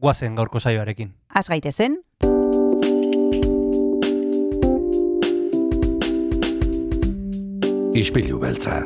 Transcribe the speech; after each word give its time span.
guazen 0.00 0.34
gaurko 0.34 0.60
saioarekin. 0.60 1.12
Az 1.34 1.48
gaitezen, 1.48 2.00
Ispilu 8.00 8.38
beltza. 8.38 8.84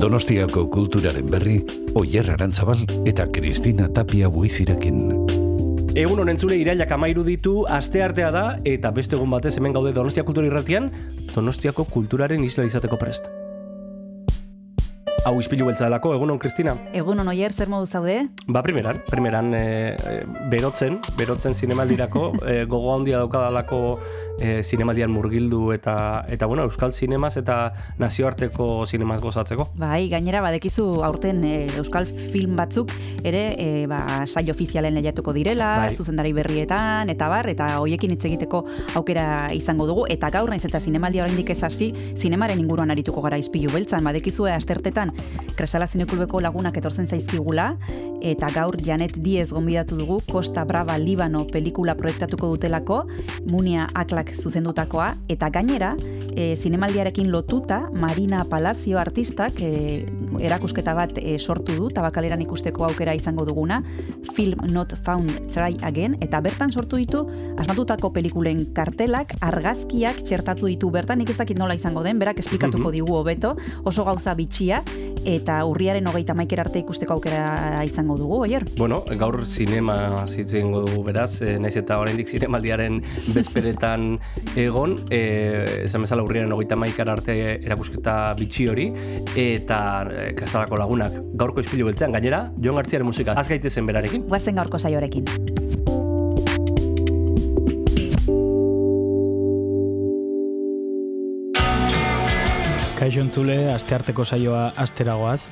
Donostiako 0.00 0.66
kulturaren 0.70 1.30
berri, 1.30 1.56
Oyer 1.96 2.28
Arantzabal 2.30 2.82
eta 3.08 3.24
Kristina 3.32 3.88
Tapia 3.88 4.28
buizirekin. 4.28 5.00
Egun 5.96 6.20
honen 6.20 6.36
zure 6.36 6.58
irailak 6.60 6.92
amairu 6.92 7.24
ditu, 7.24 7.62
aste 7.72 8.04
artea 8.04 8.28
da, 8.34 8.44
eta 8.68 8.92
beste 8.92 9.16
egun 9.16 9.32
batez 9.32 9.56
hemen 9.56 9.72
gaude 9.72 9.94
Donostia 9.96 10.26
Kultura 10.28 10.50
Irratian, 10.52 10.92
Donostiako 11.32 11.88
kulturaren 11.88 12.44
isla 12.44 12.68
izateko 12.68 13.00
prest. 13.00 13.32
Hau 15.26 15.40
izpilu 15.42 15.64
beltza 15.66 15.88
delako, 15.88 16.12
egun 16.14 16.30
hon, 16.30 16.38
Kristina? 16.38 16.76
egun 16.94 17.18
on 17.18 17.26
oier 17.32 17.50
zer 17.50 17.66
modu 17.66 17.88
zaude? 17.90 18.28
Ba, 18.46 18.60
primeran, 18.62 19.00
primeran, 19.08 19.48
e, 19.58 20.12
berotzen, 20.52 21.00
berotzen 21.18 21.56
zinemaldirako, 21.58 22.28
e, 22.52 22.54
gogo 22.70 22.92
handia 22.94 23.18
daukadalako 23.24 23.80
e, 24.38 24.62
zinemaldian 24.62 25.10
murgildu 25.10 25.72
eta, 25.74 25.96
eta 26.30 26.46
bueno, 26.46 26.68
euskal 26.70 26.92
zinemaz 26.94 27.32
eta 27.40 27.72
nazioarteko 27.98 28.86
zinemaz 28.86 29.18
gozatzeko. 29.24 29.66
Bai, 29.80 30.06
gainera 30.12 30.44
badekizu 30.44 30.86
aurten 31.02 31.42
e, 31.42 31.56
euskal 31.80 32.06
film 32.06 32.54
batzuk 32.60 32.94
ere 33.26 33.42
e, 33.58 33.68
ba, 33.90 34.04
saio 34.28 34.54
ofizialen 34.54 34.94
lehiatuko 34.94 35.34
direla, 35.34 35.72
Bai. 35.88 35.90
zuzendari 35.96 36.36
berrietan, 36.38 37.10
eta 37.10 37.26
bar, 37.32 37.50
eta 37.50 37.72
hoiekin 37.80 38.14
hitz 38.14 38.22
egiteko 38.30 38.62
aukera 38.94 39.26
izango 39.58 39.90
dugu, 39.90 40.06
eta 40.06 40.30
gaur 40.30 40.54
naiz 40.54 40.62
eta 40.70 40.78
zinemaldia 40.78 41.26
oraindik 41.26 41.50
ez 41.56 41.58
hasi, 41.66 41.90
zinemaren 42.14 42.62
inguruan 42.62 42.94
arituko 42.94 43.26
gara 43.26 43.42
izpilu 43.42 43.74
beltzan, 43.74 44.06
badekizue 44.06 44.54
astertetan 44.54 45.15
Kresala 45.56 45.86
Zinekulbeko 45.86 46.40
lagunak 46.44 46.76
etortzen 46.76 47.06
zaizkigula, 47.08 47.78
eta 48.20 48.48
gaur 48.52 48.76
Janet 48.82 49.14
Diez 49.22 49.48
gonbidatu 49.52 49.96
dugu 49.96 50.20
Costa 50.28 50.64
Brava 50.64 50.98
Libano 50.98 51.46
pelikula 51.48 51.94
proiektatuko 51.96 52.48
dutelako, 52.52 53.06
Munia 53.48 53.86
Aklak 53.94 54.34
zuzendutakoa, 54.34 55.14
eta 55.32 55.48
gainera, 55.50 55.94
e, 56.36 56.56
zinemaldiarekin 56.56 57.30
lotuta, 57.32 57.88
Marina 57.92 58.44
Palazio 58.44 58.98
artistak 58.98 59.60
e, 59.60 60.04
erakusketa 60.40 60.92
bat 60.94 61.16
e, 61.16 61.38
sortu 61.38 61.72
du, 61.76 61.88
tabakaleran 61.88 62.42
ikusteko 62.44 62.84
aukera 62.84 63.14
izango 63.16 63.46
duguna, 63.48 63.82
Film 64.34 64.60
Not 64.72 64.92
Found 65.04 65.32
Try 65.54 65.78
Again, 65.82 66.18
eta 66.20 66.40
bertan 66.44 66.72
sortu 66.72 67.00
ditu, 67.00 67.24
asmatutako 67.56 68.12
pelikulen 68.12 68.66
kartelak, 68.76 69.36
argazkiak 69.40 70.20
txertatu 70.24 70.68
ditu. 70.68 70.90
Bertan, 70.90 71.18
nik 71.22 71.30
ezakit 71.32 71.58
nola 71.58 71.74
izango 71.78 72.02
den, 72.04 72.18
berak 72.18 72.38
esplikatuko 72.44 72.90
Mhm. 72.90 72.92
digu 72.92 73.14
hobeto, 73.16 73.56
oso 73.84 74.04
gauza 74.04 74.34
bitxia, 74.34 74.82
eta 75.26 75.58
urriaren 75.66 76.06
hogeita 76.06 76.34
maikera 76.38 76.64
arte 76.66 76.80
ikusteko 76.82 77.16
aukera 77.16 77.82
izango 77.86 78.16
dugu, 78.18 78.40
oier? 78.46 78.64
Bueno, 78.78 79.02
gaur 79.18 79.42
zinema 79.46 79.96
zitzen 80.26 80.72
dugu 80.74 81.02
beraz, 81.06 81.42
e, 81.42 81.56
naiz 81.62 81.74
eta 81.80 81.98
oraindik 82.02 82.30
zinemaldiaren 82.30 83.00
bezperetan 83.34 84.08
egon, 84.66 84.96
e, 85.10 85.22
esan 85.84 86.06
bezala 86.06 86.24
urriaren 86.26 86.52
hogeita 86.54 86.78
maikara 86.78 87.16
arte 87.18 87.36
erakusketa 87.56 88.16
bitxi 88.38 88.70
hori, 88.72 88.88
eta 89.34 89.80
e, 90.06 90.30
kasalako 90.38 90.80
lagunak 90.80 91.20
gaurko 91.34 91.64
ispilu 91.64 91.90
beltzean, 91.90 92.14
gainera, 92.14 92.46
Jon 92.62 92.78
Gartziaren 92.78 93.06
musika, 93.06 93.36
az 93.36 93.48
gaitezen 93.50 93.86
berarekin. 93.86 94.26
Guazen 94.30 94.62
gaurko 94.62 94.78
saioarekin. 94.78 95.55
Kaixo 102.96 103.20
entzule, 103.20 103.56
astearteko 103.74 104.24
saioa 104.24 104.70
asteragoaz, 104.80 105.42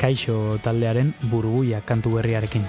Kaixo 0.00 0.56
taldearen 0.64 1.12
burbuia 1.28 1.82
kantu 1.84 2.14
berriarekin. 2.16 2.64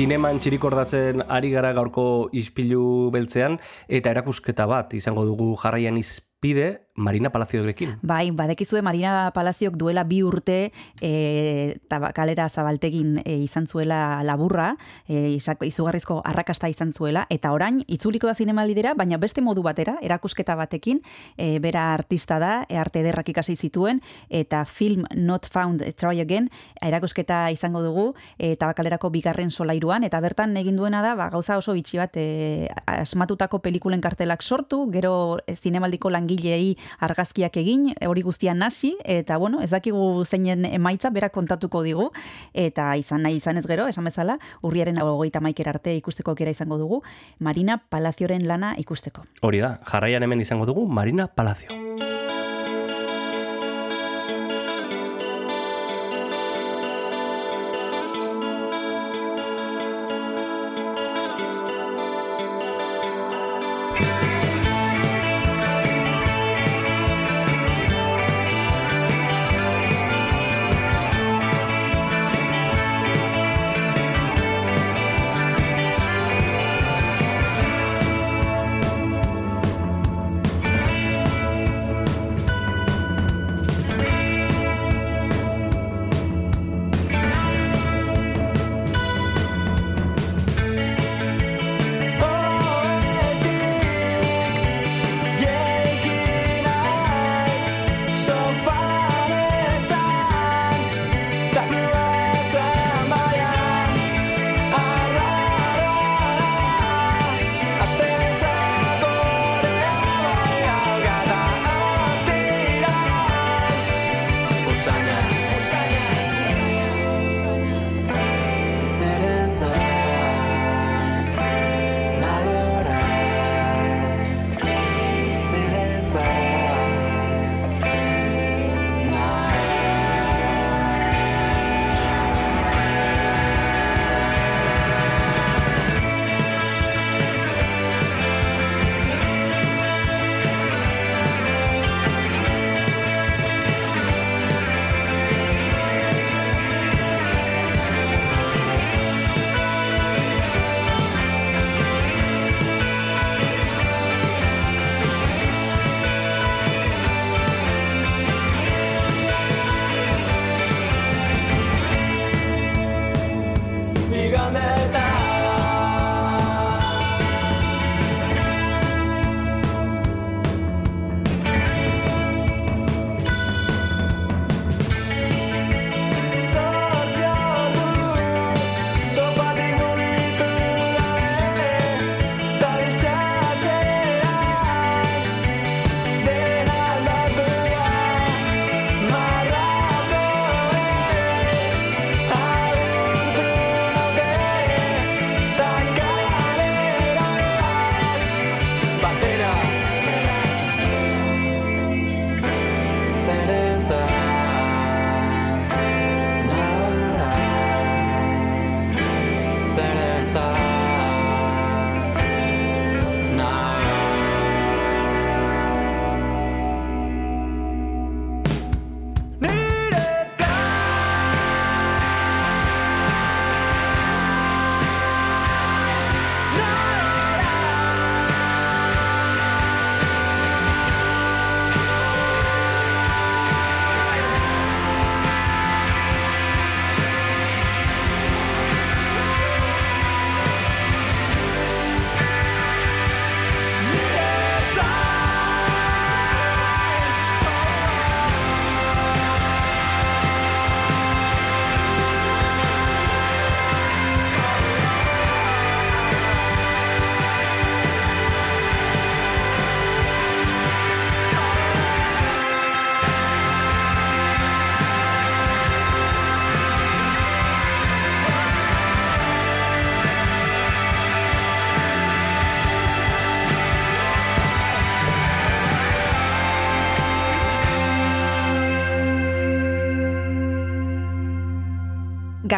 Zineman 0.00 0.38
txirikordatzen 0.40 1.20
ari 1.28 1.50
gara 1.52 1.74
gaurko 1.76 2.30
ispilu 2.40 3.10
beltzean, 3.12 3.58
eta 3.98 4.14
erakusketa 4.14 4.64
bat 4.70 4.94
izango 4.96 5.26
dugu 5.28 5.50
jarraian 5.60 5.98
izpide 6.40 6.86
Marina 7.00 7.30
Palaziorekin. 7.30 7.96
Bai, 8.02 8.30
badekizue 8.30 8.82
Marina 8.82 9.30
Palaziok 9.32 9.76
duela 9.76 10.04
bi 10.04 10.22
urte 10.22 10.70
e, 11.00 11.78
tabakalera 11.88 12.48
zabaltegin 12.48 13.22
e, 13.24 13.38
izan 13.40 13.66
zuela 13.66 14.22
laburra, 14.22 14.74
e, 15.08 15.38
izugarrizko 15.64 16.20
arrakasta 16.24 16.68
izan 16.68 16.92
zuela, 16.92 17.26
eta 17.30 17.52
orain 17.52 17.80
itzuliko 17.88 18.28
da 18.28 18.34
zinemaldidera, 18.34 18.92
baina 18.94 19.16
beste 19.16 19.40
modu 19.40 19.62
batera, 19.62 19.96
erakusketa 20.02 20.56
batekin, 20.60 21.00
e, 21.38 21.58
bera 21.58 21.94
artista 21.94 22.38
da, 22.38 22.66
e, 22.68 22.76
arte 22.76 23.00
ederrak 23.00 23.32
ikasi 23.32 23.56
zituen, 23.56 24.02
eta 24.28 24.64
film 24.66 25.06
Not 25.14 25.48
Found 25.48 25.84
Try 25.96 26.20
Again 26.20 26.50
erakusketa 26.82 27.46
izango 27.50 27.80
dugu, 27.82 28.10
e, 28.36 28.56
tabakalerako 28.60 29.08
bigarren 29.10 29.50
solairuan, 29.50 30.04
eta 30.04 30.20
bertan 30.20 30.56
egin 30.60 30.76
duena 30.76 31.00
da, 31.00 31.14
ba, 31.14 31.30
gauza 31.32 31.56
oso 31.56 31.72
bitxi 31.72 32.02
bat, 32.02 32.20
e, 32.20 32.68
asmatutako 32.84 33.62
pelikulen 33.64 34.04
kartelak 34.04 34.44
sortu, 34.44 34.84
gero 34.92 35.38
zinemaldiko 35.48 36.10
langilei 36.30 36.76
argazkiak 37.00 37.56
egin, 37.56 37.90
hori 38.06 38.22
guztia 38.22 38.54
nasi, 38.54 38.96
eta 39.04 39.38
bueno, 39.38 39.60
ez 39.60 39.70
dakigu 39.70 40.24
zeinen 40.24 40.64
emaitza, 40.64 41.10
berak 41.10 41.32
kontatuko 41.32 41.82
digu, 41.82 42.10
eta 42.54 42.94
izan 42.96 43.22
nahi 43.22 43.36
izan 43.36 43.58
ez 43.58 43.66
gero, 43.66 43.88
esan 43.88 44.04
bezala, 44.04 44.38
urriaren 44.62 45.00
hogeita 45.02 45.40
maikera 45.40 45.74
arte 45.74 45.94
ikusteko 45.96 46.32
aukera 46.32 46.50
izango 46.50 46.78
dugu, 46.78 47.02
Marina 47.38 47.78
Palazioren 47.78 48.46
lana 48.46 48.74
ikusteko. 48.78 49.24
Hori 49.42 49.60
da, 49.60 49.78
jarraian 49.90 50.22
hemen 50.22 50.40
izango 50.40 50.66
dugu 50.66 50.86
Marina 50.88 51.26
Palazio. 51.26 52.29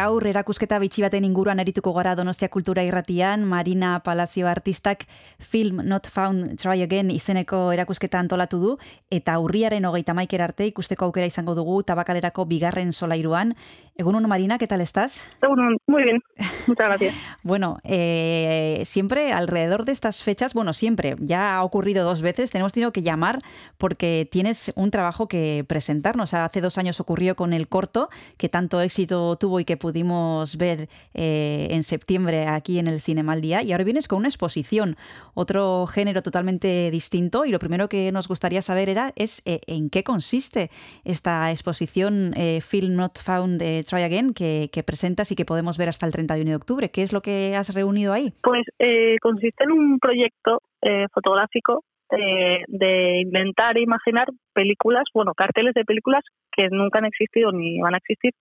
Gaur 0.03 0.25
erakusketa 0.27 0.81
bitxi 0.83 1.03
baten 1.05 1.23
inguruan 1.23 1.61
erituko 1.63 1.93
gara 1.95 2.11
Donostia 2.19 2.49
Kultura 2.51 2.83
Irratian, 2.83 3.45
Marina 3.47 3.93
Palazio 4.03 4.49
artistak 4.51 5.05
Film 5.53 5.83
Not 5.85 6.07
Found 6.09 6.55
Try 6.57 6.81
Again 6.81 7.11
izeneko 7.13 7.67
erakusketa 7.75 8.17
antolatu 8.17 8.57
du, 8.57 8.71
eta 9.13 9.35
urriaren 9.37 9.85
hogeita 9.85 10.15
maiker 10.17 10.41
arte 10.41 10.65
ikusteko 10.65 11.05
aukera 11.05 11.29
izango 11.29 11.53
dugu 11.53 11.75
tabakalerako 11.85 12.47
bigarren 12.49 12.89
solairuan. 12.89 13.53
Egun 13.95 14.15
uno, 14.15 14.27
Marina, 14.27 14.57
¿qué 14.57 14.65
tal 14.65 14.81
estás? 14.81 15.23
Bueno, 15.47 15.77
muy 15.85 16.03
bien, 16.03 16.19
muchas 16.65 16.87
gracias. 16.87 17.15
Bueno, 17.43 17.77
eh, 17.83 18.81
siempre 18.85 19.31
alrededor 19.31 19.85
de 19.85 19.91
estas 19.91 20.23
fechas, 20.23 20.55
bueno, 20.55 20.73
siempre, 20.73 21.15
ya 21.19 21.57
ha 21.57 21.63
ocurrido 21.63 22.03
dos 22.03 22.23
veces, 22.23 22.49
tenemos 22.49 22.73
tenido 22.73 22.91
que 22.91 23.03
llamar 23.03 23.37
porque 23.77 24.27
tienes 24.31 24.73
un 24.75 24.89
trabajo 24.89 25.27
que 25.27 25.63
presentarnos. 25.67 26.33
Hace 26.33 26.61
dos 26.61 26.79
años 26.79 26.99
ocurrió 26.99 27.35
con 27.35 27.53
el 27.53 27.67
corto, 27.67 28.09
que 28.37 28.49
tanto 28.49 28.81
éxito 28.81 29.35
tuvo 29.35 29.59
y 29.59 29.65
que 29.65 29.77
pudimos 29.77 30.57
ver 30.57 30.89
eh, 31.13 31.67
en 31.69 31.83
septiembre 31.83 32.47
aquí 32.47 32.79
en 32.79 32.87
el 32.87 32.99
Cinema 32.99 33.33
al 33.33 33.41
Día, 33.41 33.61
y 33.61 33.73
ahora 33.73 33.83
vienes 33.83 34.07
con 34.07 34.19
una 34.19 34.29
exposición, 34.29 34.97
otro 35.43 35.85
género 35.87 36.21
totalmente 36.21 36.89
distinto, 36.91 37.45
y 37.45 37.51
lo 37.51 37.59
primero 37.59 37.87
que 37.87 38.11
nos 38.11 38.27
gustaría 38.27 38.61
saber 38.61 38.89
era 38.89 39.13
es 39.15 39.41
eh, 39.45 39.61
en 39.67 39.89
qué 39.89 40.03
consiste 40.03 40.69
esta 41.03 41.51
exposición 41.51 42.33
eh, 42.35 42.61
Film 42.61 42.95
Not 42.95 43.19
Found 43.19 43.61
eh, 43.61 43.83
Try 43.87 44.03
Again 44.03 44.33
que, 44.33 44.69
que 44.71 44.83
presentas 44.83 45.31
y 45.31 45.35
que 45.35 45.45
podemos 45.45 45.77
ver 45.77 45.89
hasta 45.89 46.05
el 46.05 46.11
31 46.11 46.49
de 46.49 46.55
octubre. 46.55 46.89
¿Qué 46.89 47.03
es 47.03 47.13
lo 47.13 47.21
que 47.21 47.55
has 47.55 47.73
reunido 47.73 48.13
ahí? 48.13 48.33
Pues 48.41 48.65
eh, 48.79 49.17
consiste 49.21 49.63
en 49.63 49.71
un 49.71 49.99
proyecto 49.99 50.61
eh, 50.81 51.07
fotográfico 51.13 51.83
eh, 52.11 52.63
de 52.67 53.21
inventar 53.21 53.77
e 53.77 53.81
imaginar 53.81 54.27
películas, 54.53 55.03
bueno, 55.13 55.33
carteles 55.33 55.73
de 55.73 55.85
películas 55.85 56.23
que 56.51 56.69
nunca 56.69 56.99
han 56.99 57.05
existido 57.05 57.51
ni 57.51 57.79
van 57.79 57.95
a 57.95 57.97
existir, 57.97 58.33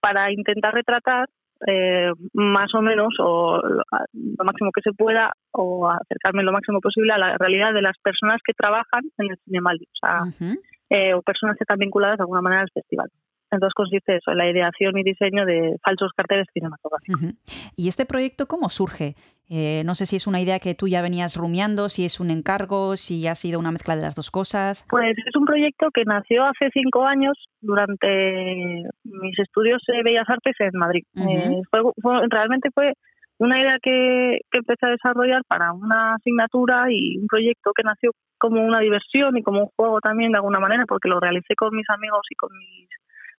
para 0.00 0.30
intentar 0.30 0.72
retratar 0.72 1.26
eh, 1.66 2.10
más 2.34 2.74
o 2.74 2.82
menos 2.82 3.14
o 3.20 3.58
lo, 3.58 4.44
máximo 4.44 4.70
que 4.74 4.82
se 4.82 4.92
pueda 4.92 5.32
o 5.52 5.88
acercarme 5.88 6.42
lo 6.42 6.52
máximo 6.52 6.80
posible 6.80 7.12
a 7.12 7.18
la 7.18 7.38
realidad 7.38 7.72
de 7.72 7.82
las 7.82 7.96
personas 8.02 8.40
que 8.44 8.52
trabajan 8.52 9.02
en 9.18 9.30
el 9.30 9.38
Cinemaldi, 9.44 9.86
o 9.86 9.96
sea, 9.98 10.56
eh, 10.90 11.14
o 11.14 11.22
personas 11.22 11.56
que 11.56 11.64
están 11.64 11.78
vinculadas 11.78 12.18
de 12.18 12.22
alguna 12.22 12.42
manera 12.42 12.62
al 12.62 12.70
festival. 12.70 13.08
Entonces 13.54 13.74
consiste 13.74 14.16
eso, 14.16 14.30
en 14.32 14.38
la 14.38 14.50
ideación 14.50 14.96
y 14.98 15.02
diseño 15.02 15.44
de 15.46 15.76
falsos 15.82 16.12
carteles 16.16 16.46
cinematográficos. 16.52 17.22
Ujú. 17.22 17.32
¿Y 17.76 17.88
este 17.88 18.04
proyecto 18.06 18.46
cómo 18.46 18.68
surge? 18.68 19.14
Eh, 19.50 19.82
no 19.84 19.94
sé 19.94 20.06
si 20.06 20.16
es 20.16 20.26
una 20.26 20.40
idea 20.40 20.58
que 20.58 20.74
tú 20.74 20.88
ya 20.88 21.02
venías 21.02 21.36
rumiando, 21.36 21.88
si 21.90 22.04
es 22.06 22.18
un 22.18 22.30
encargo, 22.30 22.96
si 22.96 23.26
ha 23.26 23.34
sido 23.34 23.60
una 23.60 23.72
mezcla 23.72 23.94
de 23.94 24.02
las 24.02 24.14
dos 24.14 24.30
cosas. 24.30 24.86
Pues 24.88 25.16
es 25.18 25.36
un 25.36 25.44
proyecto 25.44 25.90
que 25.92 26.04
nació 26.06 26.44
hace 26.44 26.70
cinco 26.72 27.04
años 27.04 27.36
durante 27.60 28.84
mis 29.04 29.38
estudios 29.38 29.82
de 29.86 30.02
Bellas 30.02 30.28
Artes 30.28 30.54
en 30.58 30.70
Madrid. 30.78 31.04
Ujú. 31.14 31.28
Eh, 31.30 31.62
fue, 31.70 31.80
fue- 32.00 32.26
realmente 32.30 32.70
fue 32.74 32.94
una 33.38 33.60
idea 33.60 33.78
que, 33.82 34.40
que 34.50 34.58
empecé 34.58 34.86
a 34.86 34.90
desarrollar 34.90 35.42
para 35.46 35.72
una 35.72 36.14
asignatura 36.14 36.86
y 36.90 37.18
un 37.18 37.26
proyecto 37.26 37.72
que 37.74 37.82
nació 37.82 38.12
como 38.38 38.64
una 38.64 38.80
diversión 38.80 39.36
y 39.36 39.42
como 39.42 39.62
un 39.62 39.68
juego 39.76 40.00
también 40.00 40.32
de 40.32 40.38
alguna 40.38 40.60
manera, 40.60 40.84
porque 40.86 41.08
lo 41.08 41.20
realicé 41.20 41.54
con 41.56 41.74
mis 41.74 41.88
amigos 41.90 42.20
y 42.30 42.34
con 42.36 42.50
mis 42.56 42.88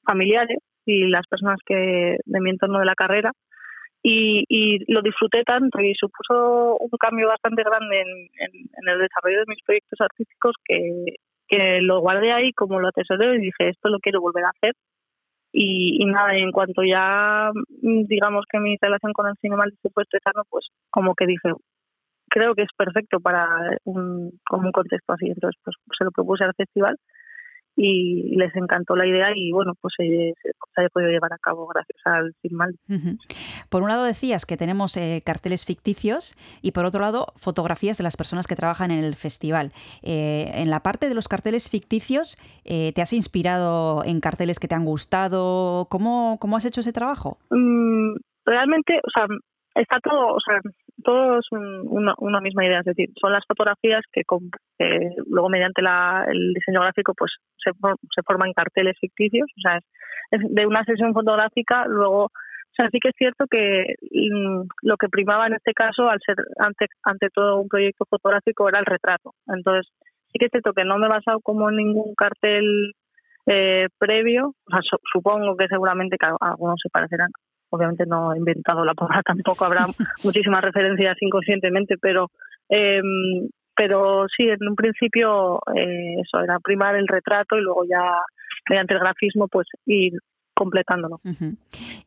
familiares 0.06 0.60
y 0.86 1.08
las 1.10 1.26
personas 1.28 1.60
que 1.66 2.18
de 2.26 2.42
mi 2.42 2.52
entorno 2.52 2.80
de 2.80 2.86
la 2.86 2.96
carrera. 2.96 3.32
Y, 4.04 4.46
y 4.50 4.92
lo 4.94 5.02
disfruté 5.02 5.44
tanto 5.44 5.80
y 5.82 5.96
supuso 5.96 6.78
un 6.78 6.90
cambio 7.00 7.28
bastante 7.28 7.64
grande 7.64 8.02
en, 8.02 8.08
en- 8.08 8.70
en 8.82 8.90
el 8.90 9.00
desarrollo 9.00 9.40
de 9.40 9.46
mis 9.48 9.64
proyectos 9.66 10.00
artísticos 10.02 10.54
que, 10.64 11.16
que 11.48 11.82
lo 11.82 12.00
guardé 12.02 12.32
ahí 12.32 12.52
como 12.54 12.80
lo 12.80 12.90
atesoré 12.90 13.36
y 13.38 13.40
dije, 13.42 13.70
esto 13.70 13.90
lo 13.90 14.00
quiero 14.00 14.22
volver 14.22 14.46
a 14.46 14.50
hacer. 14.52 14.74
Y, 15.54 16.02
y 16.04 16.06
nada, 16.06 16.36
en 16.38 16.52
cuanto 16.52 16.84
ya 16.84 17.52
digamos 17.82 18.46
que 18.52 18.60
mi 18.60 18.78
relación 18.82 19.14
con 19.14 19.28
el 19.28 19.36
cinema 19.42 19.66
se 19.82 19.90
fue 19.90 20.04
estrechando, 20.04 20.44
pues 20.50 20.68
como 20.92 21.16
que 21.16 21.26
dije, 21.28 21.50
creo 22.30 22.56
que 22.56 22.64
es 22.64 22.70
perfecto 22.78 23.20
para 23.20 23.48
un, 23.86 24.40
como 24.50 24.68
un 24.68 24.72
contexto 24.74 25.14
así. 25.14 25.28
Entonces, 25.28 25.60
pues 25.64 25.76
se 25.98 26.06
lo 26.06 26.12
propuse 26.12 26.44
al 26.46 26.54
festival 26.56 26.98
y 27.76 28.36
les 28.38 28.56
encantó 28.56 28.96
la 28.96 29.06
idea 29.06 29.32
y 29.36 29.52
bueno, 29.52 29.74
pues 29.82 29.94
se, 29.98 30.34
se, 30.42 30.82
ha 30.82 30.90
podido 30.90 31.12
llevar 31.12 31.34
a 31.34 31.38
cabo 31.38 31.68
gracias 31.68 32.00
al. 32.06 32.34
Ujú. 32.90 33.18
Por 33.70 33.84
un 33.84 33.90
lado 33.90 34.06
decías 34.06 34.46
que 34.46 34.58
tenemos 34.58 34.96
eh, 34.98 35.22
carteles 35.26 35.66
ficticios 35.66 36.36
y 36.62 36.72
por 36.72 36.86
otro 36.86 37.02
lado 37.02 37.28
fotografías 37.36 37.98
de 37.98 38.04
las 38.04 38.18
personas 38.18 38.48
que 38.48 38.56
trabajan 38.56 38.92
en 38.92 39.04
el 39.04 39.16
festival. 39.16 39.72
Eh, 40.04 40.52
en 40.56 40.70
la 40.70 40.82
parte 40.82 41.10
de 41.10 41.16
los 41.16 41.28
carteles 41.28 41.70
ficticios, 41.70 42.38
eh, 42.64 42.94
¿te 42.94 43.02
has 43.02 43.14
inspirado 43.14 44.04
en 44.06 44.22
carteles 44.22 44.60
que 44.60 44.68
te 44.68 44.76
han 44.76 44.86
gustado? 44.86 45.88
¿Cómo, 45.90 46.38
cómo 46.40 46.58
has 46.58 46.66
hecho 46.66 46.82
ese 46.82 46.94
trabajo? 46.94 47.38
Mm, 47.50 48.16
realmente, 48.46 49.00
o 49.04 49.10
sea, 49.14 49.26
está 49.76 50.00
todo, 50.00 50.36
o 50.36 50.40
sea, 50.40 50.60
todo 51.06 51.40
es 51.40 51.48
un- 51.52 51.86
una, 51.90 52.16
una 52.20 52.42
misma 52.42 52.66
idea, 52.66 52.80
es 52.80 52.86
decir, 52.86 53.10
son 53.22 53.32
las 53.34 53.46
fotografías 53.48 54.02
que, 54.12 54.24
luego 55.28 55.50
mediante 55.50 55.82
la, 55.84 56.26
el 56.30 56.54
diseño 56.54 56.82
gráfico 56.82 57.14
pues 57.18 57.32
se, 57.64 57.72
se 58.16 58.24
forman 58.24 58.54
carteles 58.54 58.98
ficticios, 59.00 59.48
o 59.58 59.62
sea, 59.62 59.78
es, 60.32 60.42
de 60.50 60.66
una 60.68 60.84
sesión 60.86 61.14
fotográfica, 61.14 61.86
luego, 61.88 62.26
o 62.26 62.76
sea, 62.76 62.90
sí 62.92 63.00
que 63.02 63.10
es 63.10 63.16
cierto 63.18 63.46
que 63.50 63.96
mm, 64.12 64.64
lo 64.84 64.98
que 64.98 65.10
primaba 65.10 65.48
en 65.48 65.54
este 65.54 65.74
caso, 65.74 66.10
al 66.10 66.20
ser 66.26 66.36
ante, 66.60 66.88
ante 67.04 67.30
todo 67.30 67.62
un 67.62 67.70
proyecto 67.70 68.06
fotográfico, 68.10 68.68
era 68.70 68.80
el 68.80 68.86
retrato. 68.86 69.34
Entonces, 69.48 69.92
sí 70.32 70.40
que 70.40 70.46
es 70.48 70.52
cierto 70.52 70.74
que 70.74 70.84
no 70.86 70.98
me 70.98 71.08
he 71.08 71.10
basado 71.10 71.40
como 71.42 71.70
en 71.70 71.78
ningún 71.78 72.14
cartel 72.16 72.94
eh, 73.48 73.88
previo, 74.00 74.50
o 74.50 74.72
sea, 74.72 74.82
su- 74.84 74.98
supongo 75.14 75.56
que 75.58 75.68
seguramente 75.68 76.18
que 76.20 76.28
algunos 76.42 76.80
se 76.84 76.90
parecerán. 76.90 77.30
Obviamente 77.70 78.06
no 78.06 78.34
he 78.34 78.38
inventado 78.38 78.86
la 78.86 78.94
palabra, 78.94 79.22
tampoco 79.26 79.66
habrá 79.66 79.86
muchísimas 80.24 80.64
referencias 80.64 81.18
inconscientemente, 81.22 81.96
pero 82.00 82.32
eh, 82.70 83.02
pero 83.76 84.26
sí, 84.36 84.44
en 84.44 84.68
un 84.68 84.76
principio 84.76 85.58
eh, 85.76 86.16
eso 86.22 86.42
era 86.42 86.60
primar 86.60 86.96
el 86.96 87.08
retrato 87.08 87.58
y 87.58 87.62
luego 87.62 87.84
ya 87.86 88.20
mediante 88.70 88.94
el 88.94 89.00
grafismo 89.02 89.48
pues 89.48 89.68
ir 89.86 90.14
completándolo. 90.56 91.20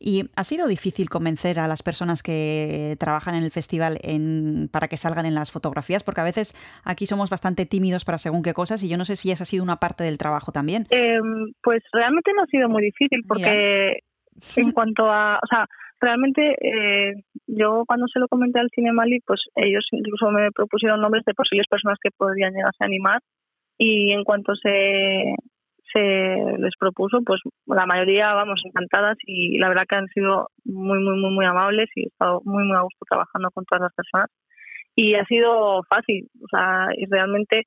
¿Y 0.00 0.30
ha 0.34 0.42
sido 0.42 0.66
difícil 0.66 1.10
convencer 1.10 1.60
a 1.60 1.68
las 1.68 1.82
personas 1.82 2.22
que 2.22 2.96
trabajan 2.98 3.34
en 3.34 3.44
el 3.44 3.50
festival 3.50 3.98
en, 4.02 4.70
para 4.72 4.88
que 4.88 4.96
salgan 4.96 5.26
en 5.26 5.34
las 5.34 5.52
fotografías? 5.52 6.02
Porque 6.02 6.22
a 6.22 6.24
veces 6.24 6.56
aquí 6.82 7.04
somos 7.04 7.28
bastante 7.28 7.66
tímidos 7.66 8.06
para 8.06 8.16
según 8.16 8.42
qué 8.42 8.54
cosas 8.54 8.82
y 8.82 8.88
yo 8.88 8.96
no 8.96 9.04
sé 9.04 9.16
si 9.16 9.30
esa 9.30 9.42
ha 9.42 9.46
sido 9.46 9.62
una 9.62 9.76
parte 9.76 10.02
del 10.02 10.16
trabajo 10.16 10.50
también. 10.50 10.86
Eh, 10.88 11.20
pues 11.62 11.82
realmente 11.92 12.32
no 12.34 12.44
ha 12.44 12.46
sido 12.46 12.70
muy 12.70 12.82
difícil 12.82 13.22
porque 13.28 13.98
en 14.56 14.72
cuanto 14.72 15.10
a, 15.10 15.38
o 15.42 15.46
sea, 15.46 15.66
realmente 16.00 16.54
eh, 16.60 17.14
yo 17.46 17.84
cuando 17.86 18.06
se 18.08 18.20
lo 18.20 18.28
comenté 18.28 18.60
al 18.60 18.70
Cinemali, 18.74 19.20
pues 19.26 19.40
ellos 19.56 19.86
incluso 19.92 20.30
me 20.30 20.50
propusieron 20.52 21.00
nombres 21.00 21.24
de 21.24 21.34
posibles 21.34 21.66
personas 21.68 21.98
que 22.02 22.10
podrían 22.16 22.52
llegarse 22.52 22.84
a 22.84 22.86
animar 22.86 23.20
y 23.78 24.12
en 24.12 24.24
cuanto 24.24 24.54
se 24.56 25.34
se 25.92 26.00
les 26.58 26.72
propuso, 26.78 27.20
pues 27.24 27.40
la 27.66 27.86
mayoría, 27.86 28.34
vamos, 28.34 28.60
encantadas 28.64 29.16
y 29.24 29.58
la 29.58 29.68
verdad 29.68 29.84
que 29.88 29.96
han 29.96 30.08
sido 30.08 30.48
muy, 30.64 30.98
muy, 30.98 31.18
muy, 31.18 31.30
muy 31.30 31.46
amables 31.46 31.88
y 31.94 32.02
he 32.02 32.06
estado 32.08 32.42
muy, 32.44 32.64
muy 32.64 32.76
a 32.76 32.82
gusto 32.82 33.06
trabajando 33.08 33.50
con 33.50 33.64
todas 33.64 33.82
las 33.82 33.94
personas. 33.94 34.30
Y 34.94 35.14
ha 35.14 35.24
sido 35.24 35.82
fácil, 35.88 36.28
o 36.42 36.48
sea, 36.50 36.88
y 36.96 37.06
realmente 37.06 37.62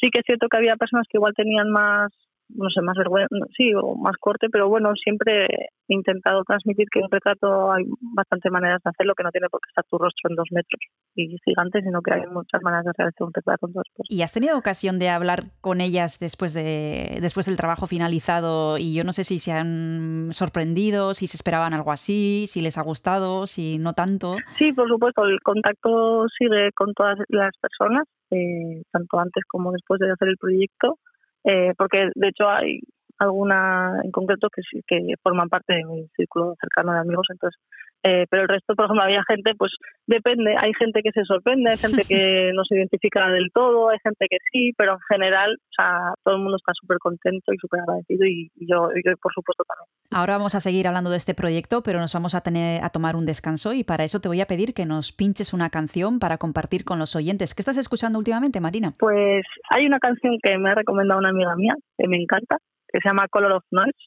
sí 0.00 0.08
que 0.10 0.20
es 0.20 0.24
cierto 0.24 0.48
que 0.48 0.56
había 0.56 0.76
personas 0.76 1.06
que 1.10 1.18
igual 1.18 1.34
tenían 1.34 1.70
más, 1.70 2.12
no 2.48 2.70
sé, 2.70 2.80
más 2.80 2.96
vergüenza, 2.96 3.28
sí, 3.56 3.72
o 3.74 3.94
más 3.96 4.16
corte, 4.18 4.48
pero 4.50 4.68
bueno, 4.68 4.94
siempre 4.94 5.46
he 5.46 5.94
intentado 5.94 6.42
transmitir 6.44 6.86
que 6.92 7.00
un 7.00 7.10
retrato 7.10 7.72
hay 7.72 7.84
bastante 8.14 8.50
maneras 8.50 8.80
de 8.84 8.90
hacerlo, 8.90 9.14
que 9.14 9.24
no 9.24 9.30
tiene 9.30 9.48
por 9.48 9.60
qué 9.60 9.68
estar 9.68 9.84
tu 9.90 9.98
rostro 9.98 10.30
en 10.30 10.36
dos 10.36 10.48
metros 10.50 10.80
y 11.14 11.36
gigante, 11.44 11.82
sino 11.82 12.00
que 12.02 12.14
hay 12.14 12.26
muchas 12.26 12.62
maneras 12.62 12.84
de 12.84 12.92
realizar 12.96 13.26
un 13.26 13.32
retrato. 13.32 13.66
Entonces, 13.66 13.92
pues, 13.96 14.08
¿Y 14.10 14.22
has 14.22 14.32
tenido 14.32 14.58
ocasión 14.58 14.98
de 14.98 15.08
hablar 15.08 15.44
con 15.60 15.80
ellas 15.80 16.18
después, 16.18 16.54
de, 16.54 17.18
después 17.20 17.46
del 17.46 17.56
trabajo 17.56 17.86
finalizado? 17.86 18.78
Y 18.78 18.94
yo 18.94 19.04
no 19.04 19.12
sé 19.12 19.24
si 19.24 19.38
se 19.38 19.52
han 19.52 20.28
sorprendido, 20.32 21.14
si 21.14 21.26
se 21.26 21.36
esperaban 21.36 21.74
algo 21.74 21.92
así, 21.92 22.46
si 22.48 22.60
les 22.60 22.78
ha 22.78 22.82
gustado, 22.82 23.46
si 23.46 23.78
no 23.78 23.94
tanto. 23.94 24.36
Sí, 24.58 24.72
por 24.72 24.88
supuesto, 24.88 25.24
el 25.24 25.40
contacto 25.40 26.26
sigue 26.38 26.70
con 26.74 26.92
todas 26.94 27.18
las 27.28 27.52
personas, 27.60 28.06
eh, 28.30 28.82
tanto 28.92 29.18
antes 29.18 29.44
como 29.46 29.72
después 29.72 30.00
de 30.00 30.10
hacer 30.10 30.28
el 30.28 30.36
proyecto, 30.36 30.98
eh, 31.46 31.72
porque 31.78 32.10
de 32.14 32.28
hecho 32.28 32.48
hay 32.48 32.80
alguna 33.18 34.00
en 34.04 34.10
concreto 34.10 34.48
que 34.50 34.62
que 34.86 35.14
forman 35.22 35.48
parte 35.48 35.74
de 35.74 35.84
mi 35.84 36.06
círculo 36.16 36.54
cercano 36.60 36.92
de 36.92 37.00
amigos, 37.00 37.26
entonces, 37.30 37.60
eh, 38.02 38.26
pero 38.30 38.42
el 38.42 38.48
resto, 38.48 38.74
por 38.74 38.86
ejemplo, 38.86 39.02
había 39.02 39.22
gente, 39.26 39.52
pues 39.56 39.72
depende, 40.06 40.54
hay 40.56 40.72
gente 40.78 41.02
que 41.02 41.12
se 41.12 41.24
sorprende, 41.24 41.70
hay 41.70 41.76
gente 41.76 42.02
que 42.08 42.50
no 42.54 42.64
se 42.64 42.76
identifica 42.76 43.28
del 43.30 43.50
todo, 43.52 43.90
hay 43.90 43.98
gente 44.02 44.26
que 44.30 44.36
sí, 44.52 44.72
pero 44.76 44.92
en 44.92 45.00
general, 45.08 45.56
o 45.56 45.74
sea, 45.74 46.14
todo 46.24 46.36
el 46.36 46.42
mundo 46.42 46.56
está 46.56 46.72
súper 46.80 46.98
contento 46.98 47.52
y 47.52 47.58
súper 47.58 47.80
agradecido 47.80 48.26
y, 48.26 48.50
y 48.54 48.66
yo, 48.70 48.90
y 48.94 49.02
yo, 49.04 49.16
por 49.20 49.32
supuesto, 49.32 49.64
también. 49.64 49.88
Ahora 50.10 50.34
vamos 50.34 50.54
a 50.54 50.60
seguir 50.60 50.86
hablando 50.86 51.10
de 51.10 51.16
este 51.16 51.34
proyecto, 51.34 51.82
pero 51.82 51.98
nos 51.98 52.14
vamos 52.14 52.34
a 52.34 52.40
tener 52.40 52.82
a 52.82 52.90
tomar 52.90 53.16
un 53.16 53.26
descanso 53.26 53.72
y 53.72 53.84
para 53.84 54.04
eso 54.04 54.20
te 54.20 54.28
voy 54.28 54.40
a 54.40 54.46
pedir 54.46 54.74
que 54.74 54.86
nos 54.86 55.12
pinches 55.12 55.52
una 55.52 55.70
canción 55.70 56.18
para 56.18 56.38
compartir 56.38 56.84
con 56.84 56.98
los 56.98 57.16
oyentes. 57.16 57.54
¿Qué 57.54 57.62
estás 57.62 57.76
escuchando 57.76 58.18
últimamente, 58.18 58.60
Marina? 58.60 58.94
Pues 58.98 59.44
hay 59.70 59.86
una 59.86 59.98
canción 59.98 60.38
que 60.42 60.56
me 60.58 60.70
ha 60.70 60.74
recomendado 60.74 61.20
una 61.20 61.30
amiga 61.30 61.54
mía, 61.56 61.74
que 61.98 62.08
me 62.08 62.16
encanta, 62.16 62.58
que 62.88 62.98
se 63.00 63.08
llama 63.08 63.28
Color 63.28 63.52
of 63.52 63.64
Noise. 63.70 63.98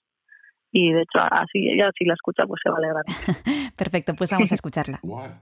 Y 0.72 0.94
de 0.94 1.02
hecho 1.02 1.20
así 1.20 1.70
ella 1.70 1.90
si 1.98 2.06
la 2.06 2.14
escucha 2.14 2.44
pues 2.48 2.62
se 2.64 2.70
va 2.70 2.76
a 2.76 2.80
alegrar. 2.80 3.06
Perfecto, 3.78 4.14
pues 4.16 4.32
vamos 4.32 4.52
a 4.52 4.56
escucharla. 4.56 5.00
What 5.02 5.40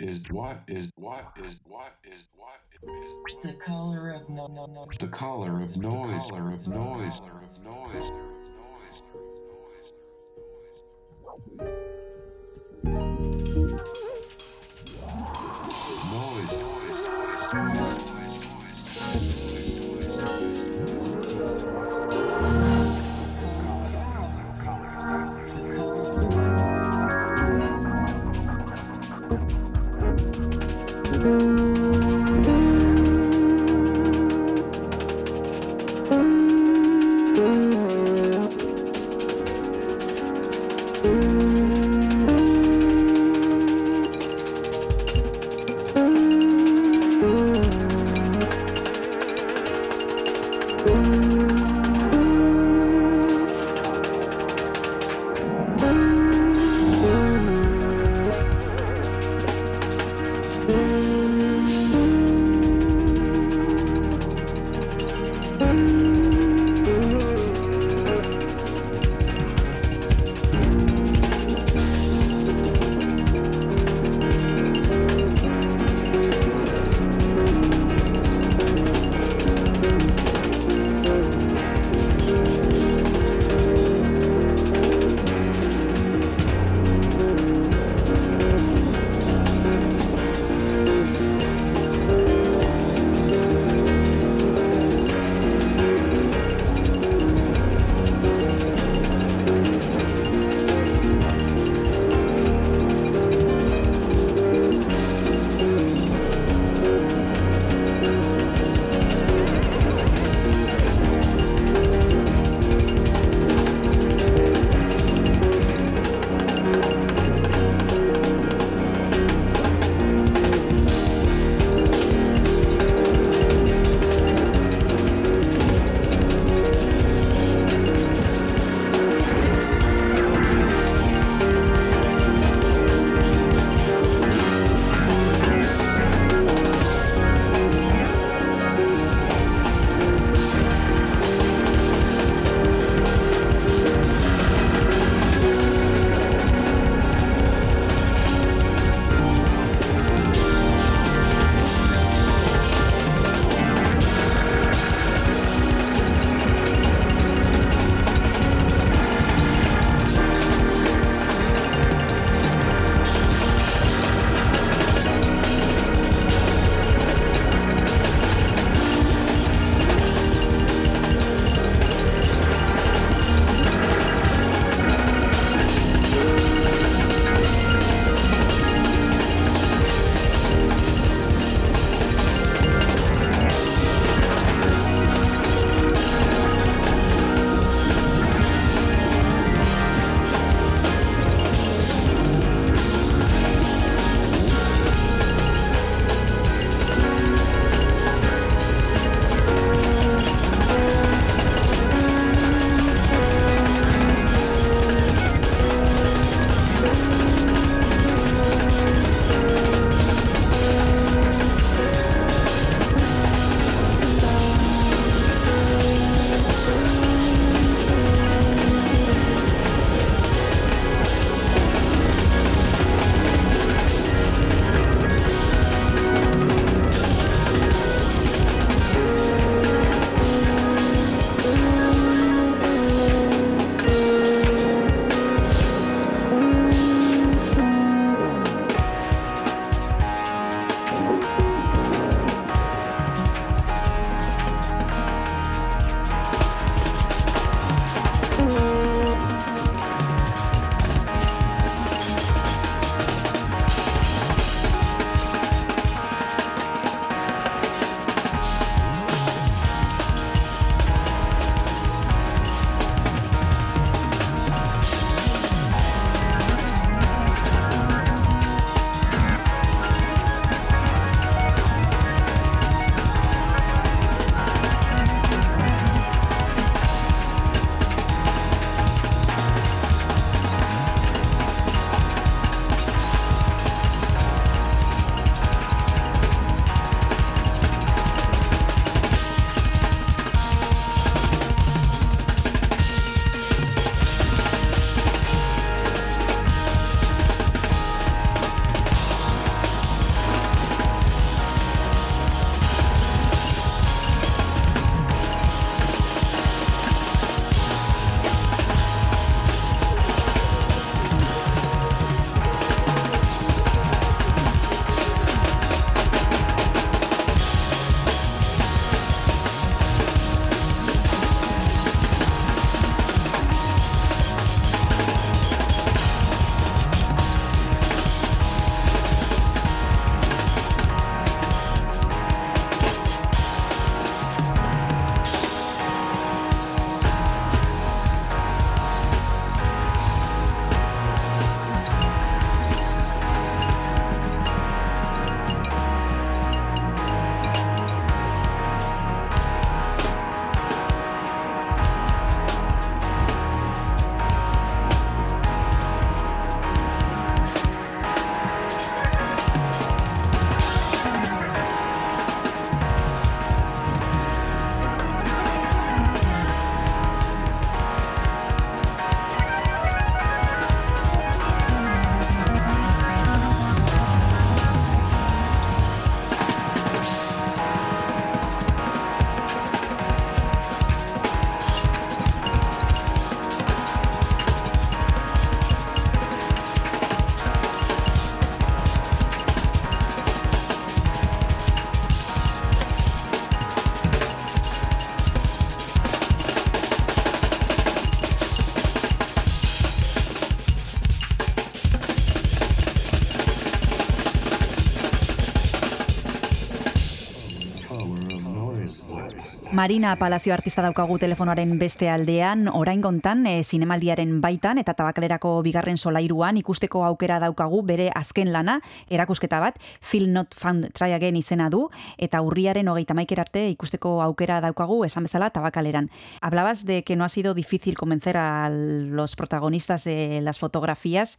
Marina 409.78 410.16
Palazio 410.16 410.56
artista 410.56 410.82
daukagu 410.82 411.20
telefonoaren 411.22 411.76
beste 411.78 412.08
aldean, 412.10 412.64
orain 412.66 412.98
gontan, 412.98 413.44
e, 413.46 413.60
zinemaldiaren 413.62 414.40
baitan 414.42 414.82
eta 414.82 414.96
tabakalerako 414.98 415.52
bigarren 415.62 416.00
solairuan 416.02 416.58
ikusteko 416.58 417.04
aukera 417.06 417.38
daukagu 417.44 417.84
bere 417.86 418.08
azken 418.10 418.50
lana, 418.56 418.80
erakusketa 419.14 419.60
bat, 419.62 419.78
Feel 420.02 420.32
Not 420.34 420.58
Found 420.58 420.90
Try 420.98 421.14
Again 421.14 421.38
izena 421.38 421.70
du, 421.70 421.84
eta 422.18 422.42
urriaren 422.42 422.90
hogeita 422.90 423.14
maiker 423.14 423.44
arte 423.46 423.68
ikusteko 423.76 424.16
aukera 424.26 424.58
daukagu, 424.66 425.04
esan 425.06 425.30
bezala, 425.30 425.52
tabakaleran. 425.54 426.10
Hablabas 426.42 426.84
de 426.84 427.04
que 427.04 427.16
no 427.16 427.24
ha 427.24 427.30
sido 427.30 427.54
difícil 427.54 428.00
convencer 428.00 428.36
a 428.38 428.72
los 428.72 429.36
protagonistas 429.36 430.06
de 430.06 430.42
las 430.42 430.58
fotografías. 430.58 431.38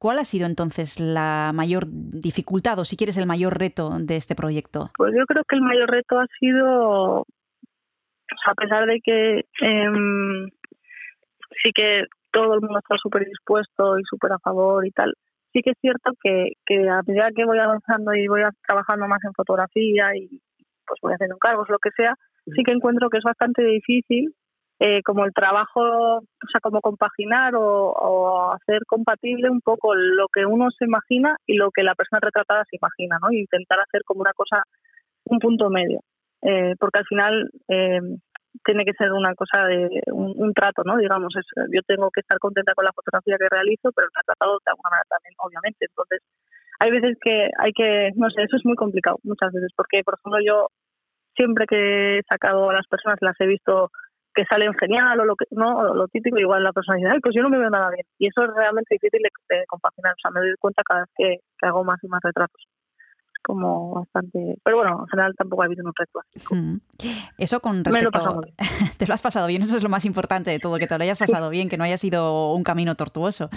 ¿Cuál 0.00 0.18
ha 0.18 0.24
sido 0.24 0.46
entonces 0.46 0.98
la 0.98 1.52
mayor 1.54 1.84
dificultad 1.86 2.78
o 2.78 2.84
si 2.84 2.96
quieres 2.96 3.18
el 3.18 3.26
mayor 3.26 3.58
reto 3.58 3.90
de 4.00 4.16
este 4.16 4.34
proyecto? 4.34 4.90
Pues 4.96 5.12
yo 5.14 5.26
creo 5.26 5.44
que 5.46 5.56
el 5.56 5.62
mayor 5.62 5.90
reto 5.90 6.18
ha 6.18 6.26
sido, 6.40 7.26
a 8.46 8.54
pesar 8.54 8.86
de 8.86 9.00
que 9.02 9.44
em, 9.60 10.48
sí 11.62 11.70
que 11.74 12.04
todo 12.32 12.54
el 12.54 12.60
mundo 12.60 12.78
está 12.78 12.96
súper 12.98 13.24
dispuesto 13.26 13.98
y 13.98 14.02
súper 14.04 14.32
a 14.32 14.38
favor 14.38 14.86
y 14.86 14.90
tal, 14.92 15.14
sí 15.52 15.62
que 15.62 15.70
es 15.70 15.78
cierto 15.80 16.12
que, 16.22 16.52
que 16.64 16.88
a 16.88 17.02
medida 17.06 17.28
que 17.34 17.44
voy 17.44 17.58
avanzando 17.58 18.14
y 18.14 18.28
voy 18.28 18.42
trabajando 18.66 19.06
más 19.08 19.22
en 19.24 19.34
fotografía 19.34 20.14
y 20.16 20.28
pues 20.86 20.98
voy 21.02 21.12
haciendo 21.12 21.36
encargos, 21.36 21.68
lo 21.68 21.78
que 21.78 21.90
sea, 21.96 22.14
sí 22.46 22.62
que 22.64 22.72
encuentro 22.72 23.10
que 23.10 23.18
es 23.18 23.24
bastante 23.24 23.62
difícil 23.62 24.34
eh, 24.82 25.02
como 25.02 25.26
el 25.26 25.32
trabajo, 25.34 25.80
o 26.16 26.48
sea, 26.50 26.60
como 26.62 26.80
compaginar 26.80 27.54
o, 27.54 27.90
o 27.92 28.52
hacer 28.52 28.80
compatible 28.86 29.50
un 29.50 29.60
poco 29.60 29.94
lo 29.94 30.26
que 30.32 30.46
uno 30.46 30.70
se 30.70 30.86
imagina 30.86 31.36
y 31.46 31.56
lo 31.56 31.70
que 31.70 31.82
la 31.82 31.94
persona 31.94 32.20
retratada 32.20 32.64
se 32.64 32.76
imagina, 32.76 33.18
¿no? 33.20 33.30
Y 33.30 33.40
intentar 33.40 33.78
hacer 33.78 34.02
como 34.06 34.22
una 34.22 34.32
cosa, 34.32 34.62
un 35.24 35.38
punto 35.38 35.68
medio. 35.68 36.00
Eh, 36.42 36.74
porque 36.78 37.00
al 37.00 37.04
final 37.04 37.50
eh, 37.68 38.00
tiene 38.64 38.84
que 38.84 38.92
ser 38.94 39.12
una 39.12 39.34
cosa 39.34 39.64
de 39.66 40.02
un, 40.12 40.34
un 40.36 40.52
trato, 40.52 40.82
¿no? 40.84 40.96
Digamos, 40.96 41.34
es, 41.36 41.46
yo 41.72 41.82
tengo 41.86 42.10
que 42.10 42.20
estar 42.20 42.38
contenta 42.38 42.74
con 42.74 42.84
la 42.84 42.92
fotografía 42.92 43.36
que 43.38 43.48
realizo, 43.48 43.90
pero 43.94 44.06
el 44.06 44.14
retratado 44.14 44.58
de 44.64 44.70
alguna 44.70 44.90
manera 44.90 45.08
también, 45.08 45.34
obviamente. 45.38 45.86
Entonces, 45.88 46.20
hay 46.80 46.90
veces 46.90 47.18
que 47.20 47.50
hay 47.58 47.72
que, 47.72 48.10
no 48.16 48.30
sé, 48.30 48.42
eso 48.42 48.56
es 48.56 48.64
muy 48.64 48.74
complicado 48.76 49.18
muchas 49.22 49.52
veces, 49.52 49.70
porque, 49.76 50.02
por 50.04 50.14
ejemplo, 50.14 50.40
yo 50.44 50.68
siempre 51.36 51.66
que 51.66 52.18
he 52.18 52.22
sacado 52.28 52.70
a 52.70 52.74
las 52.74 52.86
personas 52.86 53.18
las 53.20 53.40
he 53.40 53.46
visto 53.46 53.90
que 54.34 54.44
salen 54.44 54.74
genial 54.74 55.18
o 55.20 55.24
lo 55.24 55.36
que 55.36 55.46
no 55.50 55.94
lo 55.94 56.06
típico 56.08 56.38
igual 56.38 56.62
la 56.62 56.72
persona 56.72 56.98
ay 57.12 57.20
pues 57.20 57.34
yo 57.34 57.42
no 57.42 57.50
me 57.50 57.58
veo 57.58 57.70
nada 57.70 57.90
bien 57.90 58.06
y 58.18 58.28
eso 58.28 58.44
es 58.44 58.50
realmente 58.54 58.94
difícil 58.94 59.20
de, 59.22 59.56
de 59.56 59.64
compaginar 59.66 60.12
o 60.12 60.20
sea 60.20 60.30
me 60.30 60.40
doy 60.40 60.54
cuenta 60.60 60.82
cada 60.84 61.00
vez 61.00 61.10
que, 61.16 61.66
hago 61.66 61.82
más 61.84 61.98
y 62.02 62.08
más 62.08 62.20
retratos 62.22 62.62
como 63.52 63.94
bastante 63.94 64.56
pero 64.64 64.78
bueno 64.78 65.00
en 65.02 65.06
general 65.08 65.34
tampoco 65.36 65.62
ha 65.62 65.66
habido 65.66 65.84
un 65.84 65.92
reto 65.96 66.20
así 66.20 66.40
Mm. 66.50 66.78
Eso 67.38 67.60
con 67.60 67.78
me 67.78 67.82
lo 68.02 68.10
respecto... 68.10 68.34
muy 68.34 68.44
bien 68.44 68.56
te 68.98 69.06
lo 69.06 69.14
has 69.14 69.22
pasado 69.22 69.46
bien, 69.46 69.62
eso 69.62 69.76
es 69.76 69.82
lo 69.82 69.88
más 69.88 70.04
importante 70.04 70.50
de 70.50 70.58
todo, 70.58 70.78
que 70.78 70.86
te 70.86 70.96
lo 70.96 71.04
hayas 71.04 71.18
pasado 71.18 71.50
bien, 71.50 71.68
que 71.68 71.76
no 71.76 71.84
haya 71.84 71.98
sido 71.98 72.52
un 72.52 72.64
camino 72.64 72.94
tortuoso. 72.94 73.48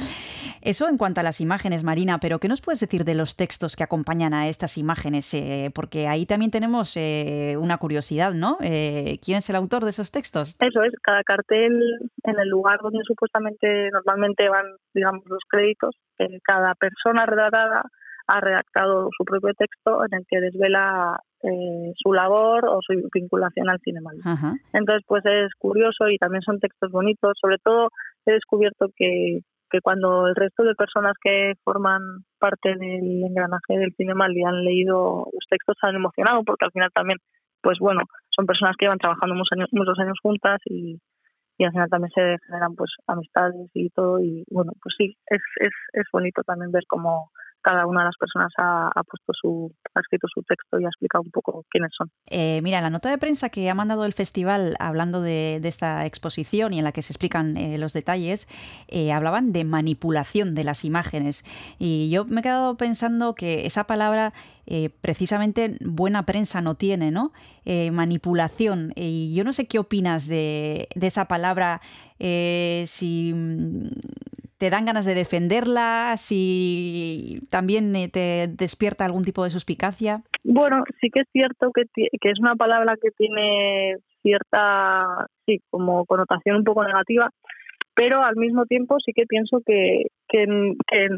Eso 0.61 0.87
en 0.87 0.97
cuanto 0.97 1.19
a 1.19 1.23
las 1.23 1.41
imágenes, 1.41 1.83
Marina, 1.83 2.19
pero 2.19 2.39
¿qué 2.39 2.47
nos 2.47 2.61
puedes 2.61 2.79
decir 2.79 3.03
de 3.03 3.15
los 3.15 3.35
textos 3.35 3.75
que 3.75 3.83
acompañan 3.83 4.33
a 4.33 4.47
estas 4.47 4.77
imágenes? 4.77 5.33
Eh, 5.33 5.71
porque 5.73 6.07
ahí 6.07 6.25
también 6.25 6.51
tenemos 6.51 6.95
eh, 6.95 7.55
una 7.59 7.77
curiosidad, 7.77 8.33
¿no? 8.33 8.57
Eh, 8.61 9.19
¿Quién 9.23 9.39
es 9.39 9.49
el 9.49 9.55
autor 9.55 9.83
de 9.83 9.89
esos 9.89 10.11
textos? 10.11 10.55
Eso 10.59 10.83
es, 10.83 10.93
cada 11.01 11.23
cartel 11.23 11.99
en 12.23 12.39
el 12.39 12.49
lugar 12.49 12.79
donde 12.81 12.99
supuestamente 13.05 13.89
normalmente 13.91 14.47
van, 14.49 14.65
digamos, 14.93 15.23
los 15.25 15.41
créditos, 15.49 15.95
eh, 16.19 16.39
cada 16.43 16.75
persona 16.75 17.25
retratada 17.25 17.83
ha 18.27 18.39
redactado 18.39 19.09
su 19.17 19.25
propio 19.25 19.53
texto 19.57 20.03
en 20.05 20.19
el 20.19 20.25
que 20.27 20.39
desvela 20.39 21.19
eh, 21.43 21.91
su 21.95 22.13
labor 22.13 22.65
o 22.67 22.79
su 22.81 22.93
vinculación 23.13 23.69
al 23.69 23.79
cinema. 23.79 24.11
Ajá. 24.23 24.53
Entonces, 24.71 25.03
pues 25.07 25.25
es 25.25 25.53
curioso 25.57 26.07
y 26.09 26.17
también 26.17 26.41
son 26.41 26.59
textos 26.59 26.91
bonitos. 26.91 27.33
Sobre 27.39 27.57
todo 27.57 27.89
he 28.25 28.31
descubierto 28.31 28.87
que, 28.95 29.39
que 29.69 29.81
cuando 29.81 30.27
el 30.27 30.35
resto 30.35 30.63
de 30.63 30.75
personas 30.75 31.13
que 31.21 31.53
forman 31.63 32.01
parte 32.39 32.75
del 32.75 33.23
engranaje 33.25 33.77
del 33.77 33.93
cinema 33.97 34.27
le 34.29 34.45
han 34.45 34.63
leído 34.63 35.27
los 35.33 35.45
textos 35.49 35.75
se 35.79 35.87
han 35.87 35.95
emocionado 35.95 36.43
porque 36.45 36.65
al 36.65 36.71
final 36.71 36.89
también, 36.93 37.17
pues 37.61 37.79
bueno, 37.79 38.03
son 38.29 38.45
personas 38.45 38.75
que 38.77 38.85
llevan 38.85 38.99
trabajando 38.99 39.35
muchos 39.35 39.57
años, 39.57 39.69
muchos 39.71 39.97
años 39.99 40.17
juntas 40.21 40.59
y, 40.65 40.99
y 41.57 41.65
al 41.65 41.71
final 41.71 41.89
también 41.89 42.11
se 42.11 42.37
generan 42.45 42.75
pues 42.75 42.91
amistades 43.07 43.69
y 43.73 43.89
todo 43.89 44.19
y 44.19 44.43
bueno, 44.49 44.71
pues 44.81 44.95
sí, 44.97 45.17
es, 45.27 45.41
es, 45.59 45.73
es 45.93 46.05
bonito 46.13 46.43
también 46.43 46.71
ver 46.71 46.83
cómo 46.87 47.31
cada 47.63 47.87
una 47.87 48.01
de 48.01 48.05
las 48.07 48.17
personas 48.17 48.51
ha, 48.57 49.03
puesto 49.09 49.31
su, 49.33 49.73
ha 49.95 49.99
escrito 50.01 50.27
su 50.31 50.43
texto 50.43 50.79
y 50.79 50.85
ha 50.85 50.89
explicado 50.89 51.23
un 51.23 51.31
poco 51.31 51.65
quiénes 51.69 51.91
son. 51.97 52.11
Eh, 52.29 52.59
mira, 52.61 52.81
la 52.81 52.89
nota 52.89 53.09
de 53.09 53.17
prensa 53.17 53.49
que 53.49 53.69
ha 53.69 53.73
mandado 53.73 54.05
el 54.05 54.13
festival 54.13 54.75
hablando 54.79 55.21
de, 55.21 55.61
esta 55.63 56.05
exposición 56.05 56.73
y 56.73 56.79
en 56.79 56.83
la 56.83 56.91
que 56.91 57.01
se 57.01 57.13
explican 57.13 57.55
eh, 57.57 57.77
los 57.77 57.93
detalles, 57.93 58.47
eh, 58.89 59.13
hablaban 59.13 59.53
de 59.53 59.63
manipulación 59.63 60.55
de 60.55 60.65
las 60.65 60.83
imágenes. 60.83 61.45
Y 61.79 62.09
yo 62.09 62.25
me 62.25 62.41
he 62.41 62.43
quedado 62.43 62.75
pensando 62.75 63.33
que 63.33 63.65
esa 63.65 63.85
palabra 63.85 64.33
eh, 64.65 64.89
precisamente 65.01 65.77
buena 65.81 66.25
prensa 66.25 66.61
no 66.61 66.75
tiene, 66.75 67.11
¿no? 67.11 67.31
Manipulación. 67.65 68.91
Y 68.95 69.33
yo 69.33 69.45
no 69.45 69.53
sé 69.53 69.67
qué 69.67 69.79
opinas 69.79 70.27
de, 70.27 70.89
de 70.95 71.07
esa 71.07 71.29
palabra, 71.29 71.79
si 72.19 73.33
mm, 73.33 73.87
te 74.63 74.69
dan 74.69 74.85
ganas 74.85 75.03
de 75.03 75.13
defenderla, 75.13 76.15
si 76.15 77.41
también 77.49 77.93
eh, 77.97 78.07
te 78.07 78.47
despierta 78.47 79.03
algún 79.03 79.23
tipo 79.23 79.43
de 79.43 79.49
suspicacia. 79.49 80.21
Bueno, 80.45 80.85
sí 81.01 81.09
que 81.09 81.19
es 81.19 81.27
cierto 81.33 81.71
que, 81.73 81.83
que 81.93 82.29
es 82.29 82.39
una 82.39 82.55
palabra 82.55 82.95
que 82.95 83.09
tiene 83.11 83.97
cierta, 84.21 85.27
sí, 85.45 85.59
como 85.69 86.05
connotación 86.05 86.55
un 86.55 86.63
poco 86.63 86.81
negativa, 86.81 87.29
pero 87.93 88.23
al 88.23 88.37
mismo 88.37 88.65
tiempo 88.65 88.95
sí 89.05 89.11
que 89.13 89.25
pienso 89.25 89.59
que, 89.65 90.03
que, 90.29 90.45
que 90.87 91.09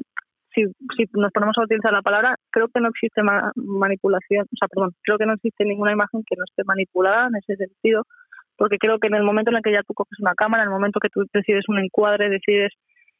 si, 0.55 0.63
si 0.97 1.03
nos 1.13 1.31
ponemos 1.31 1.55
a 1.59 1.65
utilizar 1.65 1.93
la 1.93 2.01
palabra, 2.01 2.37
creo 2.49 2.67
que 2.73 2.81
no 2.81 2.89
existe 2.89 3.21
ma- 3.21 3.51
manipulación, 3.55 4.45
o 4.45 4.57
sea, 4.57 4.67
perdón, 4.69 4.89
creo 5.03 5.19
que 5.19 5.27
no 5.27 5.33
existe 5.33 5.65
ninguna 5.65 5.91
imagen 5.91 6.23
que 6.25 6.35
no 6.35 6.45
esté 6.49 6.63
manipulada 6.63 7.27
en 7.27 7.35
ese 7.35 7.57
sentido, 7.57 8.07
porque 8.57 8.79
creo 8.79 8.97
que 8.97 9.05
en 9.05 9.13
el 9.13 9.23
momento 9.23 9.51
en 9.51 9.57
el 9.57 9.61
que 9.61 9.71
ya 9.71 9.83
tú 9.83 9.93
coges 9.93 10.19
una 10.19 10.33
cámara, 10.33 10.63
en 10.63 10.69
el 10.69 10.73
momento 10.73 10.99
que 10.99 11.09
tú 11.09 11.25
decides 11.31 11.65
un 11.67 11.77
encuadre, 11.77 12.29
decides 12.29 12.73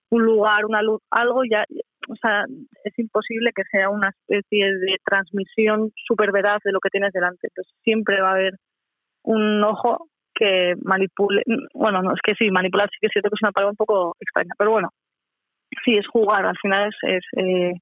un 0.10 0.24
lugar, 0.24 0.65
una 0.65 0.82
luz, 0.82 1.02
algo, 1.12 1.44
ya, 1.50 1.65
o 2.10 2.15
sea, 2.15 2.46
es 2.84 3.00
imposible 3.00 3.52
que 3.56 3.63
sea 3.72 3.89
una 3.89 4.10
especie 4.10 4.65
de 4.65 4.96
transmisión 5.04 5.91
súper 5.96 6.32
veraz 6.32 6.62
de 6.63 6.72
lo 6.72 6.80
que 6.80 6.89
tienes 6.89 7.12
delante. 7.12 7.48
Entonces 7.48 7.74
siempre 7.84 8.22
va 8.22 8.30
a 8.30 8.34
haber 8.34 8.54
un 9.24 9.63
ojo 9.63 10.08
que 10.34 10.74
manipule, 10.84 11.44
bueno, 11.74 12.02
no, 12.02 12.13
es 12.13 12.20
que 12.24 12.36
sí, 12.36 12.52
manipular 12.52 12.89
sí 12.89 12.98
que 13.00 13.08
es 13.08 13.13
cierto 13.13 13.30
que 13.30 13.36
es 13.36 13.44
una 13.44 13.54
palabra 13.54 13.72
un 13.72 13.78
poco 13.78 14.15
extraña, 14.20 14.54
pero 14.58 14.72
bueno, 14.72 14.89
sí, 15.84 15.98
es 15.98 16.06
jugar, 16.08 16.46
al 16.46 16.58
final 16.62 16.91
es, 17.04 17.24
eh, 17.38 17.74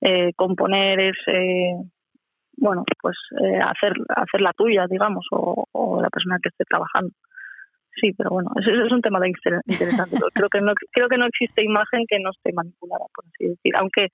eh, 0.00 0.32
componer, 0.36 1.00
es, 1.00 1.16
eh, 1.26 1.74
bueno, 2.56 2.84
pues 3.02 3.16
eh, 3.42 3.58
hacer, 3.60 3.94
hacer 4.14 4.40
la 4.40 4.52
tuya, 4.52 4.86
digamos, 4.88 5.26
o, 5.32 5.64
o 5.72 6.00
la 6.00 6.08
persona 6.08 6.38
que 6.40 6.50
esté 6.50 6.64
trabajando. 6.64 7.10
Sí, 8.00 8.12
pero 8.16 8.30
bueno, 8.30 8.50
eso, 8.60 8.70
eso 8.70 8.86
es 8.86 8.92
un 8.92 9.02
tema 9.02 9.18
de 9.20 9.28
inter- 9.28 9.62
interesante. 9.66 10.16
creo 10.34 10.48
que 10.48 10.60
no 10.60 10.72
creo 10.92 11.08
que 11.08 11.18
no 11.18 11.26
existe 11.26 11.64
imagen 11.64 12.04
que 12.08 12.18
no 12.20 12.30
esté 12.30 12.52
manipulada, 12.52 13.04
por 13.14 13.24
así 13.26 13.48
decir. 13.48 13.74
Aunque 13.76 14.08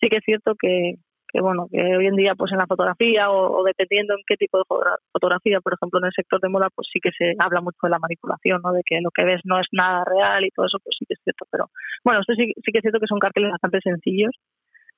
sí 0.00 0.08
que 0.08 0.16
es 0.16 0.24
cierto 0.24 0.54
que, 0.60 0.94
que 1.28 1.40
bueno, 1.40 1.66
que 1.70 1.80
hoy 1.96 2.06
en 2.06 2.16
día, 2.16 2.34
pues 2.34 2.52
en 2.52 2.58
la 2.58 2.66
fotografía 2.66 3.30
o, 3.30 3.60
o 3.60 3.64
dependiendo 3.64 4.14
en 4.14 4.20
qué 4.26 4.36
tipo 4.36 4.58
de 4.58 4.64
fotogra- 4.64 4.98
fotografía, 5.12 5.60
por 5.60 5.74
ejemplo, 5.74 5.98
en 6.00 6.06
el 6.06 6.12
sector 6.14 6.40
de 6.40 6.48
moda, 6.48 6.68
pues 6.74 6.88
sí 6.92 7.00
que 7.00 7.10
se 7.16 7.34
habla 7.38 7.60
mucho 7.60 7.78
de 7.82 7.90
la 7.90 7.98
manipulación, 7.98 8.60
¿no? 8.62 8.72
De 8.72 8.82
que 8.84 9.00
lo 9.00 9.10
que 9.10 9.24
ves 9.24 9.40
no 9.44 9.58
es 9.60 9.66
nada 9.72 10.04
real 10.04 10.44
y 10.44 10.50
todo 10.50 10.66
eso, 10.66 10.78
pues 10.84 10.96
sí 10.98 11.06
que 11.06 11.14
es 11.14 11.20
cierto. 11.24 11.46
Pero 11.50 11.70
bueno, 12.04 12.20
esto 12.20 12.34
sí, 12.34 12.52
sí 12.62 12.72
que 12.72 12.78
es 12.78 12.82
cierto 12.82 13.00
que 13.00 13.06
son 13.06 13.18
carteles 13.18 13.50
bastante 13.52 13.80
sencillos 13.82 14.32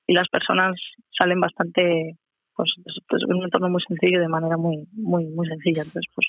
y 0.06 0.14
las 0.14 0.28
personas 0.28 0.74
salen 1.16 1.40
bastante, 1.40 2.16
pues, 2.56 2.68
pues 3.08 3.22
en 3.28 3.36
un 3.36 3.44
entorno 3.44 3.68
muy 3.68 3.82
sencillo, 3.86 4.20
de 4.20 4.28
manera 4.28 4.56
muy, 4.56 4.86
muy, 4.92 5.24
muy 5.26 5.46
sencilla. 5.46 5.82
Entonces, 5.82 6.10
pues 6.14 6.26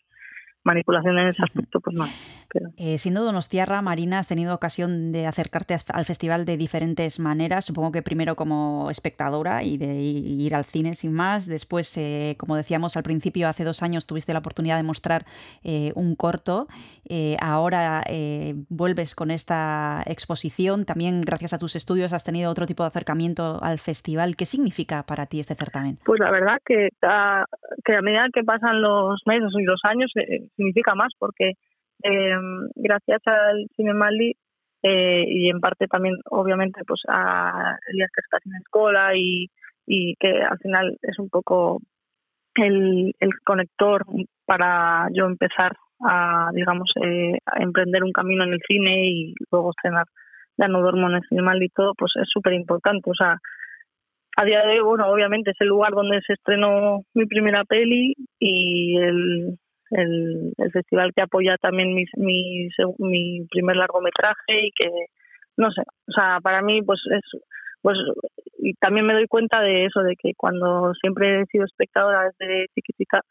manipulación 0.65 1.17
en 1.19 1.27
ese 1.27 1.43
aspecto, 1.43 1.79
pues 1.79 1.95
no. 1.95 2.05
Pero 2.51 2.69
Eh, 2.77 2.97
siendo 2.97 3.23
Donostiarra, 3.23 3.81
Marina, 3.81 4.19
has 4.19 4.27
tenido 4.27 4.53
ocasión 4.53 5.11
de 5.11 5.27
acercarte 5.27 5.75
al 5.93 6.05
festival 6.05 6.45
de 6.45 6.57
diferentes 6.57 7.19
maneras. 7.19 7.65
Supongo 7.65 7.91
que 7.91 8.01
primero 8.01 8.35
como 8.35 8.89
espectadora 8.89 9.63
y 9.63 9.77
de 9.77 9.95
ir 10.01 10.55
al 10.55 10.65
cine 10.65 10.95
sin 10.95 11.13
más. 11.13 11.45
Después, 11.47 11.95
eh, 11.97 12.35
como 12.37 12.55
decíamos 12.55 12.97
al 12.97 13.03
principio, 13.03 13.47
hace 13.47 13.63
dos 13.63 13.83
años 13.83 14.07
tuviste 14.07 14.33
la 14.33 14.39
oportunidad 14.39 14.77
de 14.77 14.83
mostrar 14.83 15.25
eh, 15.63 15.91
un 15.95 16.15
corto. 16.15 16.67
Eh, 17.07 17.37
ahora 17.39 18.01
eh, 18.09 18.55
vuelves 18.69 19.15
con 19.15 19.31
esta 19.31 20.01
exposición. 20.05 20.85
También, 20.85 21.21
gracias 21.21 21.53
a 21.53 21.59
tus 21.59 21.75
estudios, 21.75 22.13
has 22.13 22.23
tenido 22.23 22.49
otro 22.49 22.65
tipo 22.65 22.83
de 22.83 22.87
acercamiento 22.87 23.59
al 23.61 23.79
festival. 23.79 24.35
¿Qué 24.35 24.45
significa 24.45 25.03
para 25.03 25.27
ti 25.27 25.39
este 25.39 25.55
certamen? 25.55 25.99
Pues 26.05 26.19
la 26.19 26.31
verdad 26.31 26.57
que, 26.65 26.89
a, 27.03 27.45
que 27.83 27.95
a 27.95 28.01
medida 28.01 28.25
que 28.33 28.43
pasan 28.43 28.81
los 28.81 29.21
meses 29.25 29.51
y 29.59 29.63
los 29.63 29.79
años 29.83 30.11
significa 30.55 30.95
más 30.95 31.11
porque 31.19 31.53
eh, 32.03 32.37
gracias 32.75 33.21
al 33.25 33.67
Cinemaldi 33.75 34.35
eh, 34.83 35.23
y 35.27 35.49
en 35.49 35.59
parte 35.59 35.87
también 35.87 36.15
obviamente 36.29 36.81
pues 36.85 37.01
a 37.07 37.77
Elías 37.91 38.11
que 38.13 38.21
está 38.21 38.39
sin 38.43 38.55
escuela 38.55 39.15
y, 39.15 39.47
y 39.87 40.15
que 40.15 40.41
al 40.41 40.57
final 40.59 40.97
es 41.01 41.17
un 41.19 41.29
poco 41.29 41.81
el, 42.55 43.13
el 43.19 43.29
conector 43.43 44.05
para 44.45 45.07
yo 45.11 45.25
empezar 45.25 45.75
a, 46.01 46.49
digamos, 46.53 46.91
eh, 47.03 47.37
a 47.45 47.61
emprender 47.61 48.03
un 48.03 48.11
camino 48.11 48.43
en 48.43 48.53
el 48.53 48.61
cine 48.67 49.07
y 49.07 49.33
luego 49.51 49.71
estrenar 49.71 50.05
Ya 50.57 50.67
no 50.67 50.81
duermo 50.81 51.07
en 51.09 51.15
el 51.15 51.23
Cinemal 51.27 51.61
y 51.63 51.69
todo, 51.69 51.93
pues 51.97 52.13
es 52.15 52.27
súper 52.31 52.53
importante. 52.53 53.09
O 53.09 53.15
sea, 53.15 53.37
a 54.37 54.45
día 54.45 54.61
de 54.65 54.73
hoy, 54.73 54.79
bueno, 54.79 55.07
obviamente 55.07 55.51
es 55.51 55.57
el 55.59 55.67
lugar 55.67 55.91
donde 55.91 56.21
se 56.25 56.33
estrenó 56.33 57.01
mi 57.13 57.25
primera 57.25 57.63
peli 57.65 58.13
y 58.39 58.97
el, 58.97 59.57
el, 59.97 60.53
festival 60.71 61.11
que 61.15 61.21
apoya 61.21 61.57
también 61.57 61.93
mi, 61.93 62.05
mi, 62.17 62.67
mi 62.99 63.45
primer 63.47 63.75
largometraje 63.75 64.67
y 64.67 64.71
que, 64.71 64.89
no 65.57 65.71
sé, 65.71 65.81
o 65.81 66.11
sea, 66.11 66.39
para 66.41 66.61
mí 66.61 66.81
pues 66.81 66.99
es, 67.11 67.41
pues, 67.81 67.97
y 68.57 68.73
también 68.75 69.05
me 69.05 69.13
doy 69.13 69.27
cuenta 69.27 69.61
de 69.61 69.85
eso, 69.85 70.01
de 70.01 70.15
que 70.15 70.33
cuando 70.35 70.93
siempre 70.95 71.41
he 71.41 71.45
sido 71.45 71.65
espectadora 71.65 72.31
desde 72.39 72.67
chiquitita, 72.73 73.21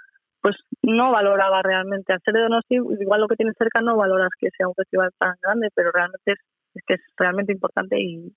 pues 0.41 0.57
no 0.83 1.11
valoraba 1.11 1.63
realmente 1.63 2.13
al 2.13 2.21
ser 2.23 2.35
de 2.35 2.43
Donosti, 2.43 2.75
igual 2.75 3.23
lo 3.23 3.29
que 3.29 3.37
tienes 3.37 3.57
cerca 3.59 3.81
no 3.81 3.97
valoras 3.97 4.29
que 4.39 4.51
sea 4.57 4.69
un 4.69 4.75
festival 4.75 5.11
tan 5.19 5.35
grande, 5.43 5.71
pero 5.75 5.91
realmente 5.91 6.33
es, 6.33 6.83
que 6.87 6.95
es 6.95 7.01
realmente 7.17 7.53
importante 7.53 7.97
y, 7.99 8.31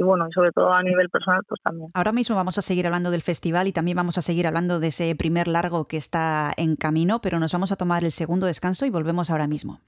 y 0.00 0.02
bueno, 0.02 0.26
y 0.26 0.32
sobre 0.32 0.50
todo 0.50 0.72
a 0.72 0.82
nivel 0.82 1.10
personal 1.10 1.42
pues 1.46 1.60
también. 1.62 1.90
Ahora 1.92 2.12
mismo 2.12 2.34
vamos 2.34 2.56
a 2.56 2.62
seguir 2.62 2.86
hablando 2.86 3.10
del 3.10 3.20
festival 3.20 3.68
y 3.68 3.72
también 3.72 3.96
vamos 3.96 4.16
a 4.16 4.22
seguir 4.22 4.46
hablando 4.46 4.80
de 4.80 4.86
ese 4.86 5.14
primer 5.14 5.46
largo 5.46 5.86
que 5.86 5.98
está 5.98 6.52
en 6.56 6.76
camino, 6.76 7.20
pero 7.20 7.38
nos 7.38 7.52
vamos 7.52 7.70
a 7.70 7.76
tomar 7.76 8.02
el 8.02 8.12
segundo 8.12 8.46
descanso 8.46 8.86
y 8.86 8.90
volvemos 8.90 9.28
ahora 9.28 9.46
mismo. 9.46 9.78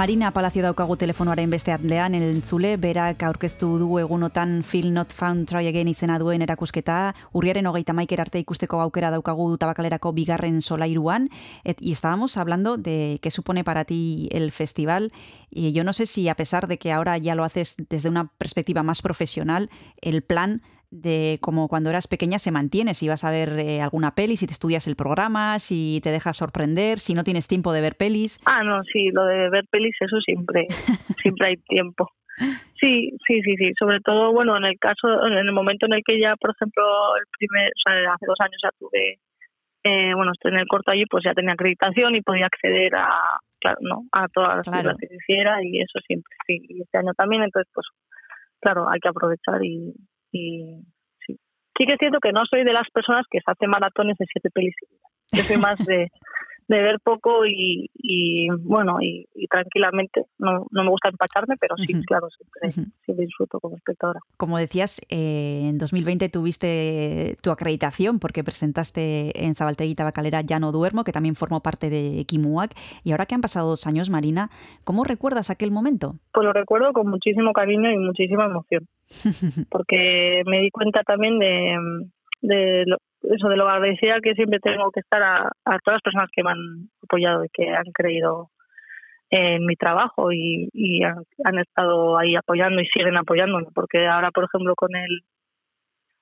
Marina 0.00 0.30
Palacio 0.32 0.62
daukagu 0.64 0.94
telefonoaren 0.96 1.50
beste 1.52 1.74
aldean, 1.74 2.14
entzule, 2.16 2.70
berak 2.80 3.20
aurkeztu 3.26 3.66
du 3.82 3.98
egunotan 4.00 4.62
Feel 4.64 4.94
Not 4.94 5.12
Found 5.12 5.44
Try 5.50 5.68
Again 5.68 5.90
izena 5.92 6.16
duen 6.16 6.40
erakusketa, 6.40 7.12
urriaren 7.36 7.68
hogeita 7.68 7.92
maiker 7.92 8.22
arte 8.24 8.40
ikusteko 8.40 8.80
aukera 8.80 9.10
daukagu 9.12 9.50
tabakalerako 9.60 10.14
bigarren 10.16 10.62
solairuan, 10.64 11.28
et, 11.64 11.76
y 11.82 11.92
estábamos 11.92 12.38
hablando 12.38 12.78
de 12.78 13.18
qué 13.20 13.30
supone 13.30 13.62
para 13.62 13.84
ti 13.84 14.30
el 14.32 14.52
festival, 14.52 15.12
y 15.50 15.74
yo 15.74 15.84
no 15.84 15.92
sé 15.92 16.06
si 16.06 16.30
a 16.30 16.34
pesar 16.34 16.66
de 16.66 16.78
que 16.78 16.92
ahora 16.92 17.18
ya 17.18 17.34
lo 17.34 17.44
haces 17.44 17.76
desde 17.90 18.08
una 18.08 18.28
perspectiva 18.38 18.82
más 18.82 19.02
profesional, 19.02 19.68
el 20.00 20.22
plan 20.22 20.62
de 20.90 21.38
como 21.40 21.68
cuando 21.68 21.90
eras 21.90 22.08
pequeña 22.08 22.38
se 22.38 22.50
mantiene, 22.50 22.94
si 22.94 23.08
vas 23.08 23.24
a 23.24 23.30
ver 23.30 23.50
eh, 23.58 23.80
alguna 23.80 24.14
peli, 24.14 24.36
si 24.36 24.46
te 24.46 24.52
estudias 24.52 24.88
el 24.88 24.96
programa, 24.96 25.58
si 25.58 26.00
te 26.02 26.10
dejas 26.10 26.36
sorprender, 26.36 26.98
si 26.98 27.14
no 27.14 27.24
tienes 27.24 27.46
tiempo 27.46 27.72
de 27.72 27.80
ver 27.80 27.96
pelis. 27.96 28.40
Ah, 28.44 28.62
no, 28.64 28.82
sí, 28.84 29.10
lo 29.10 29.24
de 29.24 29.50
ver 29.50 29.64
pelis, 29.70 29.94
eso 30.00 30.20
siempre, 30.20 30.66
siempre 31.22 31.48
hay 31.48 31.56
tiempo. 31.68 32.10
Sí, 32.80 33.10
sí, 33.26 33.42
sí, 33.42 33.56
sí. 33.56 33.72
Sobre 33.78 34.00
todo, 34.00 34.32
bueno, 34.32 34.56
en 34.56 34.64
el 34.64 34.78
caso, 34.78 35.26
en 35.26 35.34
el 35.34 35.52
momento 35.52 35.86
en 35.86 35.92
el 35.92 36.02
que 36.04 36.18
ya, 36.18 36.34
por 36.36 36.50
ejemplo, 36.50 36.82
el 37.16 37.24
primer, 37.38 37.68
o 37.68 37.80
sea, 37.84 38.14
hace 38.14 38.26
dos 38.26 38.40
años 38.40 38.56
ya 38.62 38.70
tuve, 38.78 39.18
eh, 39.84 40.14
bueno, 40.14 40.32
estoy 40.32 40.52
en 40.52 40.58
el 40.60 40.66
corto 40.66 40.90
allí, 40.90 41.04
pues 41.06 41.22
ya 41.24 41.34
tenía 41.34 41.52
acreditación 41.52 42.16
y 42.16 42.22
podía 42.22 42.46
acceder 42.46 42.94
a, 42.96 43.08
claro, 43.60 43.78
no, 43.82 44.02
a 44.12 44.26
todas 44.28 44.56
las 44.56 44.66
Claro. 44.66 44.96
que 44.98 45.06
quisiera 45.06 45.62
y 45.62 45.80
eso 45.82 45.98
siempre, 46.06 46.34
sí. 46.46 46.58
Y 46.68 46.82
este 46.82 46.98
año 46.98 47.12
también, 47.14 47.42
entonces, 47.42 47.70
pues, 47.74 47.86
claro, 48.60 48.88
hay 48.88 48.98
que 49.00 49.08
aprovechar 49.08 49.62
y, 49.62 49.92
y 50.32 50.82
sí. 51.26 51.36
Sí 51.76 51.86
que 51.86 51.92
es 51.92 51.98
cierto 51.98 52.18
que 52.20 52.32
no 52.32 52.44
soy 52.46 52.64
de 52.64 52.72
las 52.72 52.88
personas 52.90 53.24
que 53.30 53.38
se 53.38 53.50
hace 53.50 53.66
maratones 53.66 54.16
de 54.18 54.26
siete 54.30 54.50
pelis. 54.50 54.74
Yo 55.32 55.42
soy 55.42 55.56
más 55.56 55.78
de, 55.84 56.08
de 56.70 56.82
ver 56.82 57.00
poco 57.02 57.44
y, 57.46 57.90
y 57.94 58.48
bueno, 58.60 58.98
y, 59.02 59.26
y 59.34 59.48
tranquilamente. 59.48 60.22
No, 60.38 60.66
no 60.70 60.84
me 60.84 60.90
gusta 60.90 61.08
empacharme, 61.08 61.56
pero 61.60 61.74
sí, 61.76 62.00
claro, 62.04 62.28
siempre, 62.30 62.86
siempre 63.04 63.26
disfruto 63.26 63.58
como 63.58 63.76
espectadora. 63.76 64.20
Como 64.36 64.56
decías, 64.56 65.00
eh, 65.08 65.66
en 65.68 65.78
2020 65.78 66.28
tuviste 66.28 67.36
tu 67.42 67.50
acreditación 67.50 68.20
porque 68.20 68.44
presentaste 68.44 69.44
en 69.44 69.56
Zabaltegui 69.56 69.96
Tabacalera 69.96 70.42
Ya 70.42 70.60
no 70.60 70.70
duermo, 70.70 71.02
que 71.02 71.10
también 71.10 71.34
formó 71.34 71.60
parte 71.60 71.90
de 71.90 72.24
Kimuak. 72.24 72.70
Y 73.02 73.10
ahora 73.10 73.26
que 73.26 73.34
han 73.34 73.40
pasado 73.40 73.70
dos 73.70 73.88
años, 73.88 74.08
Marina, 74.08 74.50
¿cómo 74.84 75.02
recuerdas 75.02 75.50
aquel 75.50 75.72
momento? 75.72 76.20
Pues 76.32 76.44
lo 76.44 76.52
recuerdo 76.52 76.92
con 76.92 77.08
muchísimo 77.08 77.52
cariño 77.52 77.90
y 77.90 77.98
muchísima 77.98 78.44
emoción, 78.44 78.86
porque 79.70 80.42
me 80.46 80.60
di 80.60 80.70
cuenta 80.70 81.02
también 81.02 81.40
de, 81.40 81.76
de 82.42 82.84
lo, 82.86 82.98
eso, 83.34 83.48
de 83.48 83.56
lo 83.56 83.68
agradecida 83.68 84.20
que 84.20 84.34
siempre 84.34 84.58
tengo 84.60 84.90
que 84.90 85.00
estar 85.00 85.22
a, 85.22 85.50
todas 85.64 85.96
las 85.96 86.02
personas 86.02 86.30
que 86.34 86.42
me 86.42 86.50
han 86.50 86.90
apoyado 87.02 87.44
y 87.44 87.48
que 87.52 87.68
han 87.68 87.90
creído 87.92 88.50
en 89.30 89.64
mi 89.64 89.76
trabajo 89.76 90.32
y, 90.32 91.02
han, 91.04 91.58
estado 91.58 92.18
ahí 92.18 92.34
apoyando 92.34 92.80
y 92.80 92.86
siguen 92.86 93.16
apoyándome, 93.16 93.66
porque 93.74 94.06
ahora, 94.06 94.30
por 94.30 94.44
ejemplo, 94.44 94.74
con 94.74 94.94
el 94.96 95.22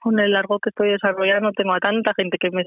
con 0.01 0.21
el 0.21 0.31
largo 0.31 0.61
que 0.61 0.69
estoy 0.71 0.91
desarrollando 0.91 1.51
tengo 1.51 1.75
a 1.75 1.81
tanta 1.81 2.15
gente 2.15 2.39
que 2.39 2.51
me 2.53 2.67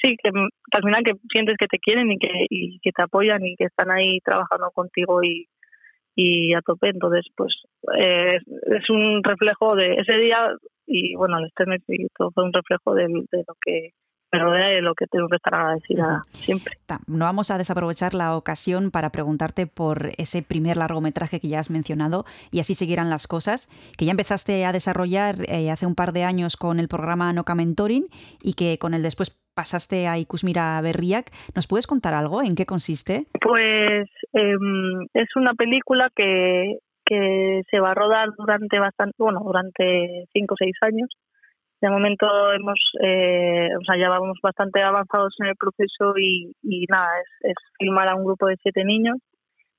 sí 0.00 0.16
que 0.22 0.30
al 0.30 0.82
final 0.82 1.02
que 1.02 1.14
sientes 1.28 1.56
que 1.58 1.66
te 1.66 1.78
quieren 1.80 2.12
y 2.12 2.18
que 2.18 2.46
y 2.48 2.78
que 2.78 2.92
te 2.92 3.02
apoyan 3.02 3.44
y 3.44 3.56
que 3.56 3.64
están 3.64 3.90
ahí 3.90 4.20
trabajando 4.20 4.70
contigo 4.70 5.24
y 5.24 5.48
y 6.14 6.54
a 6.54 6.60
tope 6.60 6.90
entonces 6.90 7.26
pues 7.36 7.52
eh, 7.98 8.38
es 8.66 8.90
un 8.90 9.24
reflejo 9.24 9.74
de 9.74 9.94
ese 9.94 10.16
día 10.18 10.54
y 10.86 11.14
bueno 11.16 11.38
el 11.38 11.46
este 11.46 12.06
todo 12.16 12.30
fue 12.32 12.44
un 12.44 12.52
reflejo 12.52 12.94
del- 12.94 13.26
de, 13.30 13.44
lo 13.46 13.54
que 13.64 13.90
me 14.34 14.38
rodea 14.38 14.72
y 14.72 14.76
de 14.76 14.80
lo 14.80 14.94
que 14.94 15.06
tengo 15.08 15.28
que 15.28 15.36
estar 15.36 15.54
agradecida 15.54 16.22
siempre 16.32 16.78
Ta- 16.86 17.00
No 17.06 17.26
vamos 17.26 17.50
a 17.50 17.58
desaprovechar 17.58 18.14
la 18.14 18.34
ocasión 18.36 18.90
para 18.90 19.10
preguntarte 19.12 19.66
por 19.66 20.12
ese 20.16 20.42
primer 20.42 20.78
largometraje 20.78 21.38
que 21.38 21.48
ya 21.48 21.60
has 21.60 21.68
mencionado 21.70 22.24
y 22.50 22.60
así 22.60 22.74
seguirán 22.74 23.10
las 23.10 23.26
cosas, 23.26 23.68
que 23.98 24.06
ya 24.06 24.10
empezaste 24.12 24.64
a 24.64 24.72
desarrollar 24.72 25.36
eh, 25.48 25.70
hace 25.70 25.84
un 25.86 25.94
par 25.94 26.12
de 26.12 26.24
años 26.24 26.56
con 26.56 26.80
el 26.80 26.88
programa 26.88 27.30
Noca 27.34 27.54
Mentoring 27.54 28.06
y 28.42 28.54
que 28.54 28.78
con 28.78 28.94
el 28.94 29.02
después 29.02 29.38
pasaste 29.54 30.08
a 30.08 30.16
Ikusmira 30.16 30.80
Berriak. 30.80 31.30
¿Nos 31.54 31.66
puedes 31.66 31.86
contar 31.86 32.14
algo? 32.14 32.42
¿En 32.42 32.54
qué 32.54 32.64
consiste? 32.64 33.26
Pues 33.38 34.08
em, 34.32 35.02
es 35.12 35.28
una 35.36 35.52
película 35.52 36.08
que, 36.16 36.78
que 37.04 37.62
se 37.70 37.80
va 37.80 37.90
a 37.90 37.94
rodar 37.94 38.30
durante 38.36 38.78
bastante, 38.78 39.14
bueno, 39.18 39.40
durante 39.44 40.26
cinco 40.32 40.54
o 40.54 40.56
seis 40.56 40.76
años. 40.82 41.08
De 41.80 41.90
momento 41.90 42.26
hemos, 42.52 42.78
eh, 43.02 43.68
o 43.76 43.84
sea, 43.84 43.98
ya 43.98 44.08
vamos 44.08 44.38
bastante 44.42 44.82
avanzados 44.82 45.34
en 45.40 45.48
el 45.48 45.56
proceso 45.56 46.14
y, 46.16 46.86
nada, 46.88 47.08
es, 47.20 47.50
es 47.50 47.54
filmar 47.78 48.08
a 48.08 48.14
un 48.14 48.24
grupo 48.24 48.46
de 48.46 48.56
siete 48.62 48.84
niños 48.84 49.18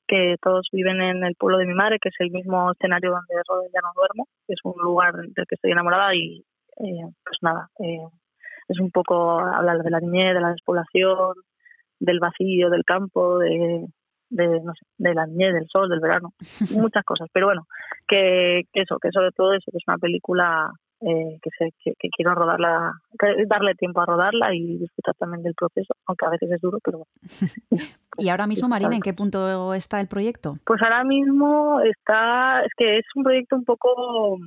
que 0.08 0.36
todos 0.42 0.68
viven 0.72 1.02
en 1.02 1.24
el 1.24 1.36
pueblo 1.36 1.58
de 1.58 1.66
mi 1.66 1.74
madre, 1.74 1.98
que 2.02 2.10
es 2.10 2.16
el 2.20 2.32
mismo 2.32 2.72
escenario 2.72 3.12
donde 3.12 3.42
rodé 3.48 3.70
Ya 3.74 3.80
no 3.82 3.92
duermo, 3.96 4.28
que 4.46 4.54
es 4.54 4.60
un 4.64 4.74
lugar 4.84 5.14
del 5.16 5.34
que 5.34 5.56
estoy 5.56 5.72
enamorada 5.72 6.14
y 6.14 6.44
eh, 6.78 7.08
pues 7.24 7.38
nada, 7.42 7.70
eh, 7.80 8.06
es 8.68 8.80
un 8.80 8.92
poco 8.92 9.40
hablar 9.40 9.78
de 9.80 9.90
la 9.90 10.00
niñez, 10.00 10.34
de 10.34 10.42
la 10.42 10.52
despoblación, 10.52 11.36
del 12.00 12.20
vacío, 12.20 12.70
del 12.70 12.84
campo, 12.84 13.40
de, 13.40 13.86
de, 14.34 14.62
no 14.62 14.74
sé, 14.74 14.86
de 14.98 15.14
la 15.14 15.26
niñez, 15.26 15.54
del 15.54 15.68
sol, 15.68 15.90
del 15.90 16.00
verano, 16.00 16.34
muchas 16.72 17.04
cosas. 17.04 17.30
Pero 17.32 17.48
bueno, 17.48 17.68
que, 18.08 18.64
que 18.74 18.82
eso, 18.82 18.98
que 19.00 19.10
sobre 19.12 19.32
todo 19.32 19.54
eso, 19.54 19.72
que 19.72 19.78
es 19.78 19.84
una 19.88 19.98
película 19.98 20.72
eh, 21.02 21.38
que, 21.42 21.50
se, 21.58 21.72
que, 21.84 21.94
que 22.00 22.10
quiero 22.16 22.34
rodarla, 22.34 22.94
que 23.20 23.46
darle 23.46 23.76
tiempo 23.76 24.02
a 24.02 24.06
rodarla 24.06 24.56
y 24.56 24.78
disfrutar 24.78 25.16
también 25.16 25.44
del 25.44 25.54
proceso, 25.54 25.94
aunque 26.06 26.26
a 26.26 26.30
veces 26.30 26.52
es 26.52 26.62
duro, 26.62 26.80
pero 26.84 27.00
bueno. 27.00 27.12
Y 28.18 28.30
ahora 28.30 28.46
mismo, 28.46 28.70
Marina, 28.70 28.96
¿en 28.96 29.02
qué 29.02 29.14
punto 29.14 29.74
está 29.74 30.00
el 30.00 30.08
proyecto? 30.08 30.58
Pues 30.66 30.80
ahora 30.84 31.04
mismo 31.04 31.80
está, 31.82 32.64
es 32.64 32.72
que 32.78 33.00
es 33.00 33.06
un 33.16 33.24
proyecto 33.24 33.56
un 33.56 33.66
poco 33.66 34.38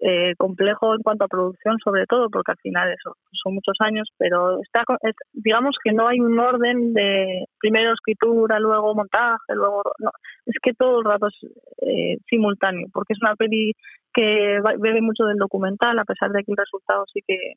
eh, 0.00 0.34
complejo 0.36 0.94
en 0.94 1.02
cuanto 1.02 1.24
a 1.24 1.28
producción, 1.28 1.78
sobre 1.82 2.06
todo, 2.06 2.28
porque 2.28 2.52
al 2.52 2.58
final 2.58 2.92
eso 2.92 3.16
son 3.32 3.54
muchos 3.54 3.76
años, 3.80 4.08
pero 4.18 4.60
está, 4.62 4.84
digamos 5.32 5.76
que 5.82 5.92
no 5.92 6.08
hay 6.08 6.20
un 6.20 6.38
orden 6.38 6.92
de 6.92 7.46
primero 7.58 7.92
escritura, 7.92 8.58
luego 8.58 8.94
montaje, 8.94 9.54
luego 9.54 9.82
no, 9.98 10.10
es 10.44 10.54
que 10.62 10.74
todo 10.74 10.98
el 10.98 11.04
rato 11.04 11.28
es 11.28 11.50
eh, 11.82 12.18
simultáneo, 12.28 12.88
porque 12.92 13.14
es 13.14 13.18
una 13.22 13.36
peli 13.36 13.72
que 14.12 14.60
bebe 14.78 15.00
mucho 15.00 15.24
del 15.24 15.38
documental, 15.38 15.98
a 15.98 16.04
pesar 16.04 16.30
de 16.30 16.42
que 16.44 16.52
el 16.52 16.58
resultado 16.58 17.04
sí 17.12 17.20
que 17.26 17.54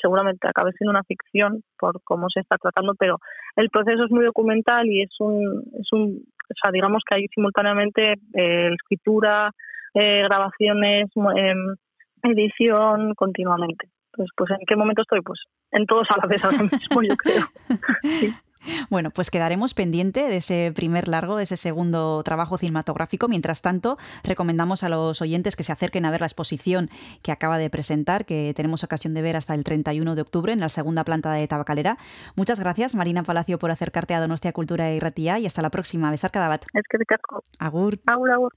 seguramente 0.00 0.48
acabe 0.48 0.72
siendo 0.72 0.90
una 0.90 1.04
ficción 1.04 1.62
por 1.78 2.02
cómo 2.04 2.28
se 2.30 2.40
está 2.40 2.56
tratando, 2.56 2.94
pero 2.98 3.18
el 3.56 3.68
proceso 3.70 4.04
es 4.04 4.10
muy 4.10 4.24
documental 4.24 4.86
y 4.86 5.02
es 5.02 5.14
un, 5.18 5.62
es 5.78 5.92
un 5.92 6.24
o 6.50 6.54
sea, 6.60 6.72
digamos 6.72 7.02
que 7.08 7.14
hay 7.14 7.26
simultáneamente 7.28 8.14
eh, 8.34 8.70
escritura, 8.74 9.52
eh, 9.94 10.22
grabaciones, 10.24 11.08
em, 11.36 11.76
edición 12.22 13.14
continuamente. 13.14 13.88
Entonces, 14.12 14.32
pues 14.36 14.50
¿en 14.50 14.66
qué 14.66 14.76
momento 14.76 15.02
estoy? 15.02 15.20
Pues 15.22 15.40
en 15.72 15.86
todos 15.86 16.08
a 16.10 16.16
la 16.18 16.26
vez 16.26 16.44
ahora 16.44 16.62
mismo, 16.62 17.02
yo 17.02 17.16
creo. 17.16 17.46
Bueno, 18.90 19.10
pues 19.10 19.30
quedaremos 19.30 19.74
pendiente 19.74 20.28
de 20.28 20.36
ese 20.36 20.72
primer 20.74 21.08
largo, 21.08 21.36
de 21.36 21.44
ese 21.44 21.56
segundo 21.56 22.22
trabajo 22.22 22.58
cinematográfico. 22.58 23.28
Mientras 23.28 23.62
tanto, 23.62 23.96
recomendamos 24.22 24.82
a 24.82 24.88
los 24.88 25.22
oyentes 25.22 25.56
que 25.56 25.62
se 25.62 25.72
acerquen 25.72 26.04
a 26.04 26.10
ver 26.10 26.20
la 26.20 26.26
exposición 26.26 26.90
que 27.22 27.32
acaba 27.32 27.58
de 27.58 27.70
presentar, 27.70 28.26
que 28.26 28.52
tenemos 28.54 28.84
ocasión 28.84 29.14
de 29.14 29.22
ver 29.22 29.36
hasta 29.36 29.54
el 29.54 29.64
31 29.64 30.14
de 30.14 30.22
octubre 30.22 30.52
en 30.52 30.60
la 30.60 30.68
segunda 30.68 31.04
planta 31.04 31.32
de 31.32 31.48
Tabacalera. 31.48 31.96
Muchas 32.36 32.60
gracias, 32.60 32.94
Marina 32.94 33.22
Palacio, 33.22 33.58
por 33.58 33.70
acercarte 33.70 34.14
a 34.14 34.20
Donostia 34.20 34.52
Cultura 34.52 34.90
y 34.92 35.00
Ratía 35.00 35.38
y 35.38 35.46
hasta 35.46 35.62
la 35.62 35.70
próxima. 35.70 36.10
Besar 36.10 36.30
cada 36.30 36.48
bat. 36.48 36.64
Es 36.74 36.82
que 36.88 36.98
casco. 37.06 37.44
Agur. 37.58 37.98
Agur, 38.06 38.30
agur. 38.30 38.52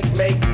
Checkmate. 0.00 0.47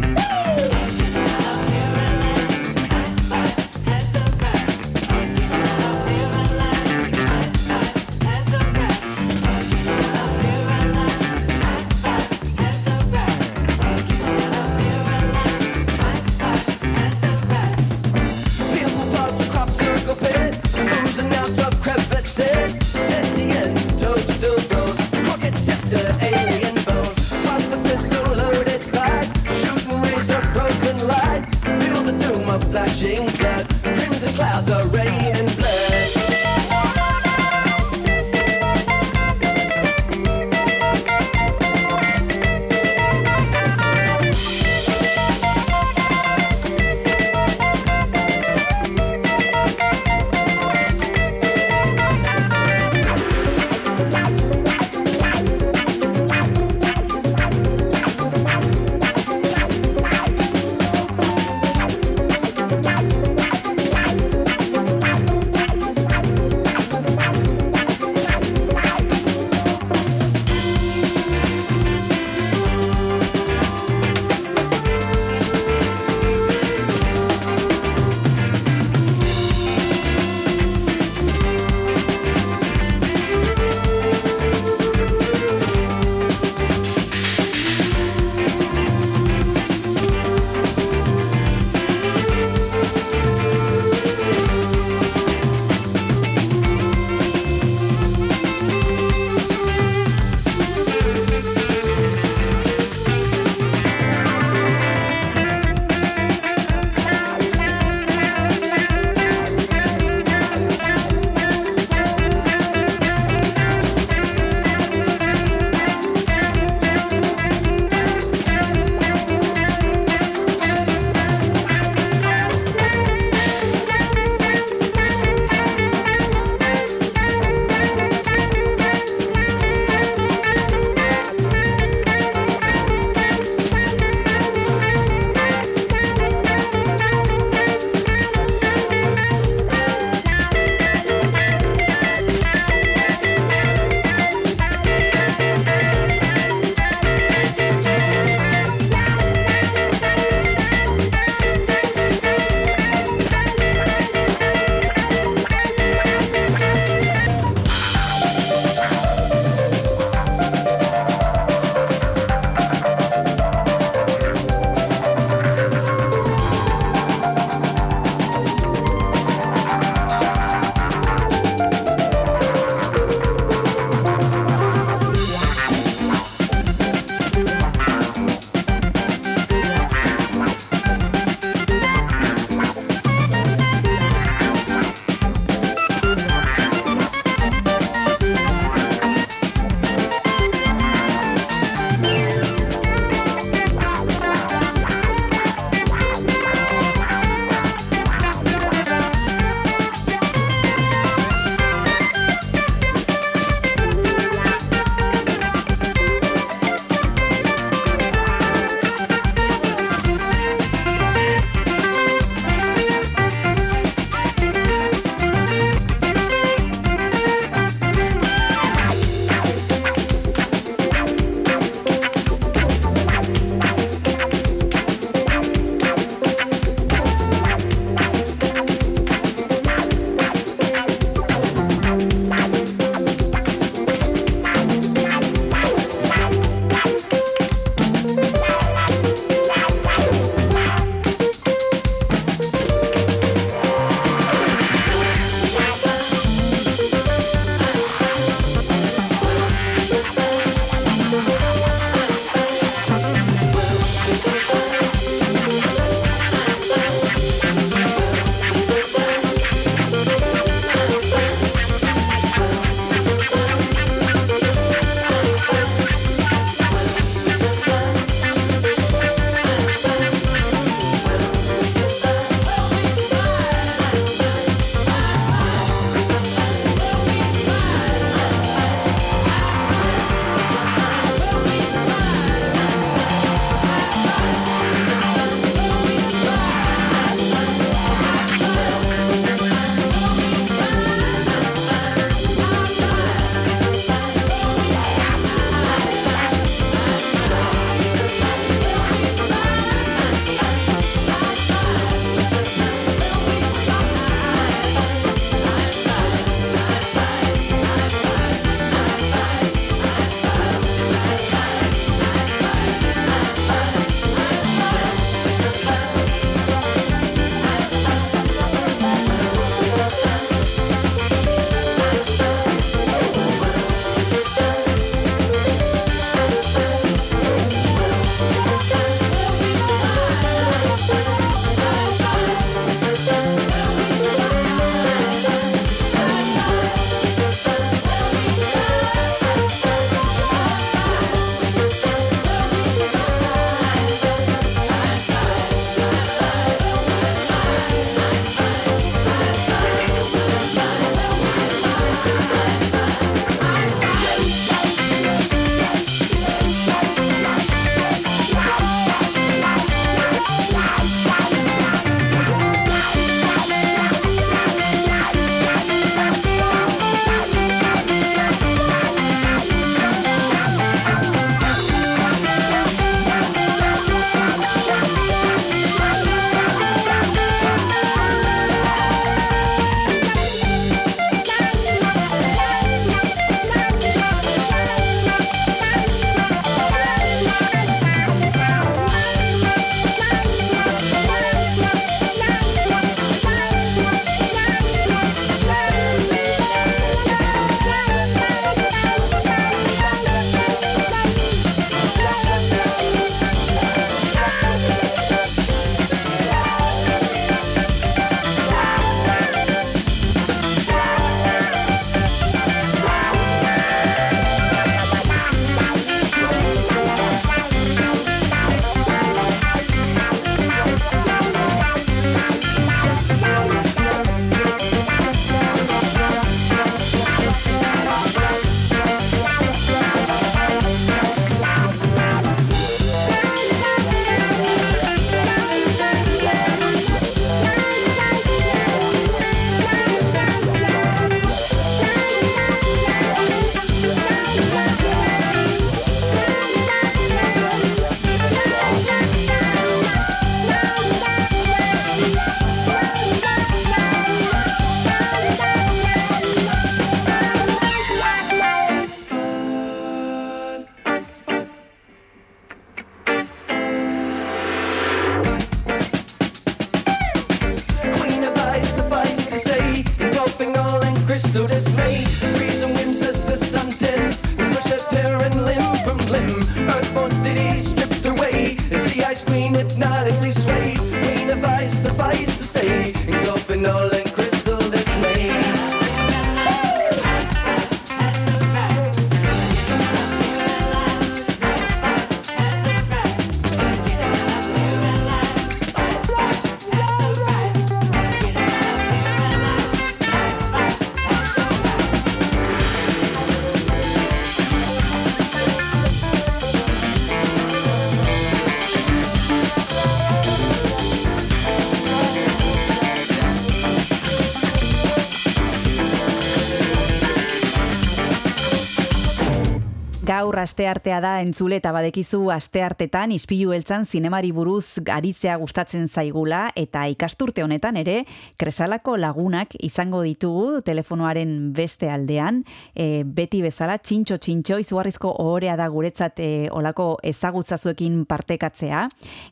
Gaur 520.44 520.50
asteartea 520.50 520.98
da 521.00 521.10
entzule 521.24 521.56
eta 521.56 521.70
badekizu 521.72 522.26
asteartetan 522.28 523.14
ispilu 523.14 523.54
beltzan 523.54 523.86
zinemari 523.88 524.28
buruz 524.36 524.76
aritzea 524.92 525.38
gustatzen 525.40 525.86
zaigula 525.88 526.50
eta 526.54 526.82
ikasturte 526.92 527.40
honetan 527.40 527.78
ere 527.80 528.02
kresalako 528.36 528.98
lagunak 529.00 529.54
izango 529.64 530.02
ditugu 530.04 530.60
telefonoaren 530.66 531.54
beste 531.56 531.88
aldean 531.88 532.42
e, 532.74 533.04
beti 533.06 533.40
bezala 533.40 533.78
txintxo 533.78 534.18
txintxo 534.18 534.58
izugarrizko 534.60 535.14
ohorea 535.24 535.54
da 535.56 535.70
guretzat 535.72 536.20
e, 536.20 536.28
olako 536.52 536.98
ezagutzazuekin 537.02 538.04
partekatzea. 538.04 538.84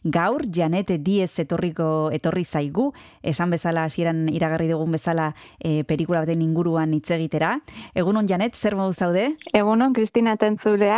Gaur 0.05 0.47
Janet 0.49 0.95
Diez 1.05 1.35
etorriko 1.45 2.09
etorri 2.17 2.47
zaigu, 2.49 2.89
esan 3.21 3.53
bezala 3.53 3.85
hasieran 3.85 4.31
iragarri 4.33 4.71
dugun 4.73 4.97
bezala 4.97 5.35
e, 5.61 5.85
pelikula 5.85 6.25
baten 6.25 6.41
inguruan 6.41 6.97
hitz 6.97 7.11
egitera. 7.19 7.59
Egunon 7.93 8.33
Janet, 8.33 8.57
zer 8.57 8.81
modu 8.81 8.97
zaude? 8.97 9.29
Egunon, 9.53 9.93
Kristina 9.93 10.39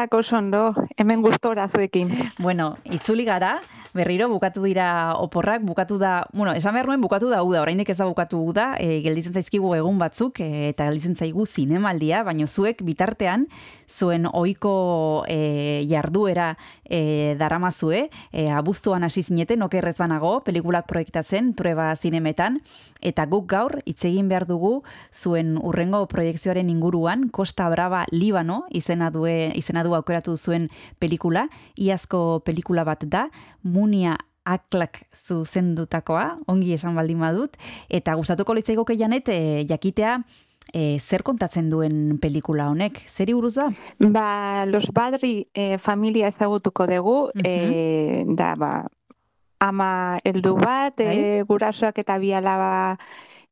tentzuleak 0.05 0.15
oso 0.15 0.37
ondo, 0.37 0.75
hemen 0.97 1.23
gustora 1.23 1.69
zuekin. 1.69 2.11
Bueno, 2.39 2.77
itzuli 2.85 3.25
gara, 3.25 3.61
berriro 3.95 4.29
bukatu 4.29 4.63
dira 4.65 5.15
oporrak, 5.17 5.63
bukatu 5.63 5.99
da, 5.99 6.27
bueno, 6.33 6.53
esan 6.53 6.75
behar 6.75 6.87
nuen 6.87 7.01
bukatu 7.01 7.31
da 7.31 7.43
uda, 7.43 7.63
oraindik 7.63 7.89
ez 7.89 7.97
da 7.99 8.07
bukatu 8.07 8.39
uda, 8.45 8.75
e, 8.79 9.01
gelditzen 9.03 9.35
zaizkigu 9.35 9.75
egun 9.75 9.99
batzuk, 9.99 10.41
e, 10.41 10.69
eta 10.69 10.85
gelditzen 10.89 11.17
zaigu 11.17 11.47
zinemaldia, 11.47 12.23
baino 12.25 12.47
zuek 12.47 12.83
bitartean, 12.83 13.47
zuen 13.89 14.27
ohiko 14.31 15.25
e, 15.29 15.87
jarduera 15.89 16.57
e, 16.85 17.35
daramazue, 17.39 18.11
e, 18.33 18.49
abuztuan 18.51 19.05
hasi 19.05 19.23
zineten, 19.23 19.63
okerrez 19.63 19.97
banago, 19.99 20.41
pelikulak 20.45 20.87
proiektatzen, 20.91 21.55
trueba 21.55 21.95
zinemetan, 21.97 22.61
eta 23.01 23.27
guk 23.31 23.49
gaur, 23.51 23.79
hitz 23.87 24.05
egin 24.05 24.29
behar 24.29 24.47
dugu, 24.49 24.83
zuen 25.13 25.57
urrengo 25.61 26.05
proiekzioaren 26.11 26.71
inguruan, 26.71 27.29
Costa 27.31 27.69
Brava 27.73 28.05
Libano, 28.11 28.65
izena, 28.71 29.11
due, 29.11 29.53
izena 29.55 29.85
du 29.85 29.95
aukeratu 29.95 30.37
zuen 30.37 30.71
pelikula, 30.99 31.49
iazko 31.77 32.43
pelikula 32.45 32.85
bat 32.85 33.05
da, 33.09 33.29
Munia 33.65 34.19
aklak 34.45 35.05
zuzendutakoa, 35.17 36.25
ongi 36.53 36.75
esan 36.77 36.97
baldin 36.99 37.23
badut, 37.25 37.57
eta 37.89 38.15
gustatuko 38.19 38.55
litzaiguke 38.57 38.97
janet, 39.01 39.31
e, 39.33 39.65
jakitea, 39.69 40.19
e, 40.75 40.99
zer 40.99 41.23
kontatzen 41.23 41.71
duen 41.71 42.19
pelikula 42.21 42.67
honek? 42.73 43.05
Zeri 43.07 43.35
buruz 43.37 43.55
da? 43.55 43.69
Ba, 44.01 44.67
Los 44.67 44.91
Badri 44.93 45.47
eh, 45.55 45.79
familia 45.79 46.29
ezagutuko 46.29 46.89
dugu, 46.91 47.17
eh, 47.45 48.25
da, 48.27 48.55
ba, 48.59 48.73
ama 49.63 50.19
heldu 50.25 50.57
bat, 50.59 50.99
eh, 51.01 51.43
gurasoak 51.49 52.03
eta 52.03 52.19
bi 52.19 52.35
alaba 52.35 52.99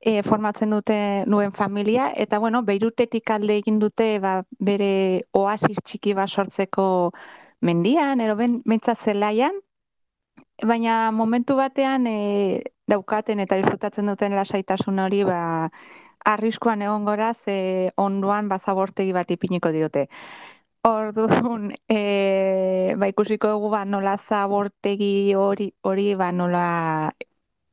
eh, 0.03 0.23
formatzen 0.27 0.75
dute 0.75 0.99
nuen 1.31 1.53
familia, 1.53 2.11
eta 2.17 2.39
bueno, 2.43 2.65
Beirutetik 2.67 3.31
alde 3.31 3.61
egin 3.63 3.79
dute 3.79 4.19
ba, 4.21 4.41
bere 4.59 5.23
oasis 5.33 5.79
txiki 5.85 6.17
bat 6.19 6.29
sortzeko 6.29 7.13
mendian, 7.63 8.21
ero 8.21 8.35
ben, 8.37 8.61
bentsa 8.67 8.97
zelaian, 8.99 9.55
baina 10.67 11.11
momentu 11.15 11.55
batean 11.57 12.07
e, 12.07 12.63
daukaten 12.91 13.41
eta 13.43 13.57
disfrutatzen 13.59 14.11
duten 14.11 14.35
lasaitasun 14.35 14.99
hori 14.99 15.23
ba, 15.25 15.71
arriskuan 16.25 16.83
egon 16.83 17.05
goraz 17.05 17.39
e, 17.47 17.91
onduan 17.97 18.49
bazabortegi 18.49 19.13
bat 19.13 19.31
ipiniko 19.31 19.73
diote. 19.73 20.09
Orduan, 20.85 21.71
e, 21.89 22.95
ba, 22.99 23.09
ikusiko 23.11 23.53
dugu 23.55 23.71
ba, 23.75 23.85
nola 23.85 24.17
zabortegi 24.19 25.35
hori, 25.39 25.73
hori 25.83 26.15
ba, 26.19 26.33
nola 26.33 26.67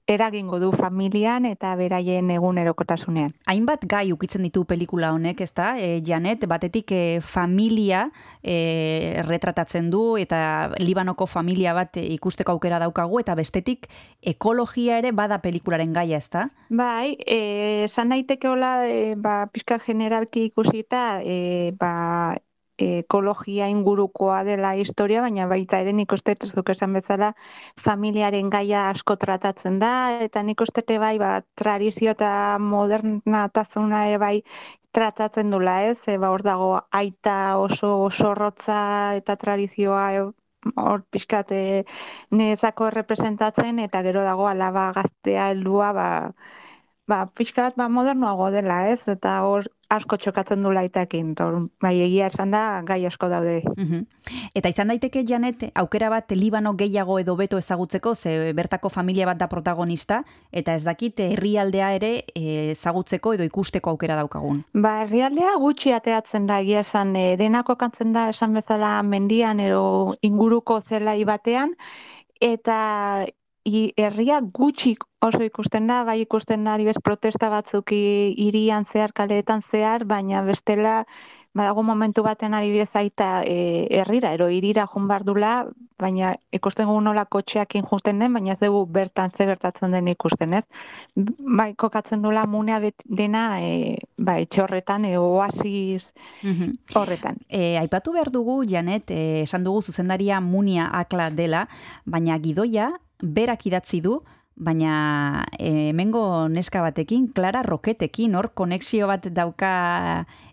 eragingo 0.09 0.59
du 0.59 0.71
familian 0.73 1.45
eta 1.45 1.75
beraien 1.77 2.31
egunerokotasunean. 2.33 3.35
Hainbat 3.49 3.85
gai 3.89 4.09
ukitzen 4.11 4.43
ditu 4.47 4.65
pelikula 4.65 5.11
honek, 5.13 5.43
ezta? 5.45 5.75
E, 5.77 6.01
Janet, 6.05 6.47
batetik 6.49 6.91
e, 6.91 7.01
familia 7.21 8.07
e, 8.41 9.21
retratatzen 9.27 9.91
du 9.93 10.17
eta 10.17 10.71
Libanoko 10.81 11.27
familia 11.29 11.75
bat 11.77 12.01
e, 12.01 12.07
ikusteko 12.15 12.57
aukera 12.57 12.81
daukagu 12.81 13.21
eta 13.21 13.37
bestetik 13.37 13.85
ekologia 14.21 14.97
ere 14.97 15.13
bada 15.13 15.43
pelikularen 15.45 15.93
gaia, 15.93 16.17
ezta? 16.17 16.49
Bai, 16.69 17.15
eh, 17.25 17.85
esan 17.85 18.09
daiteke 18.09 18.49
hola, 18.49 18.87
e, 18.89 19.15
ba, 19.15 19.45
pixka 19.53 19.77
generalki 19.85 20.49
ikusita, 20.49 21.21
e, 21.21 21.71
ba, 21.77 22.37
ekologia 22.79 23.67
ingurukoa 23.69 24.43
dela 24.47 24.73
historia, 24.79 25.21
baina 25.21 25.47
baita 25.51 25.79
ere 25.83 25.93
nik 25.93 26.13
uste 26.15 26.35
ez 26.39 26.51
duk 26.55 26.69
esan 26.71 26.93
bezala 26.95 27.33
familiaren 27.83 28.49
gaia 28.49 28.87
asko 28.89 29.17
tratatzen 29.19 29.79
da, 29.79 29.91
eta 30.25 30.43
nik 30.43 30.61
uste 30.61 30.83
bai 30.99 31.17
ba, 31.19 31.41
tradizio 31.55 32.11
eta 32.11 32.57
modernatazuna 32.59 34.07
ere 34.07 34.17
bai 34.17 34.35
tratatzen 34.91 35.49
dula 35.51 35.83
ez, 35.91 35.99
e, 36.07 36.17
ba, 36.17 36.31
hor 36.33 36.43
dago 36.43 36.69
aita 36.91 37.57
oso 37.57 37.95
osorrotza 38.07 39.15
eta 39.19 39.35
tradizioa 39.35 40.05
e, 40.13 40.23
hor 40.75 41.03
pixkat 41.11 41.51
e, 41.51 41.83
nezako 42.31 42.89
representatzen, 42.95 43.79
eta 43.79 44.01
gero 44.07 44.23
dago 44.23 44.47
alaba 44.47 44.91
gaztea 44.95 45.49
heldua 45.51 45.91
ba, 45.93 46.09
ba, 47.07 47.25
pixka 47.35 47.69
bat 47.69 47.77
ba, 47.79 47.89
modernoago 47.89 48.49
dela, 48.55 48.81
ez? 48.93 49.01
Eta 49.07 49.39
hor 49.45 49.69
asko 49.89 50.17
txokatzen 50.21 50.61
du 50.63 50.71
laitakin, 50.73 51.33
tor, 51.37 51.55
bai 51.81 51.95
egia 52.03 52.27
esan 52.29 52.51
da, 52.53 52.81
gai 52.85 53.01
asko 53.09 53.29
daude. 53.31 53.61
Mhm. 53.75 54.05
Eta 54.55 54.69
izan 54.69 54.93
daiteke, 54.93 55.23
Janet, 55.27 55.65
aukera 55.75 56.09
bat 56.13 56.31
Libano 56.31 56.75
gehiago 56.77 57.17
edo 57.19 57.35
beto 57.35 57.57
ezagutzeko, 57.57 58.13
ze 58.15 58.53
bertako 58.53 58.89
familia 58.89 59.25
bat 59.25 59.37
da 59.37 59.47
protagonista, 59.47 60.23
eta 60.51 60.75
ez 60.75 60.83
dakit 60.83 61.19
herrialdea 61.19 61.93
ere 61.95 62.11
eh, 62.35 62.71
ezagutzeko 62.75 63.33
edo 63.33 63.43
ikusteko 63.43 63.89
aukera 63.89 64.15
daukagun. 64.15 64.63
Ba, 64.73 65.01
herrialdea 65.03 65.55
gutxi 65.57 65.93
ateatzen 65.97 66.45
da, 66.47 66.59
egia 66.61 66.85
esan, 66.85 67.15
e, 67.15 67.35
denako 67.37 67.75
kantzen 67.75 68.13
da, 68.13 68.29
esan 68.29 68.53
bezala 68.53 69.01
mendian 69.03 69.59
edo 69.59 70.15
inguruko 70.21 70.81
zelai 70.81 71.23
batean, 71.25 71.73
eta 72.39 73.25
i, 73.65 73.93
herria 73.97 74.39
gutxi 74.41 74.95
oso 75.21 75.43
ikusten 75.43 75.87
da, 75.87 76.03
bai 76.07 76.21
ikusten 76.21 76.67
ari 76.67 76.85
bez 76.85 76.97
protesta 77.03 77.49
batzuk 77.49 77.91
i- 77.91 78.33
hirian 78.37 78.85
zehar, 78.85 79.11
kaleetan 79.13 79.61
zehar, 79.61 80.05
baina 80.05 80.41
bestela 80.43 81.05
badago 81.53 81.81
momentu 81.83 82.21
baten 82.23 82.53
ari 82.53 82.69
bidez 82.71 82.95
aita 82.95 83.41
e, 83.43 83.87
herrira, 83.89 84.31
ero 84.33 84.47
hirira 84.53 84.85
joan 84.87 85.07
behar 85.09 85.23
dula, 85.25 85.65
baina 85.99 86.35
ikusten 86.55 86.85
dugu 86.85 87.01
nola 87.01 87.25
kotxeakin 87.25 87.83
justen 87.89 88.19
den, 88.19 88.31
baina 88.33 88.53
ez 88.53 88.59
dugu 88.61 88.85
bertan 88.85 89.29
ze 89.33 89.45
gertatzen 89.49 89.91
den 89.91 90.07
ikusten, 90.07 90.53
ez? 90.53 90.63
Bai, 91.17 91.73
kokatzen 91.75 92.21
dula 92.21 92.45
munea 92.47 92.79
bet, 92.79 93.01
dena, 93.03 93.59
e, 93.59 93.97
bai, 94.15 94.45
txorretan, 94.45 95.05
e, 95.09 95.17
oasis 95.17 96.13
horretan. 96.95 97.37
E, 97.49 97.77
aipatu 97.81 98.13
behar 98.13 98.29
dugu, 98.31 98.63
Janet, 98.69 99.09
e, 99.11 99.41
esan 99.41 99.63
dugu 99.65 99.81
zuzendaria 99.81 100.39
Munia 100.39 100.87
Akla 100.93 101.29
dela, 101.31 101.67
baina 102.05 102.37
gidoia 102.39 102.93
berak 103.21 103.65
idatzi 103.65 104.01
du, 104.01 104.19
baina 104.59 105.45
e, 105.57 105.89
hemengo 105.89 106.49
neska 106.51 106.81
batekin, 106.83 107.31
Clara 107.33 107.63
Roketekin, 107.63 108.35
hor 108.35 108.51
konexio 108.53 109.07
bat 109.07 109.25
dauka 109.31 109.71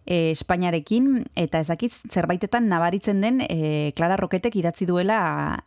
e, 0.07 0.31
Espainiarekin, 0.31 1.25
eta 1.35 1.61
ez 1.61 1.67
dakit 1.67 1.95
zerbaitetan 2.15 2.69
nabaritzen 2.71 3.21
den 3.21 3.41
e, 3.43 3.91
Clara 3.99 4.17
Roketek 4.21 4.55
idatzi 4.63 4.87
duela 4.87 5.19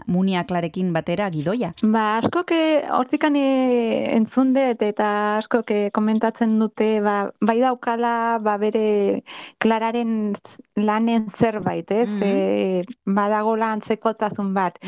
Munia 0.08 0.46
Aklarekin 0.46 0.94
batera 0.96 1.28
gidoia. 1.34 1.74
Ba, 1.84 2.06
askok 2.22 2.54
eh, 2.56 2.88
hortikan 2.96 3.36
eh, 3.36 4.16
entzun 4.16 4.54
dut 4.56 4.86
eta 4.88 5.10
askok 5.42 5.74
eh, 5.76 5.90
komentatzen 5.96 6.56
dute 6.64 6.88
ba, 7.04 7.18
bai 7.44 7.60
daukala 7.60 8.40
ba, 8.44 8.56
bere 8.62 9.26
klararen 9.60 10.32
lanen 10.80 11.28
zerbait, 11.28 11.92
ez? 11.92 12.08
Mhm. 12.08 12.24
Eh, 12.24 13.12
badagola 13.20 13.74
antzekotasun 13.76 14.54
bat. 14.56 14.80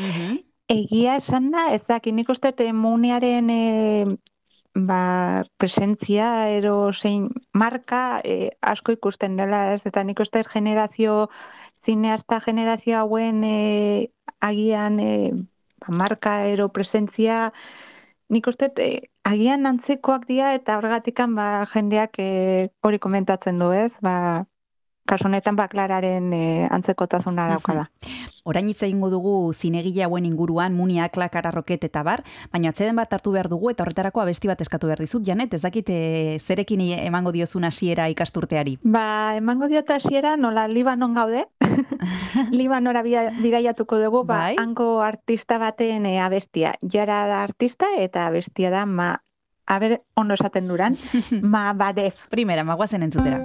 Egia 0.72 1.16
esan 1.20 1.50
da, 1.52 1.66
ez 1.76 1.82
dakit, 1.88 2.14
nik 2.16 2.30
uste 2.32 2.52
dut 2.52 2.62
emuniaren 2.64 3.50
e, 3.52 3.62
ba, 4.88 5.44
presentzia 5.60 6.28
ero 6.54 6.92
zein 6.92 7.28
marka 7.52 8.20
e, 8.24 8.52
asko 8.72 8.94
ikusten 8.96 9.36
dela, 9.36 9.60
ez? 9.74 9.82
Eta 9.90 10.04
nik 10.08 10.22
uste 10.24 10.44
generazio, 10.48 11.28
zineasta 11.84 12.40
generazio 12.40 12.98
hauen 13.02 13.42
e, 13.44 14.12
agian 14.40 15.00
e, 15.00 15.12
ba, 15.82 15.92
marka 16.04 16.38
ero 16.48 16.70
presentzia, 16.72 17.52
nik 18.32 18.48
uste, 18.48 18.70
e, 18.80 19.10
agian 19.28 19.68
antzekoak 19.68 20.24
dira 20.30 20.54
eta 20.56 20.78
horregatikan 20.80 21.36
ba, 21.36 21.50
jendeak 21.74 22.16
hori 22.80 23.02
komentatzen 23.02 23.60
du 23.60 23.72
ez, 23.76 23.92
ba, 24.00 24.46
kasu 25.06 25.26
honetan 25.28 25.56
ba, 25.56 25.68
Klararen 25.68 26.32
e, 26.32 26.68
antzekotasuna 26.70 27.48
daukala. 27.50 27.88
Orain 28.44 28.68
hitz 28.68 28.82
egingo 28.82 29.10
dugu 29.10 29.52
zinegile 29.54 30.02
hauen 30.04 30.24
inguruan, 30.26 30.74
Munia, 30.74 31.08
Klakara, 31.08 31.50
Roket 31.54 31.84
eta 31.84 32.02
bar, 32.02 32.22
baina 32.52 32.70
atzeden 32.72 32.96
bat 32.96 33.12
hartu 33.12 33.30
behar 33.34 33.48
dugu 33.48 33.70
eta 33.70 33.84
horretarako 33.84 34.20
abesti 34.22 34.48
bat 34.50 34.60
eskatu 34.60 34.86
behar 34.90 34.98
dizut, 35.04 35.22
Janet, 35.26 35.54
ez 35.54 35.62
dakit 35.62 35.90
e, 35.90 36.38
zerekin 36.40 36.80
emango 36.80 37.32
diozun 37.32 37.64
hasiera 37.64 38.08
ikasturteari. 38.10 38.78
Ba, 38.82 39.34
emango 39.36 39.68
diot 39.68 39.90
hasiera 39.90 40.36
nola 40.36 40.66
Libanon 40.68 41.14
gaude. 41.14 41.44
Libanora 42.50 43.02
bida- 43.02 43.30
bidaiatuko 43.42 43.98
dugu, 44.02 44.24
ba, 44.24 44.38
Bai. 44.48 44.56
hango 44.58 45.02
artista 45.02 45.58
baten 45.58 46.06
e, 46.06 46.18
abestia. 46.20 46.74
Jara 46.82 47.26
da 47.26 47.42
artista 47.42 47.86
eta 47.98 48.26
abestia 48.26 48.70
da, 48.70 48.86
ma, 48.86 49.22
a 49.66 49.78
ber, 49.78 50.00
ondo 50.16 50.34
esaten 50.34 50.66
duran, 50.68 50.96
ma 51.42 51.72
badef. 51.74 52.26
Primera, 52.30 52.64
magoazen 52.64 53.02
entzutera. 53.06 53.44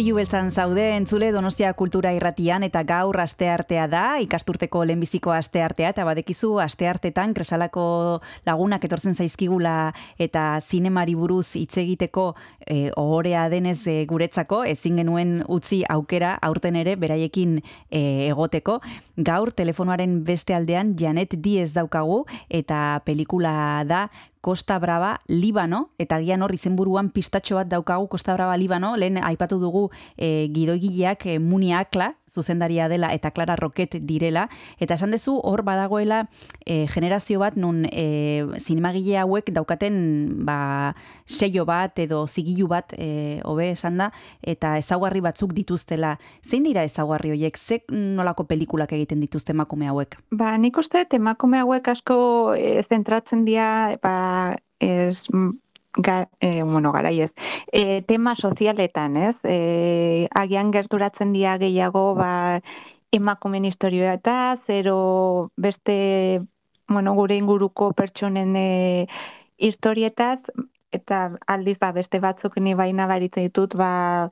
Izpilu 0.00 0.16
beltzan 0.16 0.46
zaude 0.48 0.84
entzule 0.96 1.26
Donostia 1.28 1.74
Kultura 1.76 2.14
Irratian 2.16 2.62
eta 2.64 2.80
gaur 2.88 3.18
asteartea 3.20 3.82
da, 3.92 4.04
ikasturteko 4.24 4.86
lehenbiziko 4.88 5.34
asteartea 5.36 5.90
eta 5.92 6.06
badekizu 6.08 6.54
asteartetan 6.64 7.34
kresalako 7.36 7.82
lagunak 8.48 8.86
etortzen 8.88 9.12
zaizkigula 9.12 9.92
eta 10.16 10.44
zinemari 10.64 11.18
buruz 11.20 11.50
hitz 11.60 11.76
egiteko 11.82 12.30
e, 12.64 12.88
ohorea 12.96 13.42
denez 13.52 13.82
e, 13.92 13.98
guretzako 14.08 14.62
ezin 14.70 15.02
genuen 15.02 15.42
utzi 15.52 15.82
aukera 15.84 16.32
aurten 16.48 16.80
ere 16.80 16.96
beraiekin 16.96 17.58
e, 17.90 18.00
egoteko. 18.30 18.78
Gaur 19.20 19.52
telefonoaren 19.52 20.22
beste 20.24 20.56
aldean 20.56 20.94
Janet 20.96 21.36
Diez 21.44 21.74
daukagu 21.76 22.22
eta 22.48 23.02
pelikula 23.04 23.84
da 23.84 24.06
Costa 24.40 24.78
Brava 24.78 25.20
Libano, 25.28 25.90
eta 25.98 26.20
gian 26.24 26.42
hor 26.42 26.54
izenburuan 26.54 27.10
pistatxo 27.12 27.58
bat 27.58 27.68
daukagu 27.68 28.08
Costa 28.08 28.34
Brava 28.34 28.56
Libano, 28.56 28.94
lehen 28.96 29.18
aipatu 29.22 29.58
dugu 29.60 29.90
e, 30.16 30.48
gidoigileak 30.54 31.26
e, 31.26 31.38
Muni 31.38 31.74
Akla, 31.74 32.14
zuzendaria 32.30 32.88
dela 32.88 33.12
eta 33.14 33.30
Clara 33.30 33.56
Roket 33.56 33.96
direla, 34.06 34.48
eta 34.78 34.94
esan 34.94 35.10
dezu 35.10 35.36
hor 35.42 35.62
badagoela 35.66 36.24
e, 36.64 36.86
generazio 36.88 37.40
bat 37.42 37.56
nun 37.56 37.84
e, 37.90 38.46
zinemagile 38.58 39.18
hauek 39.20 39.50
daukaten 39.54 40.44
ba, 40.46 40.94
seio 41.26 41.66
bat 41.68 41.98
edo 41.98 42.26
zigilu 42.26 42.68
bat 42.70 42.94
e, 42.96 43.40
hobe 43.44 43.70
esan 43.74 43.98
da, 44.00 44.10
eta 44.42 44.76
ezaugarri 44.78 45.20
batzuk 45.24 45.54
dituztela. 45.56 46.16
Zein 46.46 46.64
dira 46.66 46.84
ezaugarri 46.86 47.34
horiek? 47.34 47.58
Ze 47.58 47.82
nolako 47.90 48.46
pelikulak 48.50 48.92
egiten 48.96 49.20
dituzte 49.20 49.52
emakume 49.56 49.90
hauek? 49.90 50.18
Ba, 50.30 50.56
nik 50.58 50.78
uste 50.78 51.04
emakume 51.16 51.60
hauek 51.64 51.88
asko 51.94 52.20
e, 52.54 52.80
zentratzen 52.88 53.44
dira, 53.44 53.96
ba, 54.02 54.56
ez, 54.80 55.28
ga, 55.96 56.28
e, 56.40 56.62
bueno, 56.62 56.92
garai 56.92 57.20
ez, 57.20 57.32
e, 57.72 58.02
tema 58.02 58.34
sozialetan, 58.36 59.16
ez? 59.16 59.36
E, 59.44 60.28
agian 60.34 60.72
gerturatzen 60.72 61.32
dira 61.32 61.56
gehiago, 61.58 62.14
ba, 62.14 62.60
emakumen 63.12 63.64
historioa 63.66 64.14
eta 64.14 64.58
zero 64.66 65.50
beste, 65.56 66.42
bueno, 66.88 67.14
gure 67.14 67.36
inguruko 67.36 67.92
pertsonen 67.92 68.54
e, 68.56 69.08
historietaz, 69.58 70.42
eta 70.92 71.36
aldiz, 71.46 71.78
ba, 71.78 71.92
beste 71.92 72.20
batzuk 72.20 72.58
ni 72.58 72.74
baina 72.74 73.06
baritzen 73.10 73.46
ditut, 73.48 73.74
ba, 73.78 74.30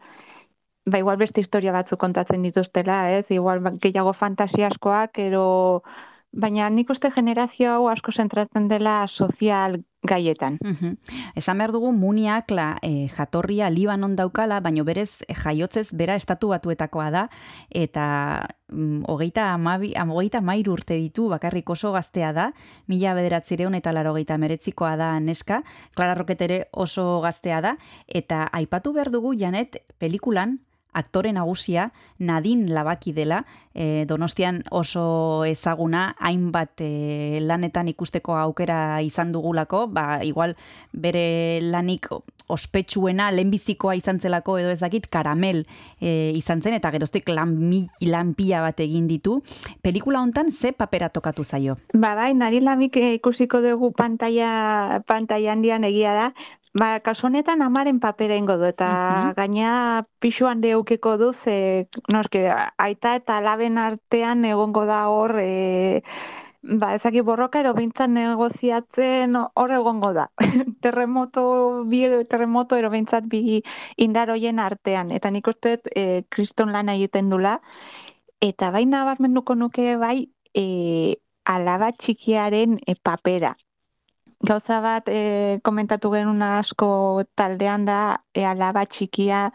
ba, 0.86 0.98
igual 0.98 1.18
beste 1.18 1.40
historia 1.40 1.72
batzuk 1.72 2.00
kontatzen 2.00 2.42
dituztela, 2.42 3.00
ez? 3.18 3.26
Igual 3.34 3.60
ba, 3.64 3.74
gehiago 3.82 4.12
fantasiaskoak, 4.14 5.18
ero, 5.18 5.82
baina 6.38 6.70
nik 6.70 6.90
uste 6.94 7.10
generazio 7.10 7.74
hau 7.74 7.88
asko 7.90 8.12
zentratzen 8.14 8.68
dela 8.70 9.02
sozial 9.08 9.80
gaietan. 10.06 10.58
Mhm. 10.62 10.94
Esan 11.34 11.58
behar 11.58 11.72
dugu 11.74 11.90
Muniakla 11.92 12.78
e, 12.82 13.08
jatorria 13.08 13.68
Libanon 13.70 14.14
daukala, 14.16 14.60
baino 14.60 14.84
berez 14.84 15.24
eh, 15.26 15.34
jaiotzez 15.34 15.90
bera 15.92 16.14
estatu 16.14 16.48
batuetakoa 16.54 17.10
da, 17.10 17.24
eta 17.70 18.46
mm, 18.68 19.02
hogeita, 19.10 19.52
amabi, 19.54 19.92
am, 19.96 20.12
hogeita 20.14 20.40
mairu 20.40 20.76
urte 20.78 20.94
ditu, 20.94 21.28
bakarrik 21.28 21.68
oso 21.70 21.92
gaztea 21.92 22.32
da, 22.32 22.52
mila 22.86 23.14
bederatzireun 23.18 23.74
eta 23.74 23.92
laro 23.92 24.14
meretzikoa 24.14 24.96
da 24.96 25.18
neska, 25.20 25.62
Clara 25.96 26.14
Roket 26.14 26.42
ere 26.42 26.68
oso 26.72 27.20
gaztea 27.20 27.60
da, 27.60 27.76
eta 28.06 28.48
aipatu 28.52 28.92
behar 28.92 29.10
dugu 29.10 29.34
Janet 29.34 29.82
pelikulan, 29.98 30.60
aktore 30.98 31.32
nagusia 31.32 31.92
Nadine 32.18 32.68
Labaki 32.74 33.12
dela, 33.14 33.44
e, 33.74 34.04
Donostian 34.10 34.64
oso 34.74 35.44
ezaguna 35.46 36.16
hainbat 36.18 36.82
e, 36.82 37.38
lanetan 37.40 37.88
ikusteko 37.88 38.34
aukera 38.36 39.00
izan 39.06 39.30
dugulako, 39.32 39.86
ba 39.86 40.18
igual 40.26 40.56
bere 40.92 41.60
lanik 41.62 42.10
ospetsuena 42.48 43.28
lehenbizikoa 43.30 43.94
izan 43.98 44.18
zelako 44.20 44.56
edo 44.58 44.72
ezakit 44.72 45.06
karamel 45.12 45.62
e, 46.00 46.32
izan 46.34 46.62
zen 46.64 46.74
eta 46.78 46.90
geroztik 46.90 47.28
lan, 47.30 47.54
lanpia 48.00 48.62
bat 48.64 48.80
egin 48.80 49.06
ditu. 49.06 49.38
Pelikula 49.84 50.22
hontan 50.24 50.50
ze 50.50 50.72
papera 50.72 51.10
tokatu 51.12 51.44
zaio? 51.44 51.76
Ba 51.94 52.14
bai, 52.18 52.32
nari 52.34 52.60
lamik 52.64 52.96
ikusiko 52.96 53.60
dugu 53.62 53.92
pantalla, 53.92 55.02
pantalla 55.06 55.52
handian 55.52 55.84
egia 55.84 56.14
da, 56.16 56.32
Ba, 56.78 57.00
kasu 57.00 57.26
honetan 57.26 57.62
amaren 57.64 57.98
papera 57.98 58.36
ingo 58.36 58.56
du, 58.60 58.64
eta 58.68 58.88
Mhm. 58.88 59.34
gaina 59.38 59.70
pixuan 60.20 60.60
deukiko 60.60 61.16
du, 61.16 61.32
ze, 61.32 61.88
noske, 62.08 62.42
aita 62.78 63.14
eta 63.16 63.38
alaben 63.38 63.78
artean 63.78 64.44
egongo 64.44 64.84
da 64.86 65.08
hor, 65.08 65.32
e, 65.40 66.02
ba, 66.62 66.94
ezaki 66.94 67.20
borroka 67.22 67.60
ero 67.60 67.72
bintzan 67.74 68.14
negoziatzen 68.14 69.34
hor 69.54 69.70
egongo 69.72 70.12
da. 70.12 70.28
terremoto, 70.82 71.84
bi 71.86 72.04
terremoto 72.28 72.76
ero 72.76 72.90
bintzat 72.90 73.24
bi 73.26 73.62
indaroien 73.96 74.58
artean, 74.58 75.10
eta 75.10 75.30
nik 75.30 75.46
uste 75.48 75.80
e, 75.94 76.24
kriston 76.28 76.72
lan 76.72 76.88
egiten 76.90 77.30
dula, 77.30 77.60
eta 78.40 78.70
baina 78.70 79.04
barmenduko 79.04 79.54
nuke 79.54 79.96
bai, 79.96 80.28
e, 80.54 81.16
alaba 81.44 81.90
txikiaren 81.92 82.78
e, 82.86 82.94
papera. 82.94 83.56
Gauza 84.46 84.78
bat 84.80 85.08
e, 85.10 85.58
komentatu 85.66 86.10
genuen 86.12 86.42
asko 86.46 86.88
taldean 87.34 87.84
da 87.88 88.22
e, 88.34 88.44
alaba 88.46 88.84
txikia 88.86 89.48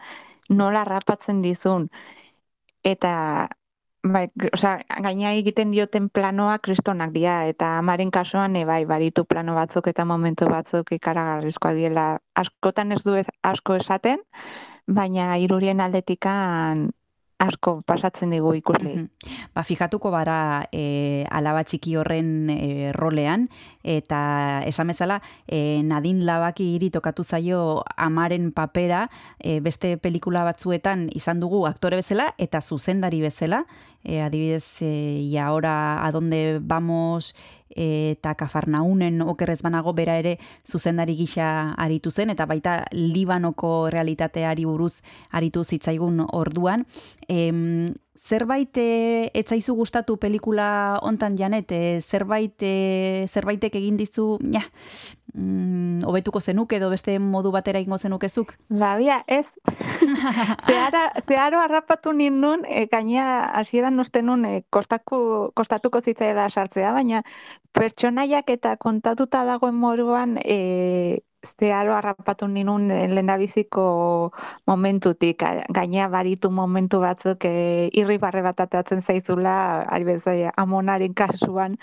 nola 0.50 0.84
rapatzen 0.84 1.40
dizun. 1.42 1.88
Eta 2.84 3.12
bai, 4.04 4.26
osea, 4.52 4.74
gaina 5.06 5.32
egiten 5.38 5.72
dioten 5.72 6.10
planoa 6.12 6.58
kristonak 6.60 7.14
dira 7.14 7.38
eta 7.48 7.78
amaren 7.78 8.10
kasuan 8.12 8.56
e, 8.60 8.66
bai 8.68 8.84
baritu 8.84 9.24
plano 9.24 9.54
batzuk 9.56 9.88
eta 9.88 10.04
momentu 10.04 10.50
batzuk 10.52 10.92
ikaragarrizkoa 10.98 11.72
diela. 11.72 12.06
Askotan 12.36 12.92
ez 12.92 13.02
du 13.04 13.16
ez, 13.16 13.26
asko 13.42 13.78
esaten, 13.80 14.20
baina 14.86 15.38
irurien 15.40 15.80
aldetikan 15.80 16.90
asko 17.44 17.82
pasatzen 17.86 18.30
digu 18.34 18.54
ikusle. 18.58 18.94
Mhm. 18.94 19.08
Ba, 19.54 19.62
fijatuko 19.62 20.10
bara 20.10 20.66
e, 20.72 21.24
alaba 21.30 21.64
txiki 21.64 21.96
horren 21.96 22.50
e, 22.50 22.92
rolean, 22.96 23.48
eta 23.82 24.62
esan 24.66 24.88
bezala, 24.92 25.20
e, 25.46 25.82
Nadine 25.84 26.24
Labaki 26.24 26.74
hiri 26.74 26.90
tokatu 26.90 27.24
zaio 27.24 27.84
amaren 27.96 28.50
papera, 28.52 29.08
e, 29.38 29.60
beste 29.60 29.96
pelikula 29.98 30.44
batzuetan 30.44 31.08
izan 31.14 31.40
dugu 31.40 31.66
aktore 31.66 32.00
bezala 32.02 32.32
eta 32.38 32.60
zuzendari 32.60 33.20
bezala, 33.20 33.64
e, 34.04 34.20
adibidez, 34.20 34.82
e, 34.82 35.20
y 35.22 35.36
ahora 35.38 36.06
a 36.06 36.12
donde 36.12 36.60
vamos 36.62 37.34
e, 37.70 38.12
eta 38.12 38.34
Kafarnaunen 38.34 39.20
okerrez 39.22 39.62
banago 39.62 39.94
bera 39.94 40.18
ere 40.18 40.38
zuzendari 40.64 41.16
gisa 41.16 41.72
aritu 41.72 42.10
zen, 42.10 42.30
eta 42.30 42.46
baita 42.46 42.84
Libanoko 42.92 43.90
realitateari 43.90 44.64
buruz 44.64 45.02
aritu 45.30 45.64
zitzaigun 45.64 46.24
orduan. 46.30 46.86
Em, 47.28 47.94
zerbait 48.24 48.78
etzaizu 49.36 49.74
gustatu 49.76 50.16
pelikula 50.16 50.98
hontan 51.04 51.36
janet, 51.36 51.72
e, 51.72 52.00
zerbait 52.00 52.62
e, 52.64 53.26
zerbaitek 53.28 53.76
egin 53.76 53.98
dizu, 54.00 54.38
ja, 54.52 54.62
mm, 55.34 56.06
hobetuko 56.08 56.40
zenuke 56.40 56.78
edo 56.78 56.88
beste 56.92 57.18
modu 57.20 57.52
batera 57.52 57.82
ingo 57.84 57.98
zenukezuk? 57.98 58.54
Babia, 58.68 59.20
ez. 59.26 59.44
Zehara, 60.70 61.04
zeharo 61.28 61.60
harrapatu 61.60 62.14
nindun, 62.16 62.64
e, 62.64 62.86
gaina 62.92 63.50
hasieran 63.60 64.00
uste 64.00 64.22
nun 64.22 64.48
e, 64.48 64.54
kostaku, 64.70 65.52
kostatuko 65.54 66.00
zitzaela 66.00 66.48
sartzea, 66.48 66.94
baina 66.96 67.22
pertsonaiak 67.76 68.50
eta 68.56 68.76
kontatuta 68.80 69.44
dagoen 69.44 69.76
moruan 69.76 70.38
e, 70.40 71.20
zeharo 71.60 71.94
harrapatu 71.94 72.48
ninun 72.48 72.88
lehendabiziko 72.88 74.32
momentutik, 74.66 75.44
gaina 75.74 76.08
baritu 76.08 76.50
momentu 76.50 77.00
batzuk 77.00 77.44
e, 77.48 77.54
irribarre 77.92 78.42
bat 78.42 78.60
atatzen 78.66 79.02
zaizula, 79.02 79.84
ari 79.88 80.04
bezala 80.04 80.52
amonaren 80.56 81.14
kasuan, 81.14 81.78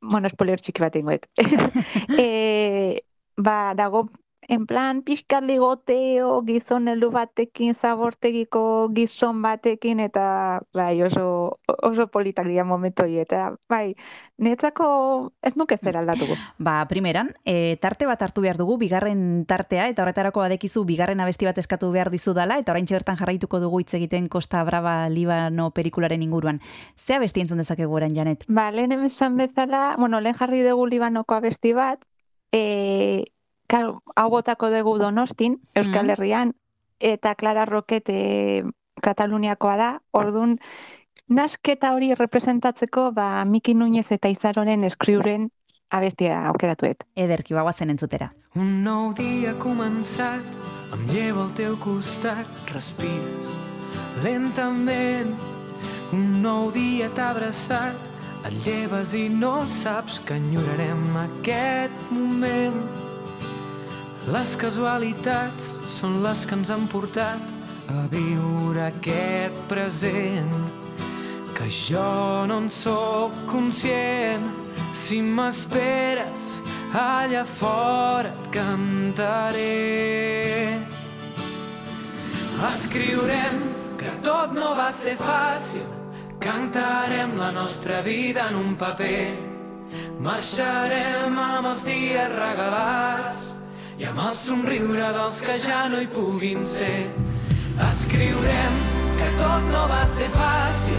bueno, 0.00 0.28
spoiler 0.28 0.60
txiki 0.60 0.82
bat 0.82 0.96
ingoet. 0.96 1.28
e, 2.22 3.02
ba, 3.36 3.74
dago, 3.74 4.06
en 4.48 4.66
plan, 4.66 5.02
pixkat 5.02 5.44
ligoteo, 5.44 6.42
gizon 6.46 6.88
heldu 6.88 7.10
batekin, 7.10 7.74
zabortegiko 7.74 8.90
gizon 8.94 9.42
batekin, 9.42 10.00
eta 10.00 10.62
bai, 10.74 11.02
oso, 11.02 11.58
oso 11.66 12.06
politak 12.12 12.46
dira 12.46 12.64
momentu 12.64 13.04
eta 13.06 13.56
bai, 13.68 13.94
netzako 14.38 15.32
ez 15.42 15.54
nuke 15.56 15.76
zer 15.76 15.96
aldatuko. 15.96 16.36
Ba, 16.58 16.78
primeran, 16.88 17.34
e, 17.44 17.76
tarte 17.82 18.06
bat 18.06 18.22
hartu 18.22 18.44
behar 18.44 18.56
dugu, 18.56 18.78
bigarren 18.78 19.44
tartea, 19.46 19.88
eta 19.88 20.02
horretarako 20.02 20.40
badekizu 20.40 20.84
bigarren 20.84 21.20
abesti 21.20 21.46
bat 21.48 21.58
eskatu 21.58 21.90
behar 21.92 22.10
dizu 22.10 22.34
dala, 22.34 22.58
eta 22.58 22.72
orain 22.72 22.86
bertan 22.88 23.16
jarraituko 23.18 23.60
dugu 23.60 23.80
hitz 23.80 23.94
egiten 23.98 24.28
Costa 24.28 24.62
Brava 24.64 25.08
Libano 25.08 25.70
pelikularen 25.70 26.22
inguruan. 26.22 26.60
Ze 26.96 27.14
abesti 27.14 27.42
entzun 27.42 27.58
dezakegu 27.58 27.94
orain, 27.94 28.14
Janet? 28.14 28.44
Ba, 28.48 28.70
lehen 28.70 28.92
esan 28.92 29.36
bezala, 29.36 29.96
bueno, 29.98 30.20
lehen 30.20 30.36
jarri 30.36 30.62
dugu 30.62 30.86
Libanoko 30.86 31.34
abesti 31.34 31.72
bat, 31.72 32.04
e, 32.52 33.24
karo, 33.66 34.02
hau 34.16 34.30
botako 34.30 34.70
dugu 34.70 34.98
Donostin, 34.98 35.60
Euskal 35.74 36.04
Mhm. 36.04 36.10
Herrian, 36.10 36.54
eta 37.00 37.34
Clara 37.34 37.64
Roket 37.64 38.08
e, 38.08 38.64
Kataluniakoa 39.02 39.76
da, 39.76 40.02
ordun 40.12 40.58
nasketa 41.28 41.92
hori 41.94 42.14
representatzeko, 42.14 43.12
ba, 43.12 43.44
Miki 43.44 43.74
Nuñez 43.74 44.10
eta 44.10 44.28
Izaroren 44.28 44.84
eskriuren 44.84 45.50
abestia 45.90 46.46
aukeratuet. 46.48 47.04
Ederki, 47.14 47.54
bagoazen 47.54 47.90
entzutera. 47.90 48.32
Un 48.56 48.82
nou 48.82 49.12
dia 49.14 49.54
començat, 49.58 50.42
em 50.94 51.06
llevo 51.12 51.42
al 51.42 51.52
teu 51.52 51.76
costat, 51.78 52.46
respires 52.72 53.52
lentament. 54.22 55.34
Un 56.12 56.40
nou 56.42 56.70
dia 56.72 57.10
t'ha 57.12 57.30
abraçat, 57.30 57.96
et 58.46 58.54
lleves 58.64 59.12
i 59.14 59.28
no 59.28 59.66
saps 59.66 60.20
que 60.20 60.34
enyorarem 60.38 61.16
aquest 61.24 62.10
moment. 62.10 63.05
Les 64.26 64.56
casualitats 64.58 65.68
són 66.00 66.16
les 66.24 66.40
que 66.50 66.56
ens 66.58 66.70
han 66.74 66.88
portat 66.90 67.52
a 67.94 68.06
viure 68.10 68.80
aquest 68.88 69.60
present 69.70 70.50
que 71.54 71.68
jo 71.70 72.42
no 72.50 72.56
en 72.64 72.66
sóc 72.66 73.36
conscient 73.46 74.48
si 74.90 75.20
m'esperes 75.22 76.56
allà 76.90 77.44
fora 77.46 78.32
et 78.32 78.50
cantaré. 78.56 79.70
Escriurem 82.66 83.60
que 84.00 84.10
tot 84.26 84.56
no 84.58 84.74
va 84.74 84.88
ser 84.90 85.14
fàcil, 85.20 85.86
cantarem 86.42 87.38
la 87.38 87.52
nostra 87.54 88.02
vida 88.02 88.50
en 88.50 88.58
un 88.58 88.74
paper. 88.74 89.36
Marxarem 90.18 91.38
amb 91.38 91.70
els 91.70 91.86
dies 91.86 92.34
regalats 92.34 93.55
i 93.98 94.04
amb 94.04 94.20
el 94.20 94.34
somriure 94.36 95.06
dels 95.16 95.38
que 95.44 95.54
ja 95.62 95.86
no 95.88 96.00
hi 96.02 96.08
puguin 96.12 96.60
ser. 96.68 97.08
Escriurem 97.88 98.74
que 99.16 99.28
tot 99.40 99.68
no 99.72 99.84
va 99.88 100.02
ser 100.12 100.28
fàcil, 100.34 100.98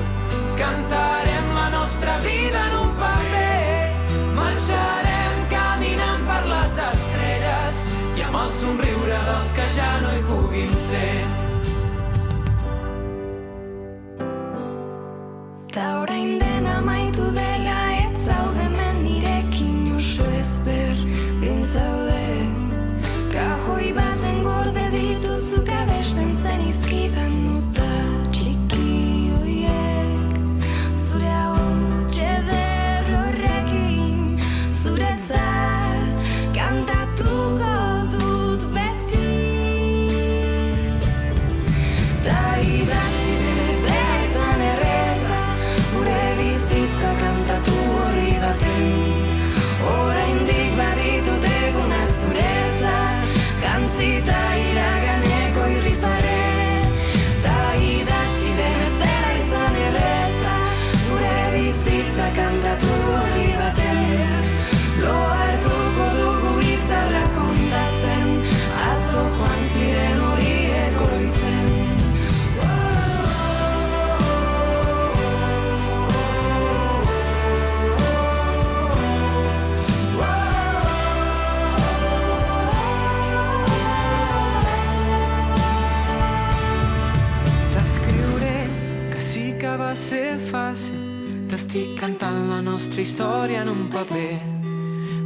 cantarem 0.58 1.52
la 1.54 1.68
nostra 1.76 2.18
vida 2.26 2.64
en 2.70 2.78
un 2.80 2.95
paper. 3.02 3.91
Marxarem 4.38 5.43
caminant 5.52 6.26
per 6.30 6.41
les 6.50 6.80
estrelles 6.88 7.84
i 8.18 8.26
amb 8.26 8.39
el 8.41 8.50
somriure 8.62 9.22
dels 9.30 9.54
que 9.60 9.68
ja 9.78 9.91
no 10.02 10.16
hi 10.16 10.26
puguin 10.32 10.74
ser. 10.88 11.14
Ta 15.78 15.88
orain 16.02 16.39
dena 16.41 16.80
amaitu 16.82 17.30
dela 17.38 17.80
ez 18.02 18.26
zaude 18.26 18.66
hemen 18.66 19.04
nirekin 19.06 19.93
oso 19.93 20.26
ezberdin 20.41 21.66
zaude 21.76 22.07
T'estic 91.78 91.99
cantant 91.99 92.47
la 92.49 92.57
nostra 92.65 93.03
història 93.03 93.59
en 93.61 93.67
un 93.69 93.84
paper. 93.93 94.39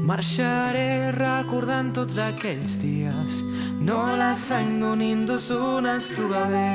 Marxaré 0.03 1.13
recordant 1.15 1.93
tots 1.95 2.17
aquells 2.19 2.73
dies. 2.81 3.37
No 3.79 4.17
la 4.19 4.33
sang 4.35 4.73
d'un 4.81 4.99
indus 4.99 5.47
estuva 5.93 6.43
bé. 6.51 6.73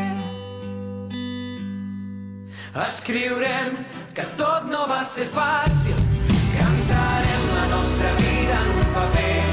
Escriurem 2.86 3.76
que 4.16 4.24
tot 4.40 4.64
no 4.72 4.88
va 4.88 5.04
ser 5.04 5.28
fàcil. 5.28 6.00
Cantarem 6.56 7.46
la 7.60 7.68
nostra 7.76 8.16
vida 8.24 8.58
en 8.64 8.74
un 8.80 8.90
paper. 8.96 9.46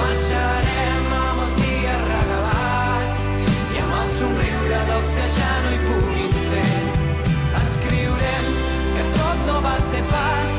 Marxarem 0.00 1.16
amb 1.20 1.44
els 1.44 1.56
dies 1.60 2.04
regalats 2.10 3.24
i 3.52 3.84
amb 3.84 3.96
el 4.00 4.12
somriure 4.18 4.84
dels 4.92 5.18
que 5.20 5.32
ja 5.40 5.56
no 5.60 5.74
hi 5.74 5.82
puguin 5.88 6.15
no 9.46 9.60
va 9.62 9.78
ser 9.80 10.02
fàcil. 10.12 10.55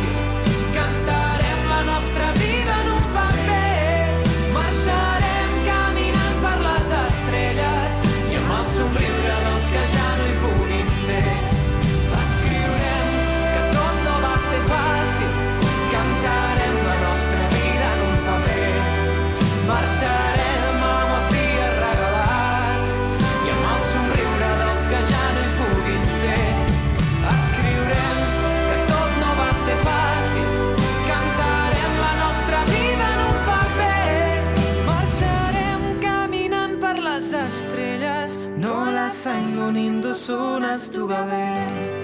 No 39.28 39.71
la 39.71 40.13
sang 40.13 40.61
d'un 40.93 41.97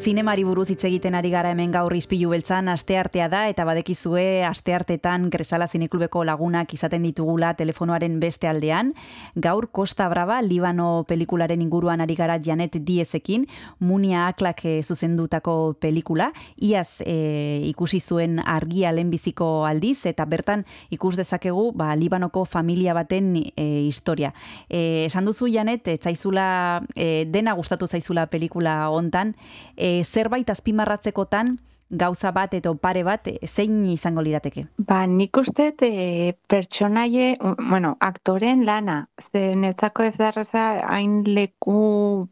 Zinemari 0.00 0.46
buruz 0.48 0.70
hitz 0.72 0.86
egiten 0.88 1.12
ari 1.12 1.28
gara 1.28 1.50
hemen 1.52 1.74
gaur 1.74 1.92
izpilu 1.92 2.30
beltzan 2.32 2.70
asteartea 2.72 3.26
da 3.28 3.42
eta 3.50 3.66
badekizue 3.68 4.40
asteartetan 4.48 5.26
Gresala 5.28 5.66
Zineklubeko 5.68 6.22
lagunak 6.24 6.72
izaten 6.72 7.02
ditugula 7.04 7.50
telefonoaren 7.58 8.14
beste 8.22 8.48
aldean. 8.48 8.94
Gaur 9.36 9.66
Costa 9.76 10.06
Brava 10.08 10.38
Libano 10.40 11.04
pelikularen 11.04 11.60
inguruan 11.60 12.00
ari 12.00 12.16
gara 12.16 12.38
Janet 12.40 12.78
Diezekin, 12.86 13.44
Munia 13.78 14.22
Aklak 14.30 14.64
eh, 14.64 14.78
zuzendutako 14.80 15.74
pelikula. 15.84 16.30
Iaz 16.56 17.04
eh, 17.04 17.60
ikusi 17.68 18.00
zuen 18.00 18.40
argia 18.40 18.94
lehenbiziko 18.96 19.66
aldiz 19.68 20.06
eta 20.08 20.24
bertan 20.24 20.64
ikus 20.88 21.12
dezakegu 21.20 21.74
ba, 21.76 21.90
Libanoko 21.92 22.46
familia 22.46 22.96
baten 22.96 23.34
eh, 23.36 23.84
historia. 23.84 24.32
Eh, 24.70 25.04
esan 25.10 25.28
duzu 25.28 25.52
Janet, 25.52 25.92
ez 25.92 26.00
zaizula 26.00 26.80
eh, 26.96 27.26
dena 27.28 27.52
gustatu 27.52 27.84
zaizula 27.84 28.30
pelikula 28.32 28.80
hontan, 28.88 29.36
e, 29.76 29.89
zerbait 30.04 30.50
azpimarratzekotan 30.50 31.58
gauza 31.90 32.30
bat 32.30 32.54
edo 32.54 32.76
pare 32.78 33.02
bat 33.04 33.28
zein 33.46 33.82
izango 33.90 34.22
lirateke? 34.22 34.66
Ba, 34.78 35.02
nik 35.10 35.36
uste 35.36 35.72
e, 35.82 36.34
pertsonaie, 36.48 37.36
bueno, 37.40 37.96
aktoren 38.00 38.64
lana, 38.64 39.08
ze 39.32 39.56
netzako 39.56 40.06
ez 40.06 40.16
darreza 40.16 40.66
hain 40.86 41.22
leku, 41.26 42.28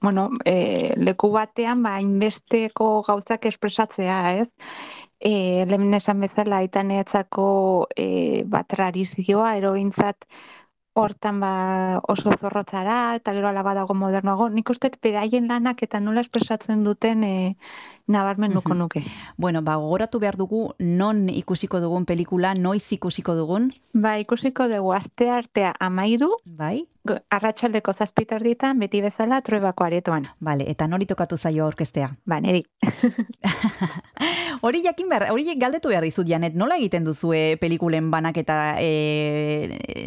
bueno, 0.00 0.30
e, 0.44 0.94
leku 0.96 1.30
batean, 1.36 1.84
ba, 1.84 1.98
hainbesteko 2.00 3.02
gauzak 3.06 3.44
espresatzea, 3.52 4.20
ez? 4.40 4.48
E, 5.20 5.66
lehen 5.68 5.92
esan 5.98 6.22
bezala, 6.22 6.62
eta 6.64 6.82
netzako 6.86 7.88
e, 7.96 8.44
ba, 8.48 8.64
tradizioa, 8.64 9.56
erogintzat, 9.60 10.24
hortan 11.02 11.40
ba 11.40 12.00
oso 12.08 12.32
zorrotzara 12.40 13.14
eta 13.16 13.32
gero 13.36 13.48
ala 13.48 13.62
badago 13.62 13.94
modernoago. 13.94 14.48
Nik 14.50 14.70
uste 14.70 14.90
beraien 15.02 15.48
lanak 15.48 15.82
eta 15.82 16.00
nola 16.00 16.20
espresatzen 16.24 16.84
duten 16.84 17.24
e, 17.24 17.56
nabarmen 18.08 18.52
nuko 18.52 18.74
nuke. 18.74 19.04
Bueno, 19.36 19.62
ba, 19.62 19.76
gogoratu 19.76 20.18
behar 20.18 20.36
dugu 20.36 20.74
non 20.78 21.28
ikusiko 21.28 21.80
dugun 21.80 22.06
pelikula, 22.08 22.54
noiz 22.54 22.86
ikusiko 22.92 23.36
dugun? 23.36 23.72
Ba, 23.92 24.16
ikusiko 24.18 24.68
dugu 24.68 24.94
aste 24.96 25.30
artea 25.30 25.74
amairu, 25.78 26.32
bai? 26.44 26.88
arratsaldeko 27.08 27.92
zazpitar 27.92 28.42
ditan, 28.44 28.78
beti 28.78 29.00
bezala, 29.00 29.40
truebako 29.40 29.86
aretoan. 29.86 30.26
Bale, 30.44 30.66
eta 30.68 30.88
nori 30.88 31.06
tokatu 31.08 31.38
zaio 31.38 31.64
aurkeztea? 31.64 32.10
Ba, 32.28 32.40
neri. 32.44 32.64
hori 34.66 34.82
jakin 34.84 35.08
behar, 35.08 35.28
hori 35.32 35.54
galdetu 35.60 35.92
behar 35.92 36.04
dizut, 36.04 36.28
Janet, 36.28 36.56
nola 36.58 36.76
egiten 36.76 37.06
duzue 37.06 37.56
pelikulen 37.60 38.10
banaketa 38.12 38.76
e, 38.80 39.78
e, 39.78 40.04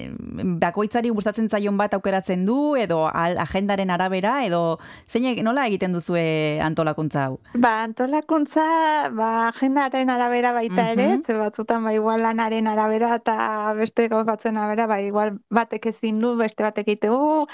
bakoitzari 0.82 1.09
gustatzen 1.13 1.49
zaion 1.49 1.77
bat 1.77 1.93
aukeratzen 1.93 2.45
du, 2.45 2.75
edo 2.75 3.05
al, 3.07 3.38
agendaren 3.38 3.91
arabera, 3.93 4.43
edo 4.45 4.79
zein 5.07 5.43
nola 5.45 5.67
egiten 5.69 5.93
duzue 5.93 6.59
antolakuntza 6.63 7.25
hau? 7.27 7.39
Ba, 7.53 7.84
antolakuntza, 7.84 9.11
ba, 9.13 9.49
agendaren 9.49 10.09
arabera 10.09 10.51
baita 10.53 10.89
ere, 10.91 11.07
Mhm. 11.17 11.23
ze 11.25 11.34
batzutan, 11.38 11.84
ba, 11.84 11.93
igual 11.93 12.21
lanaren 12.21 12.67
arabera 12.67 13.15
eta 13.15 13.73
beste 13.77 14.07
gauz 14.07 14.25
batzuen 14.25 14.57
arabera, 14.57 14.88
ba, 14.88 15.01
igual 15.01 15.39
batek 15.49 15.86
ezin 15.88 16.19
du, 16.19 16.36
beste 16.36 16.63
batek 16.63 16.88
egitegu, 16.88 17.47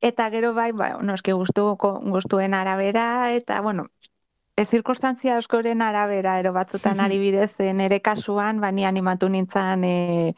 eta 0.00 0.28
gero 0.30 0.54
bai, 0.54 0.72
ba, 0.72 0.98
noski 1.02 1.32
gustu, 1.32 1.76
gustuen 1.78 2.54
arabera, 2.54 3.32
eta, 3.32 3.60
bueno, 3.60 3.86
e, 4.56 4.64
zirkustantzia 4.66 5.36
askoren 5.38 5.82
arabera, 5.82 6.38
ero 6.40 6.52
batzutan 6.52 6.98
ari 7.00 7.18
bidez, 7.18 7.54
e, 7.60 7.72
nere 7.72 8.00
kasuan, 8.00 8.60
bani 8.60 8.84
animatu 8.84 9.28
nintzen, 9.28 9.84
e, 9.84 10.34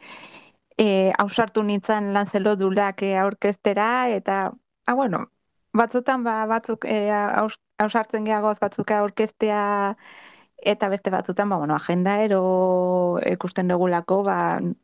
e, 0.77 1.11
ausartu 1.19 1.63
nintzen 1.63 2.13
lanzelo 2.13 2.55
dulak 2.59 3.01
e, 3.03 3.15
aurkestera, 3.17 4.09
eta, 4.09 4.53
ah, 4.87 4.93
bueno, 4.93 5.25
batzutan 5.73 6.23
ba, 6.23 6.45
batzuk 6.51 6.85
e, 6.85 7.09
aus, 7.11 7.55
ausartzen 7.79 8.25
geagoz 8.27 8.57
batzuk 8.61 8.91
aurkestea 8.91 9.95
eta 10.65 10.89
beste 10.89 11.11
batzutan, 11.13 11.49
ba, 11.49 11.57
bueno, 11.57 11.75
agenda 11.75 12.17
ero 12.23 13.19
ikusten 13.31 13.67
dugulako, 13.69 14.23
ba, 14.23 14.37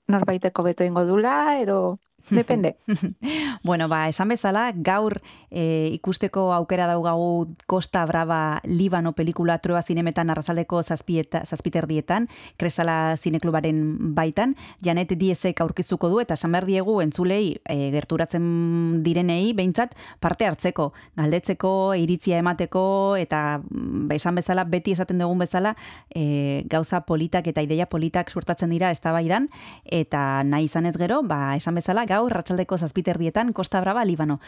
norbaiteko 0.08 0.64
beto 0.64 0.84
ingo 0.86 1.06
dula, 1.06 1.58
ero 1.60 2.00
Depende. 2.30 2.76
bueno, 3.64 3.88
ba, 3.88 4.08
esan 4.10 4.30
bezala, 4.30 4.72
gaur 4.76 5.20
e, 5.50 5.90
ikusteko 5.94 6.52
aukera 6.54 6.88
daugagu 6.88 7.56
Costa 7.68 8.06
Brava 8.06 8.62
Libano 8.64 9.14
pelikula 9.14 9.58
Troa 9.60 9.82
Zinemetan 9.82 10.30
arrazaldeko 10.30 10.82
zazpieta, 10.84 11.44
zazpiterdietan, 11.46 12.28
Kresala 12.58 13.16
Zineklubaren 13.18 14.14
baitan, 14.16 14.56
Janet 14.84 15.14
Diezek 15.18 15.62
aurkizuko 15.62 16.10
du, 16.10 16.22
eta 16.24 16.36
esan 16.40 16.52
behar 16.56 16.68
diegu 16.70 17.00
entzulei 17.02 17.58
e, 17.66 17.92
gerturatzen 17.96 19.04
direnei, 19.04 19.54
behintzat, 19.58 19.96
parte 20.20 20.48
hartzeko, 20.48 20.92
galdetzeko, 21.20 21.94
iritzia 22.00 22.40
emateko, 22.42 23.16
eta 23.20 23.62
ba, 23.62 24.16
esan 24.16 24.40
bezala, 24.40 24.66
beti 24.70 24.96
esaten 24.96 25.22
dugun 25.22 25.42
bezala, 25.44 25.76
e, 26.10 26.64
gauza 26.72 27.02
politak 27.06 27.48
eta 27.52 27.64
ideia 27.66 27.88
politak 27.90 28.32
surtatzen 28.32 28.72
dira 28.72 28.92
eztabaidan 28.92 29.48
eta 29.86 30.44
nahi 30.48 30.70
izan 30.70 30.88
ez 30.88 30.96
gero, 30.98 31.22
ba, 31.28 31.56
esan 31.58 31.76
bezala, 31.78 32.06
gaur 32.12 32.32
ratxaldeko 32.36 32.78
zazpiterdietan 32.78 33.54
Costa 33.58 33.82
Brava, 33.82 34.04
Libano. 34.06 34.40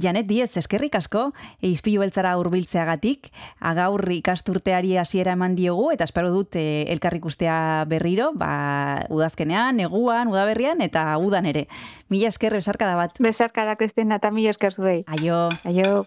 Janet 0.00 0.28
Diez, 0.30 0.50
eskerrik 0.60 0.94
asko, 0.98 1.32
eizpilu 1.64 2.04
beltzara 2.04 2.36
urbiltzeagatik, 2.40 3.32
agaur 3.58 4.06
ikasturteari 4.18 4.96
hasiera 5.02 5.34
eman 5.34 5.58
diogu, 5.58 5.90
eta 5.94 6.06
espero 6.08 6.32
dut 6.34 6.56
e, 6.56 6.84
elkarrik 6.94 7.26
ustea 7.28 7.84
berriro, 7.90 8.30
ba, 8.38 9.04
udazkenean, 9.10 9.82
neguan, 9.82 10.30
udaberrian, 10.32 10.82
eta 10.84 11.10
udan 11.18 11.50
ere. 11.50 11.66
Mila 12.08 12.30
esker, 12.32 12.54
besarka 12.56 12.88
da 12.88 12.96
bat. 12.96 13.18
Besarkara, 13.20 13.76
Kristina, 13.76 14.22
eta 14.22 14.32
mila 14.32 14.54
esker 14.54 14.74
zuei. 14.74 15.02
Aio. 15.18 15.48
Aio. 15.68 16.06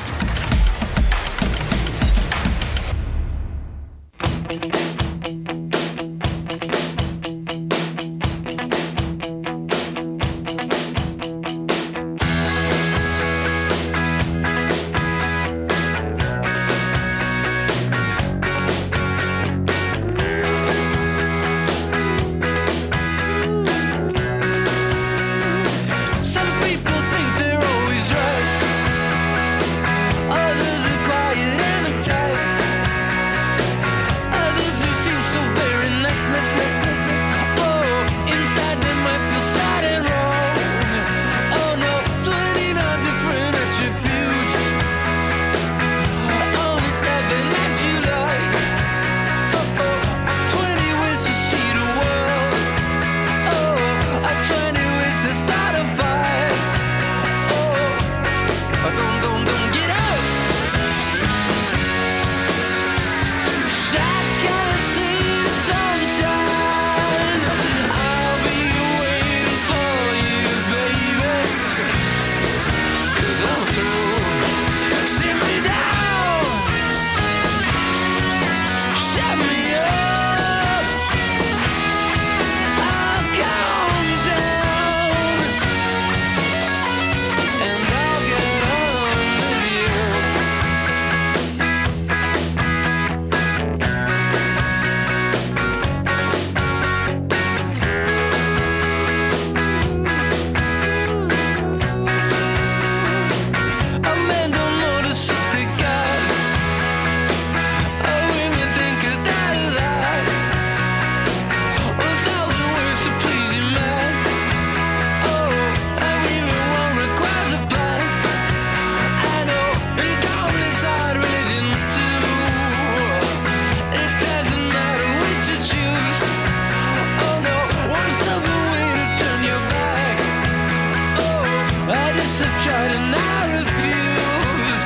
I 133.29 133.41
refuse. 133.57 134.83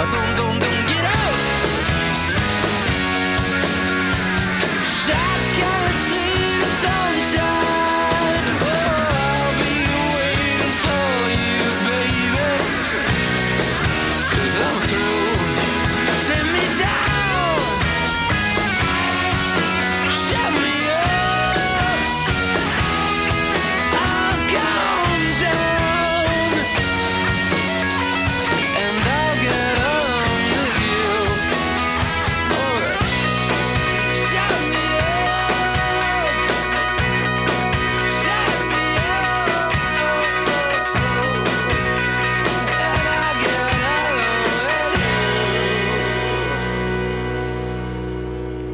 Oh, 0.00 0.10
don't, 0.12 0.36
don't. 0.60 0.67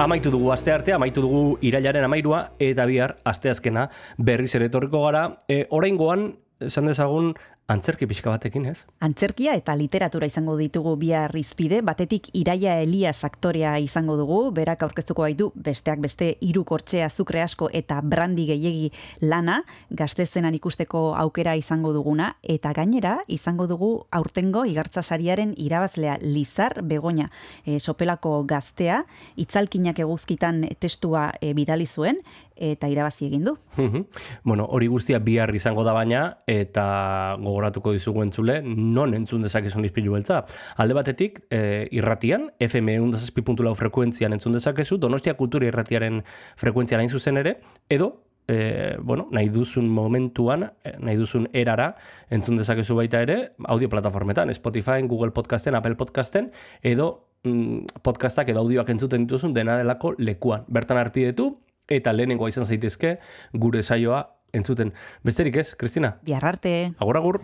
Amaitu 0.05 0.31
dugu 0.31 0.53
aste 0.53 0.73
arte, 0.73 0.93
amaitu 0.93 1.23
dugu 1.25 1.59
irailaren 1.65 2.05
amairua, 2.05 2.51
eta 2.61 2.87
bihar 2.89 3.17
asteazkena 3.25 3.89
berriz 4.19 4.53
ere 4.59 4.69
etorriko 4.71 5.05
gara. 5.07 5.25
E, 5.49 5.65
oraingoan, 5.73 6.35
esan 6.65 6.91
dezagun, 6.91 7.33
antzerki 7.69 8.07
pixka 8.07 8.29
batekin, 8.29 8.67
ez? 8.69 8.85
Antzerkia 9.05 9.55
eta 9.57 9.75
literatura 9.79 10.27
izango 10.29 10.57
ditugu 10.59 10.95
bihar 11.01 11.33
izpide, 11.39 11.81
batetik 11.83 12.29
Iraia 12.37 12.77
Elias 12.83 13.25
aktorea 13.25 13.79
izango 13.81 14.19
dugu, 14.21 14.39
berak 14.53 14.83
aurkeztuko 14.85 15.25
baitu 15.25 15.51
besteak 15.57 16.03
beste 16.05 16.35
hiru 16.45 16.65
kortxe 16.69 17.03
azukre 17.05 17.41
asko 17.43 17.71
eta 17.73 18.01
brandi 18.03 18.45
gehiegi 18.51 18.91
lana, 19.23 19.63
gaztezenan 19.91 20.55
ikusteko 20.61 21.15
aukera 21.17 21.57
izango 21.57 21.95
duguna, 21.97 22.35
eta 22.43 22.75
gainera 22.77 23.17
izango 23.29 23.67
dugu 23.71 23.93
aurtengo 24.13 24.67
igartza 24.69 25.03
sariaren 25.03 25.55
irabazlea. 25.57 26.19
Lizar 26.21 26.83
Begoña, 26.85 27.31
e, 27.65 27.81
sopelako 27.81 28.43
gaztea, 28.45 29.05
itzalkinak 29.41 29.99
eguzkitan 30.05 30.67
testua 30.81 31.31
e, 31.41 31.55
bidali 31.57 31.87
zuen, 31.87 32.21
eta 32.57 32.89
irabazi 32.89 33.27
egin 33.27 33.45
du. 33.45 33.55
Bueno, 34.45 34.67
hori 34.71 34.87
guztia 34.89 35.19
bihar 35.19 35.55
izango 35.55 35.85
da 35.85 35.93
baina, 35.93 36.23
eta 36.47 37.37
gogoratuko 37.41 37.93
dizugu 37.93 38.23
entzule, 38.23 38.61
non 38.65 39.15
entzun 39.15 39.43
dezakezun 39.43 39.85
izpilu 39.85 40.15
beltza. 40.15 40.45
Alde 40.77 40.95
batetik, 40.95 41.41
e, 41.51 41.89
irratian, 41.93 42.51
FM 42.63 42.99
undazazpi.lau 43.03 43.75
frekuentzian 43.79 44.33
entzun 44.37 44.55
dezakezu, 44.57 44.99
Donostia 44.99 45.35
Kultura 45.39 45.67
irratiaren 45.67 46.23
frekuentzian 46.61 47.03
hain 47.03 47.11
zuzen 47.11 47.43
ere, 47.43 47.59
edo, 47.89 48.25
e, 48.47 48.97
bueno, 49.01 49.29
nahi 49.33 49.49
duzun 49.49 49.89
momentuan, 49.89 50.71
e, 50.85 50.97
nahi 50.99 51.17
duzun 51.17 51.49
erara, 51.53 51.95
entzun 52.31 52.59
dezakezu 52.61 52.97
baita 52.99 53.23
ere, 53.25 53.55
audio 53.67 53.89
plataformetan, 53.89 54.53
Spotify, 54.55 55.03
Google 55.03 55.33
Podcasten, 55.33 55.75
Apple 55.75 55.97
Podcasten, 55.97 56.53
edo 56.83 57.31
mm, 57.45 58.01
podcastak 58.03 58.51
edo 58.53 58.63
audioak 58.65 58.91
entzuten 58.95 59.27
dituzun 59.27 59.55
dena 59.55 59.79
delako 59.81 60.15
lekuan. 60.19 60.65
Bertan 60.69 61.01
arpidetu, 61.01 61.64
eta 61.89 62.13
lehenengoa 62.13 62.49
izan 62.49 62.67
zaitezke 62.67 63.19
gure 63.53 63.83
saioa 63.83 64.25
entzuten. 64.55 64.93
Besterik 65.25 65.57
ez, 65.57 65.75
Kristina? 65.75 66.17
Bihar 66.25 66.45
arte. 66.55 66.95
Agur, 66.99 67.19
agur. 67.19 67.41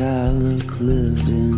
Outside, 0.00 0.08
I 0.08 0.30
look 0.30 0.80
lived 0.80 1.28
in. 1.28 1.49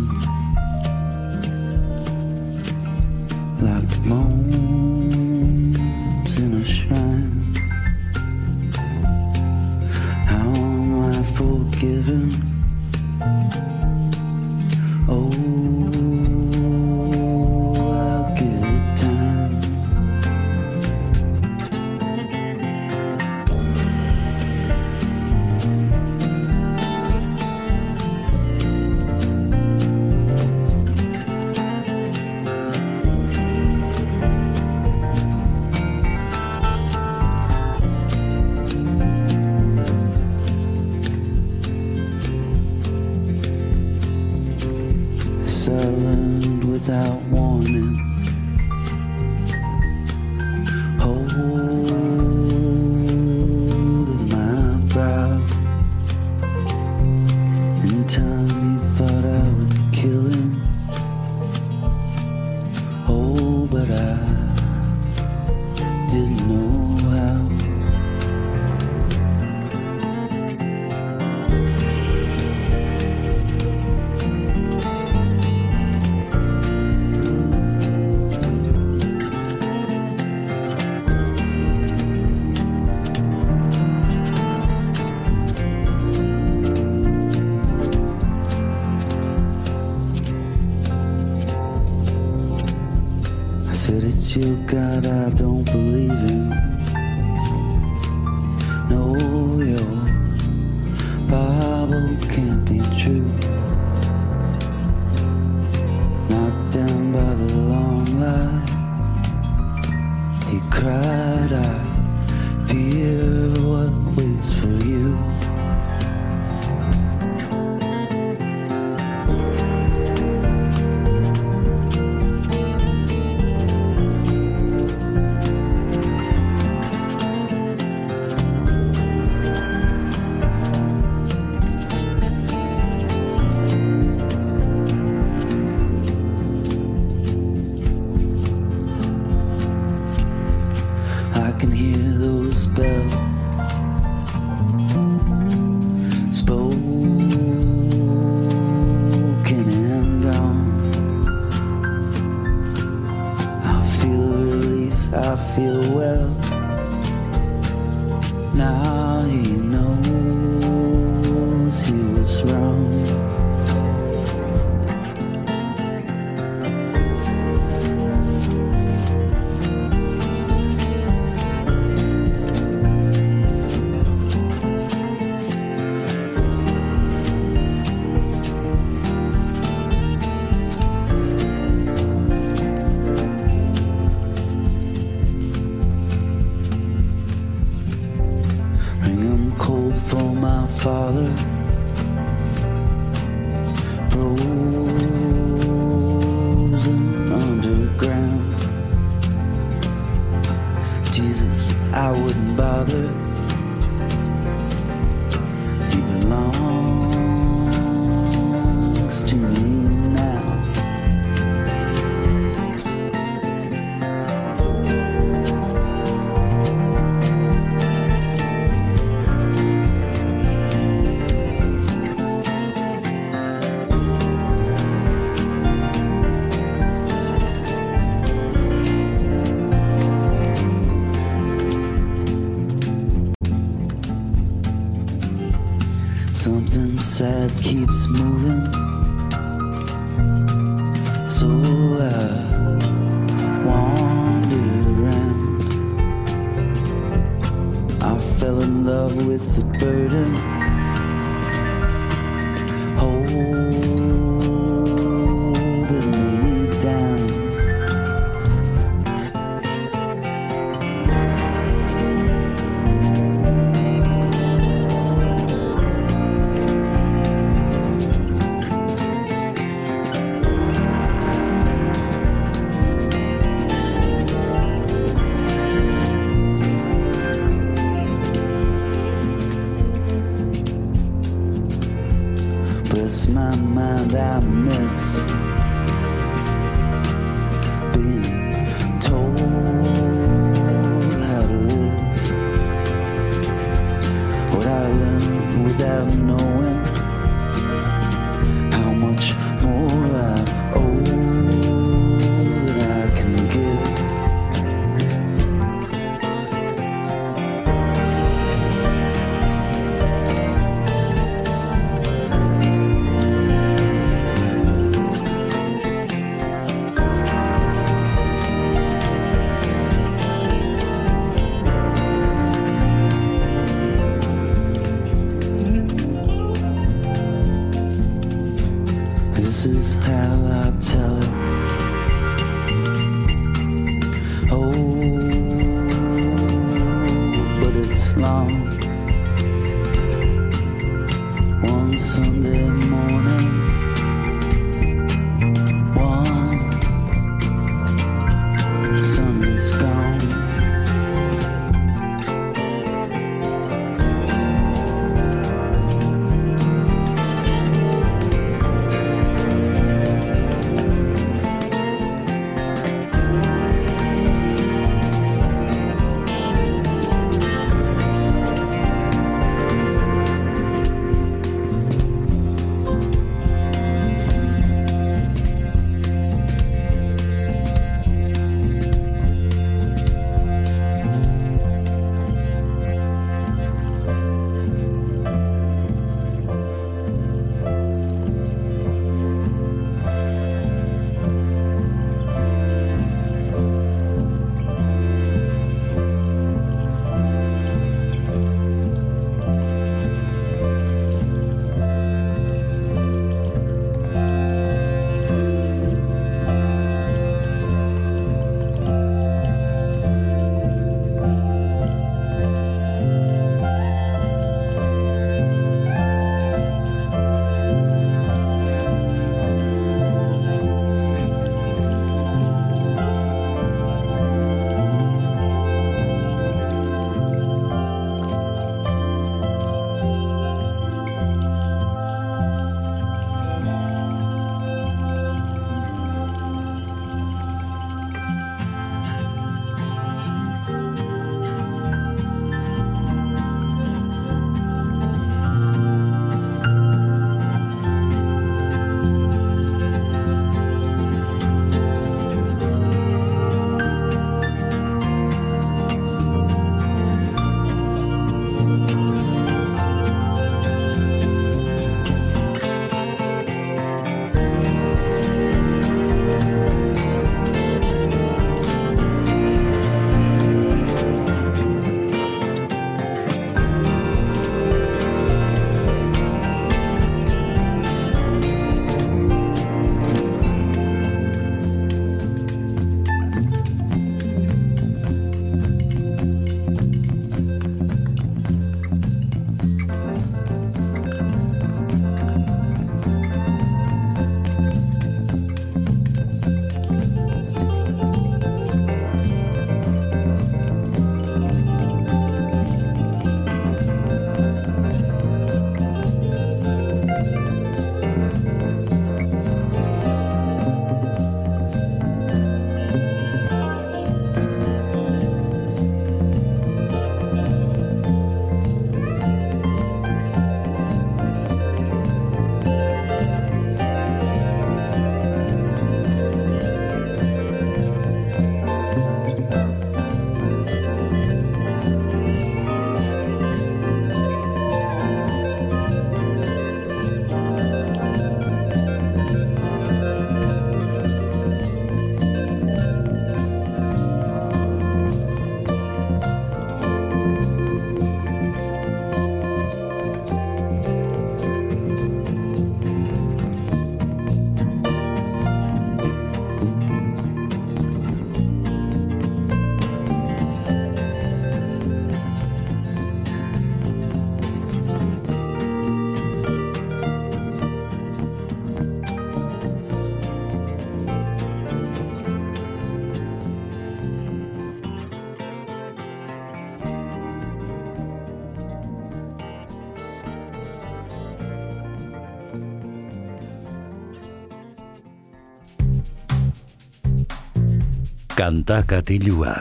Kanta 588.43 588.81
katilua. 588.83 589.53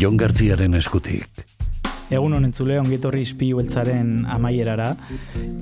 Jon 0.00 0.16
Gartziaren 0.18 0.72
eskutik. 0.74 1.44
Egun 2.10 2.34
honen 2.34 2.50
zule, 2.50 2.74
ongetorri 2.80 3.20
ispilu 3.22 3.60
beltzaren 3.60 4.24
amaierara, 4.34 4.88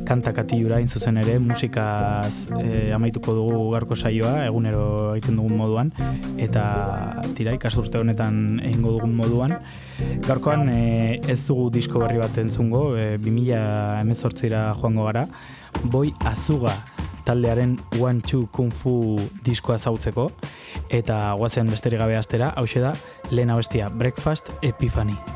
kanta 0.08 0.32
katiura 0.32 0.78
zuzen 0.86 1.20
ere, 1.20 1.36
musikaz 1.36 2.48
e, 2.56 2.88
amaituko 2.96 3.36
dugu 3.36 3.68
garko 3.74 4.00
saioa, 4.00 4.46
egunero 4.46 5.12
egiten 5.18 5.36
dugun 5.36 5.60
moduan, 5.60 5.92
eta 6.40 6.64
tira 7.36 7.52
ikasturte 7.52 8.00
honetan 8.00 8.62
egingo 8.64 8.96
dugun 8.96 9.12
moduan. 9.20 9.58
Garkoan 10.24 10.70
e, 10.72 11.20
ez 11.28 11.42
dugu 11.44 11.68
disko 11.76 12.00
berri 12.00 12.16
bat 12.24 12.40
entzungo, 12.40 12.86
e, 12.96 13.18
2000 13.20 13.60
emezortzira 14.06 14.70
joango 14.80 15.10
gara, 15.12 15.28
boi 15.84 16.08
azuga 16.24 16.78
taldearen 17.26 17.76
One 18.00 18.22
Two 18.22 18.46
Kung 18.52 18.72
Fu 18.72 19.18
diskoa 19.44 19.76
zautzeko, 19.76 20.30
eta 20.90 21.32
guazen 21.38 21.70
besterik 21.70 22.00
gabe 22.00 22.16
astera, 22.16 22.52
hau 22.56 22.66
da, 22.66 22.94
lehen 23.30 23.50
abestia 23.50 23.88
Breakfast 23.88 24.50
Epiphany. 24.62 25.35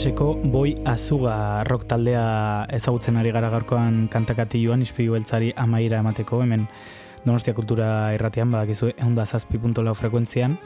Galeseko 0.00 0.32
boi 0.48 0.70
azuga 0.88 1.60
rock 1.68 1.82
taldea 1.84 2.64
ezagutzen 2.72 3.18
ari 3.20 3.34
gara 3.36 3.50
gaurkoan 3.52 4.06
kantakatioan 4.08 4.80
ispilu 4.80 5.12
beltzari 5.12 5.50
amaira 5.60 5.98
emateko 6.00 6.38
hemen 6.40 6.62
Donostia 7.26 7.52
Kultura 7.52 7.88
irratean 8.16 8.48
badakizu 8.48 8.94
eunda 8.94 9.26
zazpi 9.26 9.58
punto 9.60 9.84
frekuentzian 9.94 10.56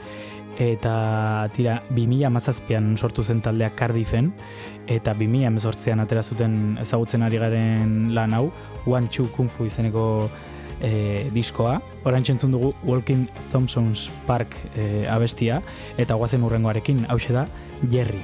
eta 0.57 1.49
tira 1.51 1.83
2000 1.91 2.31
mazazpian 2.31 2.97
sortu 2.97 3.25
zen 3.25 3.41
taldea 3.43 3.71
Cardiffen 3.75 4.31
eta 4.87 5.15
2000 5.15 5.49
emezortzean 5.51 5.99
atera 5.99 6.23
zuten 6.23 6.79
ezagutzen 6.81 7.23
ari 7.23 7.37
garen 7.37 8.15
lan 8.15 8.35
hau 8.35 8.53
One 8.87 9.09
Two 9.09 9.27
Kung 9.35 9.49
Fu 9.49 9.67
izeneko 9.67 10.31
e, 10.81 11.29
diskoa. 11.35 11.81
Horain 12.05 12.23
txentzun 12.23 12.53
dugu 12.53 12.73
Walking 12.85 13.27
Thompson's 13.51 14.13
Park 14.29 14.55
e, 14.77 15.09
abestia 15.11 15.61
eta 15.99 16.15
guazen 16.15 16.45
urrengoarekin 16.45 17.07
hause 17.09 17.35
da 17.35 17.49
Jerry. 17.91 18.23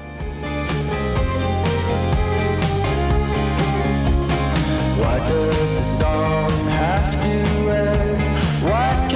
Why 5.10 5.18
does 5.26 5.76
the 5.76 5.82
song 5.82 6.50
have 6.68 7.20
to 7.20 7.70
end? 7.70 8.22
Why 8.62 9.09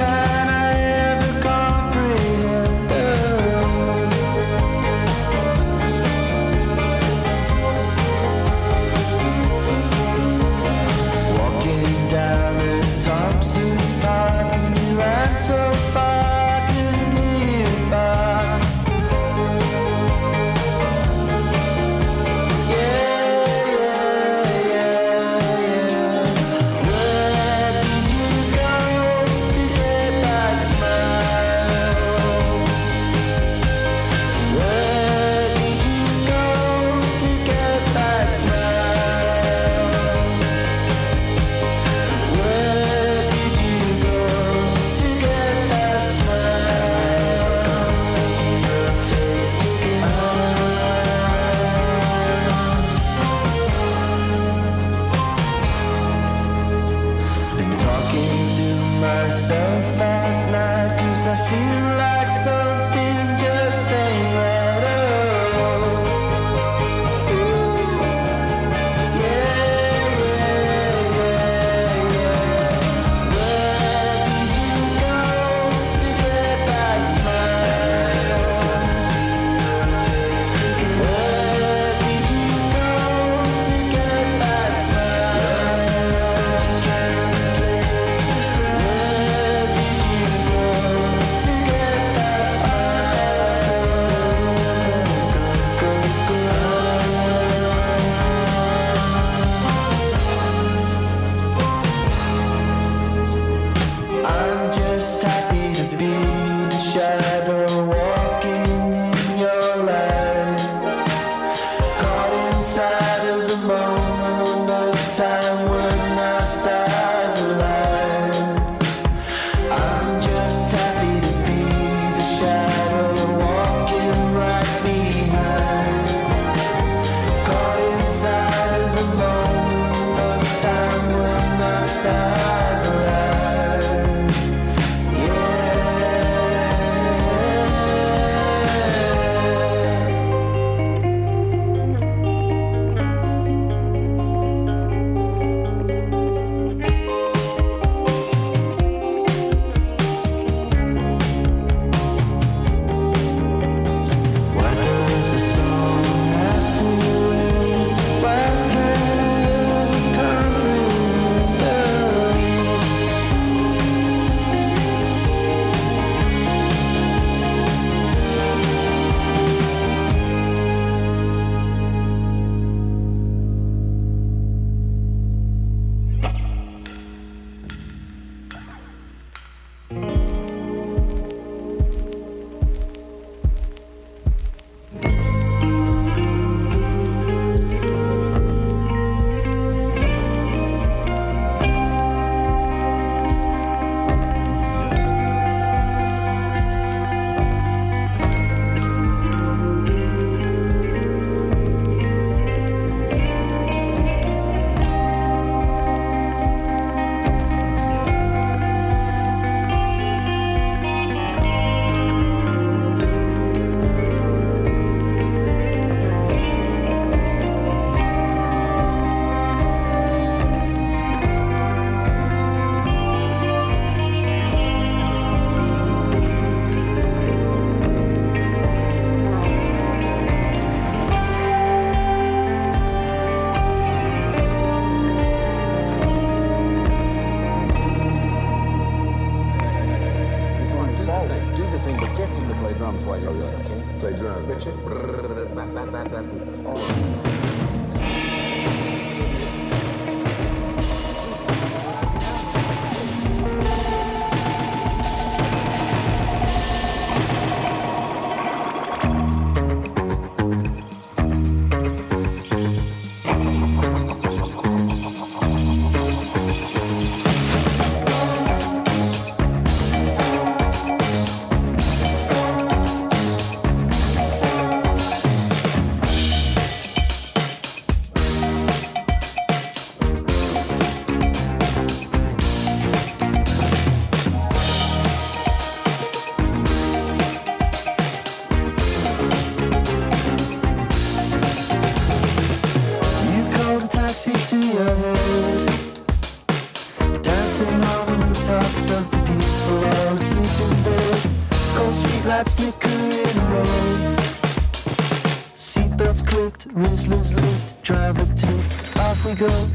is 306.95 307.07
loose 307.09 307.33
late, 307.33 307.75
driver 307.83 308.25
take. 308.35 308.97
Off 308.99 309.25
we 309.25 309.33
go. 309.33 309.74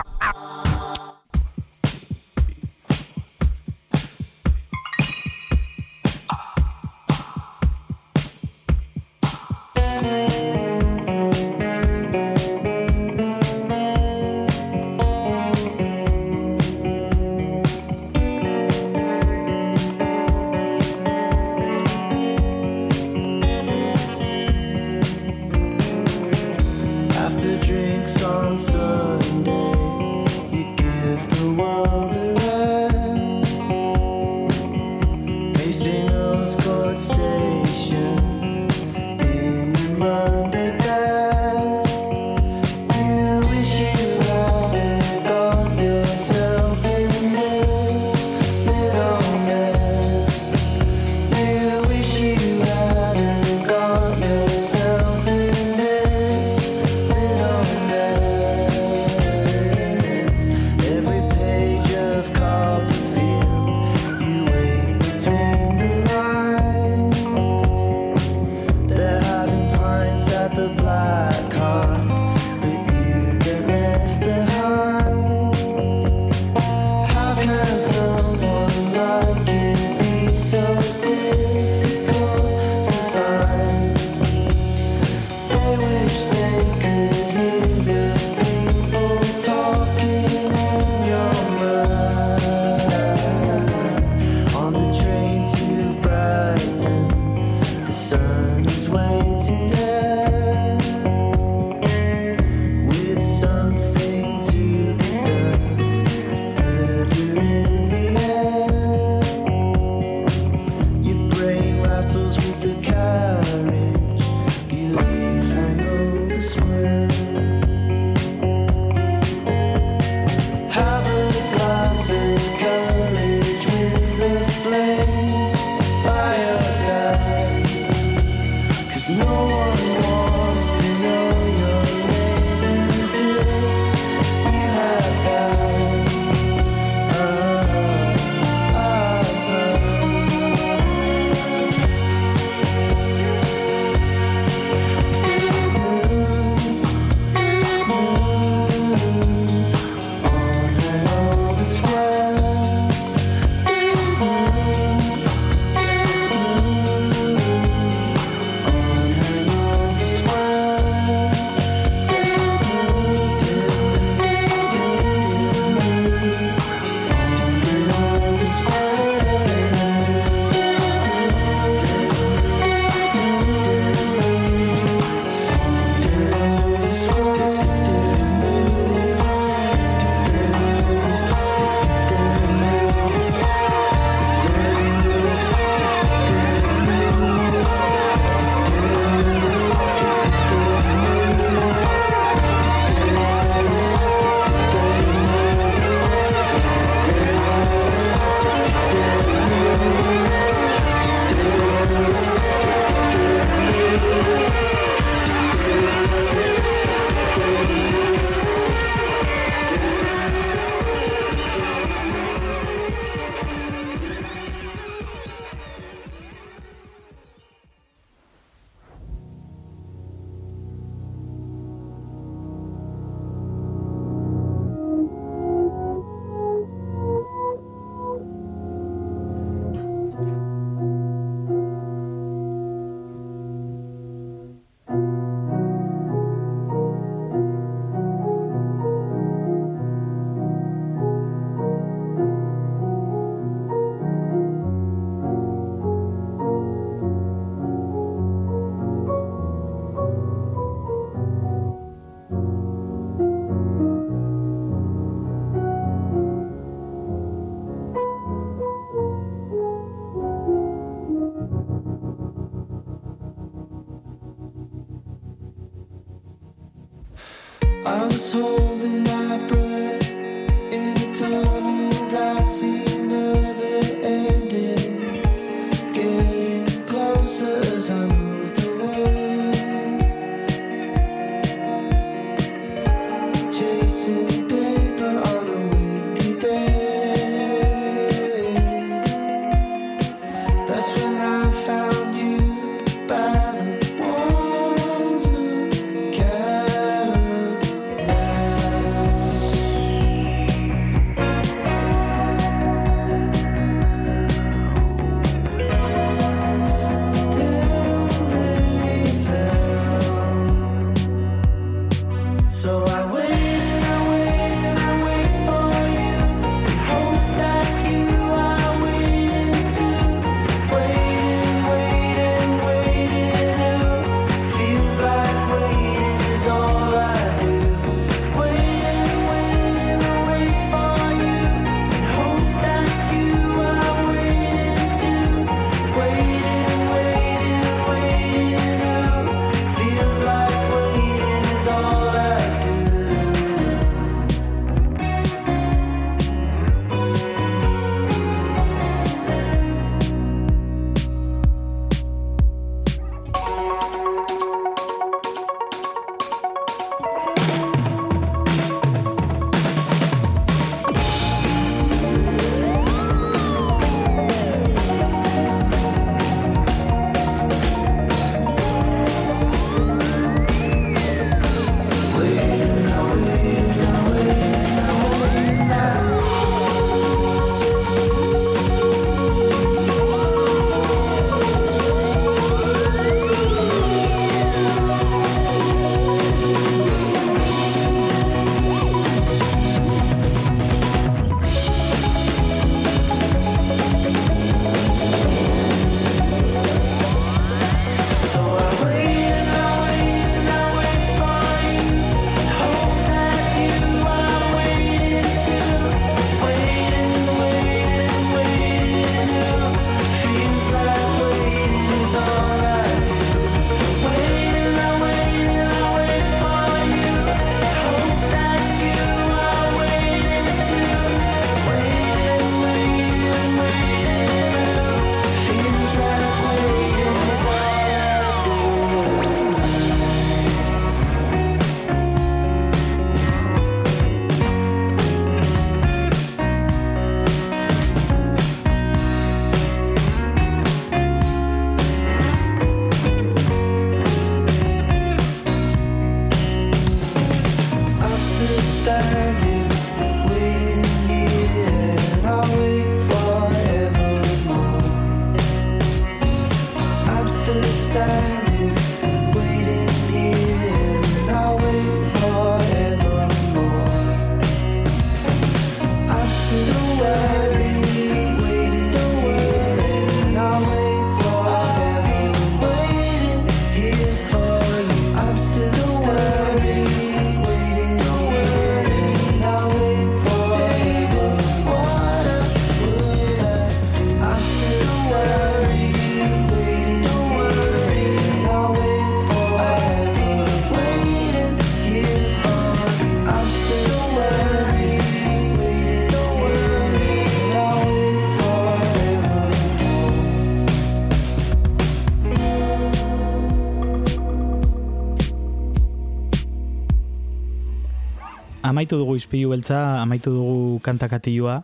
amaitu 508.81 508.97
dugu 508.97 509.13
izpilu 509.13 509.51
beltza, 509.53 510.01
amaitu 510.01 510.31
dugu 510.33 510.79
kantakatilua, 510.81 511.59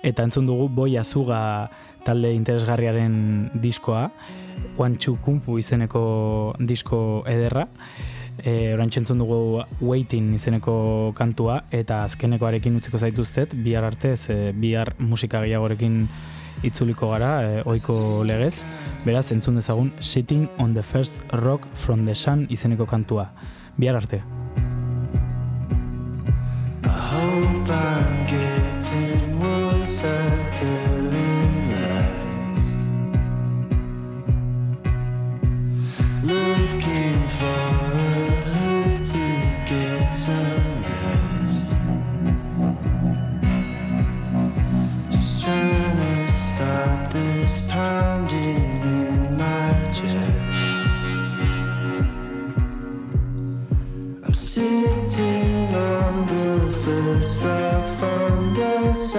eta 0.00 0.24
entzun 0.24 0.46
dugu 0.48 0.70
boi 0.72 0.96
azuga 0.96 1.68
talde 2.06 2.30
interesgarriaren 2.32 3.50
diskoa, 3.60 4.08
Wanchu 4.78 5.18
Kung 5.20 5.42
Fu 5.44 5.58
izeneko 5.58 6.54
disko 6.58 7.22
ederra, 7.28 7.66
e, 8.40 8.72
orain 8.72 8.88
txentzun 8.88 9.20
dugu 9.20 9.60
Waiting 9.82 10.32
izeneko 10.38 11.12
kantua, 11.18 11.64
eta 11.70 12.00
azkenekoarekin 12.06 12.78
utziko 12.80 12.96
zaituztet, 12.96 13.52
bihar 13.52 13.84
artez, 13.84 14.30
e, 14.32 14.54
bihar 14.56 14.94
musika 14.98 15.42
gehiagorekin 15.44 16.06
itzuliko 16.64 17.10
gara, 17.12 17.34
e, 17.42 17.58
oiko 17.68 18.24
legez, 18.24 18.62
beraz, 19.04 19.26
entzun 19.36 19.60
dezagun 19.60 19.92
Sitting 20.00 20.48
on 20.56 20.72
the 20.72 20.82
First 20.82 21.20
Rock 21.44 21.68
from 21.74 22.06
the 22.08 22.16
Sun 22.16 22.46
izeneko 22.48 22.88
kantua. 22.88 23.28
Bihar 23.76 24.00
arte. 24.00 24.22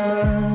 sun. 0.06 0.55